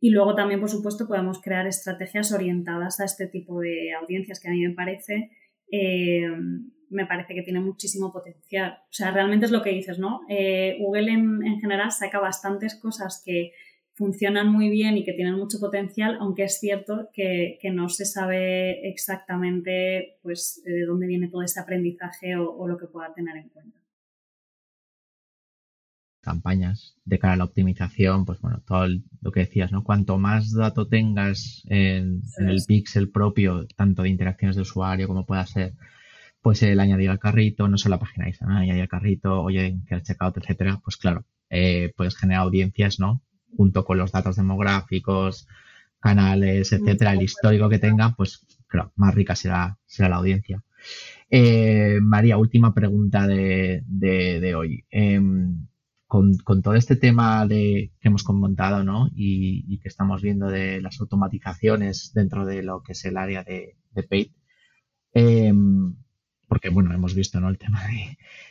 Y 0.00 0.10
luego 0.10 0.34
también, 0.34 0.60
por 0.60 0.68
supuesto, 0.68 1.08
podemos 1.08 1.40
crear 1.40 1.66
estrategias 1.66 2.32
orientadas 2.32 3.00
a 3.00 3.04
este 3.04 3.26
tipo 3.26 3.60
de 3.60 3.94
audiencias 3.94 4.40
que 4.40 4.48
a 4.48 4.52
mí 4.52 4.66
me 4.66 4.74
parece 4.74 5.30
eh, 5.70 6.28
me 6.88 7.06
parece 7.06 7.34
que 7.34 7.42
tiene 7.42 7.60
muchísimo 7.60 8.12
potencial. 8.12 8.78
O 8.82 8.92
sea, 8.92 9.10
realmente 9.10 9.46
es 9.46 9.52
lo 9.52 9.62
que 9.62 9.70
dices, 9.70 9.98
¿no? 9.98 10.20
Eh, 10.28 10.76
Google 10.78 11.10
en, 11.10 11.60
general 11.60 11.90
saca 11.90 12.20
bastantes 12.20 12.78
cosas 12.80 13.22
que 13.24 13.52
funcionan 13.96 14.52
muy 14.52 14.68
bien 14.68 14.98
y 14.98 15.04
que 15.04 15.14
tienen 15.14 15.34
mucho 15.34 15.58
potencial, 15.58 16.18
aunque 16.20 16.44
es 16.44 16.60
cierto 16.60 17.08
que, 17.12 17.58
no 17.72 17.88
se 17.88 18.04
sabe 18.04 18.88
exactamente 18.88 20.18
pues, 20.22 20.62
de 20.64 20.84
dónde 20.84 21.06
viene 21.06 21.28
todo 21.28 21.42
ese 21.42 21.60
aprendizaje 21.60 22.36
o, 22.36 22.66
lo 22.68 22.76
que 22.76 22.86
pueda 22.86 23.12
tener 23.14 23.36
en 23.36 23.48
cuenta. 23.48 23.78
Campañas 26.20 26.96
de 27.04 27.18
cara 27.18 27.34
a 27.34 27.36
la 27.36 27.44
optimización, 27.44 28.24
pues 28.24 28.40
bueno, 28.40 28.62
todo 28.66 28.86
lo 29.22 29.32
que 29.32 29.40
decías, 29.40 29.72
¿no? 29.72 29.82
Cuanto 29.82 30.18
más 30.18 30.52
dato 30.52 30.88
tengas 30.88 31.62
en, 31.68 32.20
en 32.38 32.48
el 32.48 32.62
pixel 32.66 33.10
propio, 33.10 33.66
tanto 33.76 34.02
de 34.02 34.10
interacciones 34.10 34.56
de 34.56 34.62
usuario 34.62 35.08
como 35.08 35.24
pueda 35.24 35.46
ser 35.46 35.74
pues 36.42 36.62
el 36.62 36.78
añadir 36.78 37.10
al 37.10 37.18
carrito, 37.18 37.66
no 37.66 37.76
solo 37.76 37.96
la 37.96 38.00
página 38.00 38.26
dice, 38.26 38.44
añadir 38.46 38.82
al 38.82 38.88
carrito, 38.88 39.42
oye, 39.42 39.80
que 39.88 39.96
el 39.96 40.02
checkout, 40.02 40.36
etcétera, 40.36 40.80
pues 40.84 40.96
claro, 40.96 41.24
eh, 41.50 41.92
puedes 41.96 42.16
generar 42.16 42.42
audiencias, 42.42 43.00
¿no? 43.00 43.24
Junto 43.56 43.84
con 43.84 43.98
los 43.98 44.12
datos 44.12 44.36
demográficos, 44.36 45.48
canales, 46.00 46.72
etcétera, 46.72 47.12
el 47.12 47.22
histórico 47.22 47.68
que 47.68 47.78
tenga, 47.78 48.14
pues 48.16 48.46
claro, 48.66 48.92
más 48.96 49.14
rica 49.14 49.34
será, 49.34 49.78
será 49.86 50.08
la 50.08 50.16
audiencia. 50.16 50.62
Eh, 51.30 51.98
María, 52.02 52.38
última 52.38 52.74
pregunta 52.74 53.26
de, 53.26 54.54
hoy. 54.56 54.84
Em, 54.90 55.66
con, 56.06 56.62
todo 56.62 56.74
este 56.74 56.96
tema 56.96 57.46
de, 57.46 57.92
que 58.00 58.08
hemos 58.08 58.22
comentado, 58.22 58.84
¿no? 58.84 59.08
Y, 59.14 59.78
que 59.78 59.88
estamos 59.88 60.22
viendo 60.22 60.48
de 60.48 60.80
las 60.80 61.00
automatizaciones 61.00 62.12
dentro 62.14 62.46
de 62.46 62.62
lo 62.62 62.82
que 62.82 62.92
es 62.92 63.04
el 63.04 63.16
área 63.16 63.42
de, 63.44 63.76
de 63.90 64.02
Paid, 64.02 64.28
em, 65.14 65.94
porque 66.48 66.68
bueno, 66.70 66.92
hemos 66.94 67.14
visto 67.14 67.40
¿no? 67.40 67.48
el 67.48 67.58
tema 67.58 67.82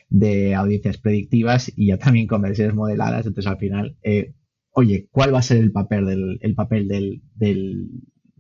de, 0.10 0.56
audiencias 0.56 0.98
predictivas 0.98 1.72
y 1.76 1.88
ya 1.88 1.98
también 1.98 2.28
conversiones 2.28 2.76
modeladas, 2.76 3.26
entonces 3.26 3.52
al 3.52 3.58
final, 3.58 3.98
eh, 4.04 4.34
oye, 4.76 5.08
¿cuál 5.12 5.34
va 5.34 5.40
a 5.40 5.44
ser 5.44 5.58
el 5.58 5.72
papel 5.72 6.06
del, 6.06 6.38
el 6.42 6.54
papel 6.54 6.88
del, 6.88 7.22
del, 7.34 7.90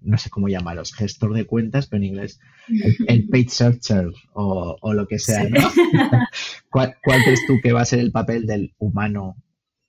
no 0.01 0.17
sé 0.17 0.29
cómo 0.29 0.49
llamarlos, 0.49 0.93
gestor 0.93 1.33
de 1.33 1.45
cuentas, 1.45 1.87
pero 1.87 2.03
en 2.03 2.09
inglés, 2.09 2.39
el, 3.07 3.27
page 3.31 3.49
searcher 3.49 4.09
o, 4.33 4.77
o, 4.79 4.93
lo 4.93 5.07
que 5.07 5.17
sea, 5.17 5.45
¿no? 5.45 5.59
¿Cuál, 6.69 6.95
crees 7.01 7.39
tú 7.47 7.55
que 7.63 7.71
va 7.71 7.81
a 7.81 7.85
ser 7.85 7.99
el 7.99 8.11
papel 8.11 8.45
del 8.45 8.75
humano 8.77 9.37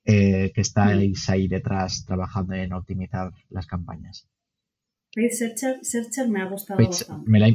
eh, 0.04 0.52
que 0.54 0.60
estáis 0.60 1.28
ahí 1.28 1.48
detrás 1.48 2.04
trabajando 2.06 2.54
en 2.54 2.72
optimizar 2.72 3.32
las 3.50 3.66
campañas? 3.66 4.28
Page 5.16 5.56
Searcher, 5.82 6.28
me 6.28 6.42
ha 6.42 6.44
gustado 6.44 6.78
bastante. 6.78 7.28
Me 7.28 7.40
la, 7.40 7.48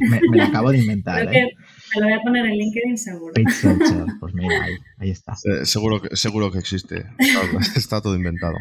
acabo 0.44 0.72
de 0.72 0.78
inventar. 0.82 1.32
¿eh? 1.32 1.48
Me 1.94 2.00
lo 2.00 2.06
voy 2.08 2.12
a 2.12 2.20
poner 2.20 2.44
en 2.44 2.58
LinkedIn 2.58 2.98
seguro. 2.98 3.32
Page 3.32 3.54
Searcher, 3.54 4.04
pues 4.18 4.34
mira, 4.34 4.66
ahí, 4.98 5.10
está. 5.10 5.34
seguro, 5.62 6.02
que, 6.02 6.14
seguro 6.16 6.50
que 6.50 6.58
existe. 6.58 7.06
Está, 7.76 8.00
todo 8.02 8.16
inventado. 8.16 8.56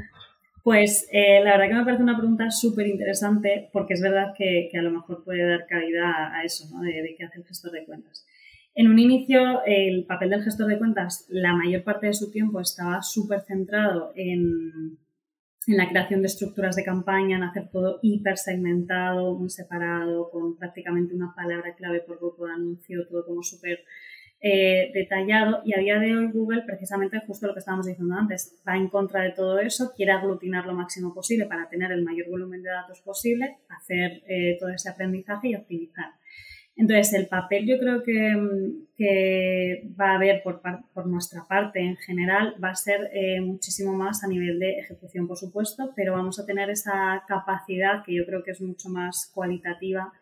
Pues 0.64 1.08
eh, 1.12 1.42
la 1.44 1.58
verdad 1.58 1.68
que 1.70 1.74
me 1.74 1.86
parece 1.86 2.04
una 2.04 2.18
pregunta 2.18 2.52
súper 2.52 2.88
interesante 2.88 3.70
porque 3.74 3.94
es 3.94 4.02
verdad 4.02 4.34
que, 4.38 4.70
a 4.78 4.82
lo 4.82 4.92
mejor 4.92 5.24
puede 5.24 5.44
dar 5.44 5.66
cabida 5.68 6.34
a 6.36 6.44
eso, 6.44 6.66
¿no? 6.72 6.82
De, 6.82 7.02
de 7.02 7.16
qué 7.18 7.24
hace 7.24 7.40
el 7.40 7.46
gestor 7.46 7.72
de 7.72 7.86
cuentas. 7.86 8.26
En 8.74 8.88
un 8.88 9.00
inicio, 9.00 9.64
el 9.66 10.06
papel 10.06 10.30
del 10.30 10.44
gestor 10.44 10.68
de 10.68 10.78
cuentas, 10.78 11.26
la 11.30 11.54
mayor 11.54 11.84
parte 11.84 12.08
de 12.08 12.14
su 12.14 12.32
tiempo 12.32 12.62
estaba 12.62 13.02
súper 13.02 13.42
centrado 13.42 14.14
en, 14.16 14.98
en 15.68 15.78
la 15.78 15.90
creación 15.90 16.22
de 16.22 16.28
estructuras 16.28 16.76
de 16.76 16.84
campaña, 16.84 17.38
en 17.38 17.44
hacer 17.44 17.70
todo 17.70 18.00
hiper 18.02 18.38
segmentado, 18.38 19.36
muy 19.36 19.50
separado, 19.50 20.30
con 20.32 20.58
prácticamente 20.58 21.14
una 21.14 21.34
palabra 21.36 21.76
clave 21.76 22.02
por 22.02 22.20
grupo 22.20 22.48
de 22.48 22.54
anuncio, 22.54 23.08
todo 23.08 23.26
como 23.26 23.44
súper 23.44 23.84
eh, 24.44 24.92
detallado. 24.94 25.62
Y 25.64 25.76
a 25.76 25.80
día 25.80 26.00
de 26.00 26.18
hoy 26.18 26.32
Google, 26.32 26.64
precisamente 26.66 27.22
justo 27.28 27.46
lo 27.46 27.54
que 27.54 27.60
estábamos 27.60 27.86
diciendo 27.86 28.16
antes, 28.16 28.60
va 28.68 28.76
en 28.76 28.88
contra 28.90 29.22
de 29.22 29.32
todo 29.32 29.60
eso, 29.60 29.94
quiere 29.96 30.14
aglutinar 30.14 30.66
lo 30.66 30.74
máximo 30.74 31.14
posible 31.14 31.46
para 31.46 31.70
tener 31.70 31.92
el 31.92 32.04
mayor 32.04 32.28
volumen 32.28 32.64
de 32.64 32.72
datos 32.72 33.02
posible, 33.02 33.58
hacer 33.70 34.24
eh, 34.28 34.58
todo 34.60 34.70
ese 34.70 34.90
aprendizaje 34.90 35.50
y 35.50 35.56
optimizar. 35.56 36.12
Entonces, 36.76 37.14
el 37.14 37.28
papel 37.28 37.68
yo 37.68 37.78
creo 37.78 38.02
que, 38.02 38.82
va 40.00 40.12
a 40.12 40.16
haber 40.16 40.42
por, 40.42 40.62
por, 40.94 41.06
nuestra 41.08 41.44
parte 41.48 41.80
en 41.80 41.98
general 41.98 42.56
va 42.64 42.70
a 42.70 42.76
ser 42.76 43.10
eh, 43.14 43.42
muchísimo 43.42 43.94
más 43.94 44.24
a 44.24 44.28
nivel 44.28 44.58
de 44.60 44.80
ejecución, 44.80 45.28
por 45.28 45.38
supuesto, 45.38 45.92
pero 45.96 46.14
vamos 46.14 46.40
a 46.40 46.46
tener 46.46 46.70
esa 46.70 47.24
capacidad 47.28 48.04
que 48.04 48.16
yo 48.16 48.26
creo 48.26 48.44
que 48.44 48.52
es 48.52 48.62
mucho 48.62 48.90
más 48.90 49.32
cualitativa 49.34 50.14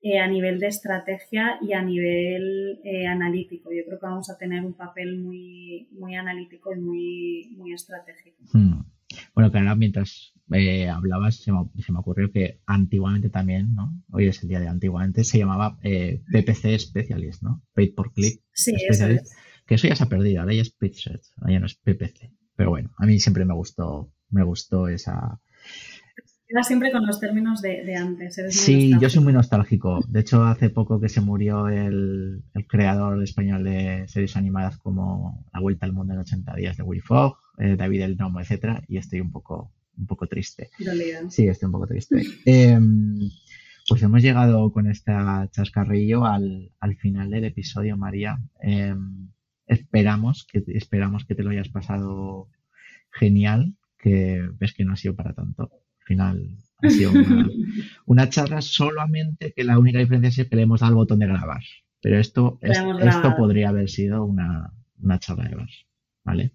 eh, 0.00 0.18
a 0.18 0.28
nivel 0.28 0.60
de 0.60 0.68
estrategia 0.68 1.58
y 1.60 1.72
a 1.72 1.82
nivel 1.82 2.80
eh, 2.84 3.06
analítico. 3.06 3.70
Yo 3.72 3.84
creo 3.84 3.98
que 3.98 4.06
vamos 4.06 4.30
a 4.30 4.38
tener 4.38 4.64
un 4.64 4.74
papel 4.74 5.18
muy, 5.18 5.88
muy 5.92 6.14
analítico 6.14 6.72
y 6.74 6.80
muy, 6.80 7.54
muy 7.56 7.72
estratégico. 7.72 8.36
Hmm. 8.52 8.82
Bueno, 9.34 9.50
que 9.50 9.58
ahora 9.58 9.74
mientras 9.74 10.34
eh, 10.52 10.88
hablabas, 10.88 11.36
se 11.36 11.52
me, 11.52 11.98
ocurrió 11.98 12.30
que 12.30 12.60
antiguamente 12.66 13.28
también, 13.28 13.74
¿no? 13.74 14.02
Hoy 14.10 14.28
es 14.28 14.42
el 14.42 14.48
día 14.48 14.60
de 14.60 14.68
antiguamente, 14.68 15.24
se 15.24 15.38
llamaba 15.38 15.78
eh, 15.82 16.22
PPC 16.32 16.78
Specialist, 16.78 17.42
¿no? 17.42 17.62
Paid 17.74 17.94
por 17.94 18.12
click. 18.12 18.42
Sí, 18.52 18.72
Specialist, 18.78 19.26
Que 19.66 19.74
eso 19.74 19.88
ya 19.88 19.96
se 19.96 20.04
ha 20.04 20.08
perdido, 20.08 20.40
ahora 20.40 20.54
ya 20.54 20.62
es 20.62 20.70
PaidSearch, 20.70 21.22
ahora 21.36 21.52
ya 21.52 21.60
no 21.60 21.66
es 21.66 21.74
PPC. 21.74 22.32
Pero 22.56 22.70
bueno, 22.70 22.90
a 22.96 23.06
mí 23.06 23.18
siempre 23.20 23.44
me 23.44 23.54
gustó, 23.54 24.12
me 24.30 24.42
gustó 24.42 24.88
esa... 24.88 25.40
Queda 26.48 26.62
siempre 26.62 26.90
con 26.90 27.06
los 27.06 27.20
términos 27.20 27.60
de, 27.60 27.94
antes. 27.94 28.40
sí, 28.50 28.94
yo 28.98 29.10
soy 29.10 29.22
muy 29.22 29.34
nostálgico. 29.34 30.00
De 30.08 30.20
hecho, 30.20 30.44
hace 30.44 30.70
poco 30.70 30.98
que 30.98 31.10
se 31.10 31.20
murió 31.20 31.68
el, 31.68 32.42
creador 32.66 33.22
español 33.22 33.64
de 33.64 34.08
series 34.08 34.34
animadas 34.34 34.78
como 34.78 35.44
La 35.52 35.60
Vuelta 35.60 35.84
al 35.84 35.92
Mundo 35.92 36.14
en 36.14 36.20
80 36.20 36.54
días 36.56 36.78
de 36.78 36.84
Willy 36.84 37.02
Fogg, 37.02 37.36
eh, 37.58 37.76
David 37.76 38.00
El 38.00 38.16
Nomo, 38.16 38.40
etcétera, 38.40 38.82
y 38.88 38.96
estoy 38.96 39.20
un 39.20 39.30
poco 39.30 39.72
un 39.98 40.06
poco 40.06 40.26
triste. 40.26 40.70
Sí, 41.28 41.48
estoy 41.48 41.66
un 41.66 41.72
poco 41.72 41.86
triste. 41.86 42.22
Em, 42.46 43.18
pues 43.86 44.02
hemos 44.02 44.22
llegado 44.22 44.72
con 44.72 44.86
esta 44.86 45.48
chascarrillo 45.50 46.24
al, 46.24 46.70
final 46.98 47.30
del 47.30 47.44
episodio, 47.44 47.96
María. 47.98 48.38
Em, 48.62 49.28
esperamos, 49.66 50.46
que, 50.50 50.62
esperamos 50.68 51.26
que 51.26 51.34
te 51.34 51.42
lo 51.42 51.50
hayas 51.50 51.68
pasado 51.68 52.48
genial, 53.10 53.74
que 53.98 54.48
ves 54.58 54.72
que 54.72 54.84
no 54.84 54.92
ha 54.92 54.96
sido 54.96 55.14
para 55.14 55.34
tanto. 55.34 55.70
Al 56.08 56.14
final 56.16 56.56
ha 56.80 56.88
sido 56.88 57.12
una, 58.06 58.30
charla 58.30 58.62
solamente 58.62 59.52
que 59.54 59.62
la 59.62 59.78
única 59.78 59.98
diferencia 59.98 60.42
es 60.42 60.48
que 60.48 60.56
le 60.56 60.62
hemos 60.62 60.80
dado 60.80 60.92
el 60.92 60.96
botón 60.96 61.18
de 61.18 61.26
grabar. 61.26 61.60
Pero 62.00 62.18
esto, 62.18 62.58
esto 62.62 63.36
podría 63.36 63.68
haber 63.68 63.90
sido 63.90 64.24
una, 64.24 64.72
una 65.02 65.18
charla 65.18 65.44
de 65.44 65.56
bar, 65.56 65.68
¿vale? 66.24 66.52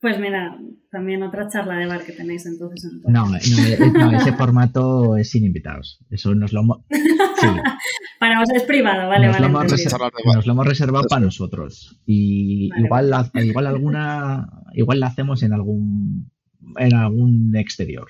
Pues 0.00 0.18
mira, 0.18 0.56
también 0.90 1.22
otra 1.22 1.48
charla 1.48 1.76
de 1.76 1.86
bar 1.86 2.02
que 2.02 2.12
tenéis 2.12 2.46
entonces. 2.46 2.90
No, 3.04 3.28
no, 3.28 3.36
ese 3.36 4.32
formato 4.34 5.18
es 5.18 5.30
sin 5.30 5.44
invitados. 5.44 5.98
Eso 6.08 6.34
nos 6.34 6.54
lo 6.54 6.60
hemos... 6.60 6.78
para 8.20 8.38
vos 8.38 8.48
es 8.54 8.62
privado, 8.62 9.08
vale, 9.08 9.26
nos 9.26 9.36
vale. 9.36 9.52
Lo 9.52 9.58
hemos 9.60 10.34
nos 10.34 10.46
lo 10.46 10.52
hemos 10.52 10.66
reservado 10.66 11.04
para 11.08 11.20
nosotros. 11.20 12.00
Y 12.06 12.70
igual, 12.78 13.12
igual 13.34 13.66
alguna, 13.66 14.48
igual 14.72 15.00
la 15.00 15.08
hacemos 15.08 15.42
en 15.42 15.52
algún, 15.52 16.30
en 16.76 16.94
algún 16.94 17.54
exterior. 17.56 18.08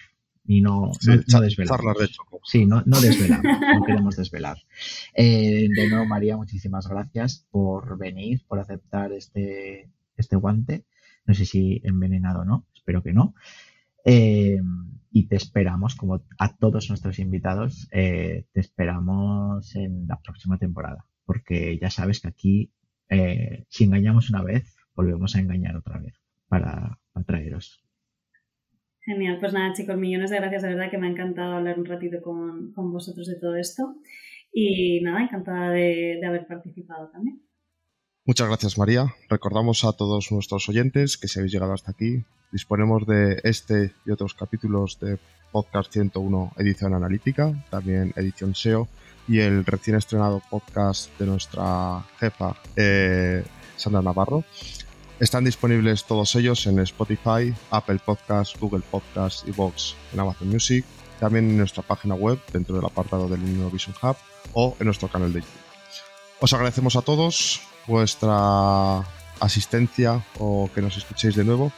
Y 0.48 0.62
no, 0.62 0.90
no, 1.30 1.40
desvelamos. 1.40 2.16
Sí, 2.42 2.64
no, 2.64 2.82
no 2.86 3.00
desvelamos, 3.00 3.44
no 3.74 3.84
queremos 3.84 4.16
desvelar. 4.16 4.56
Eh, 5.14 5.68
de 5.68 5.88
nuevo, 5.90 6.06
María, 6.06 6.36
muchísimas 6.36 6.88
gracias 6.88 7.46
por 7.50 7.98
venir, 7.98 8.42
por 8.48 8.58
aceptar 8.58 9.12
este, 9.12 9.90
este 10.16 10.36
guante. 10.36 10.86
No 11.26 11.34
sé 11.34 11.44
si 11.44 11.82
envenenado 11.84 12.40
o 12.40 12.44
no, 12.46 12.66
espero 12.74 13.02
que 13.02 13.12
no. 13.12 13.34
Eh, 14.06 14.58
y 15.10 15.26
te 15.26 15.36
esperamos, 15.36 15.94
como 15.94 16.22
a 16.38 16.56
todos 16.56 16.88
nuestros 16.88 17.18
invitados, 17.18 17.88
eh, 17.92 18.46
te 18.52 18.60
esperamos 18.60 19.74
en 19.76 20.06
la 20.06 20.20
próxima 20.20 20.58
temporada, 20.58 21.06
porque 21.24 21.78
ya 21.78 21.90
sabes 21.90 22.20
que 22.20 22.28
aquí, 22.28 22.72
eh, 23.08 23.64
si 23.68 23.84
engañamos 23.84 24.30
una 24.30 24.42
vez, 24.42 24.76
volvemos 24.94 25.34
a 25.34 25.40
engañar 25.40 25.76
otra 25.76 25.98
vez 25.98 26.14
para, 26.48 26.98
traeros. 27.26 27.82
Genial, 29.08 29.38
pues 29.40 29.54
nada 29.54 29.72
chicos, 29.72 29.96
millones 29.96 30.28
de 30.28 30.36
gracias, 30.36 30.60
de 30.60 30.68
verdad 30.68 30.90
que 30.90 30.98
me 30.98 31.06
ha 31.06 31.10
encantado 31.10 31.54
hablar 31.54 31.78
un 31.78 31.86
ratito 31.86 32.20
con, 32.22 32.74
vosotros 32.92 33.26
de 33.26 33.36
todo 33.36 33.56
esto 33.56 33.94
y 34.52 35.00
nada, 35.00 35.22
encantada 35.22 35.70
de 35.70 36.20
haber 36.26 36.46
participado 36.46 37.08
también. 37.08 37.40
Muchas 38.28 38.46
gracias 38.46 38.76
María. 38.76 39.06
Recordamos 39.30 39.86
a 39.86 39.94
todos 39.94 40.30
nuestros 40.30 40.68
oyentes 40.68 41.16
que 41.16 41.28
si 41.28 41.38
habéis 41.38 41.54
llegado 41.54 41.72
hasta 41.72 41.92
aquí, 41.92 42.22
disponemos 42.52 43.06
de 43.06 43.40
este 43.42 43.92
y 44.04 44.10
otros 44.10 44.34
capítulos 44.34 45.00
de 45.00 45.18
Podcast 45.50 45.90
101 45.90 46.52
edición 46.58 46.92
analítica, 46.92 47.54
también 47.70 48.12
edición 48.16 48.54
SEO 48.54 48.86
y 49.28 49.38
el 49.38 49.64
recién 49.64 49.96
estrenado 49.96 50.42
podcast 50.50 51.18
de 51.18 51.24
nuestra 51.24 52.04
jefa 52.18 52.54
eh, 52.76 53.42
Sandra 53.76 54.02
Navarro. 54.02 54.44
Están 55.20 55.44
disponibles 55.44 56.04
todos 56.04 56.36
ellos 56.36 56.64
en 56.68 56.78
Spotify, 56.78 57.52
Apple 57.70 57.98
Podcasts, 58.04 58.56
Google 58.58 58.82
Podcasts 58.88 59.42
y 59.48 59.50
Vox 59.50 59.96
en 60.12 60.20
Amazon 60.20 60.48
Music, 60.48 60.84
también 61.18 61.50
en 61.50 61.58
nuestra 61.58 61.82
página 61.82 62.14
web 62.14 62.38
dentro 62.52 62.76
del 62.76 62.84
apartado 62.84 63.28
del 63.28 63.42
Innovation 63.42 63.96
Hub 64.00 64.16
o 64.52 64.76
en 64.78 64.86
nuestro 64.86 65.08
canal 65.08 65.32
de 65.32 65.40
YouTube. 65.40 65.68
Os 66.40 66.52
agradecemos 66.52 66.94
a 66.94 67.02
todos 67.02 67.60
vuestra 67.88 68.98
asistencia 69.40 70.24
o 70.38 70.70
que 70.72 70.82
nos 70.82 70.96
escuchéis 70.96 71.34
de 71.34 71.42
nuevo. 71.42 71.72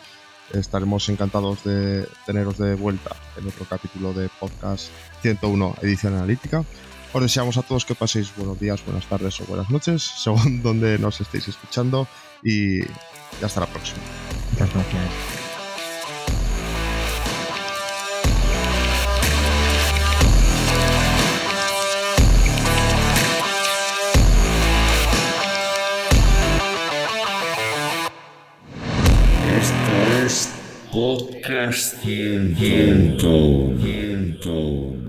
Estaremos 0.53 1.09
encantados 1.09 1.65
de 1.65 2.07
teneros 2.27 2.59
de 2.59 2.75
vuelta 2.75 3.17
en 3.39 3.49
otro 3.49 3.65
capítulo 3.65 4.13
de 4.13 4.29
Podcast 4.39 4.91
101 5.23 5.77
Edición 5.81 6.15
Analítica. 6.15 6.63
Os 7.15 7.23
deseamos 7.23 7.57
a 7.57 7.63
todos 7.63 7.87
que 7.87 7.95
paséis 7.95 8.31
buenos 8.37 8.61
días, 8.61 8.85
buenas 8.85 9.07
tardes 9.07 9.41
o 9.41 9.45
buenas 9.47 9.71
noches, 9.71 10.03
según 10.03 10.63
donde 10.63 10.99
nos 10.99 11.23
estéis 11.23 11.49
escuchando 11.49 12.07
y 12.45 12.83
hasta 13.43 13.61
la 13.61 13.67
próxima. 13.67 14.03
Muchas 14.53 14.75
gracias. 14.75 15.41
Podcast 30.93 32.03
101. 32.03 35.00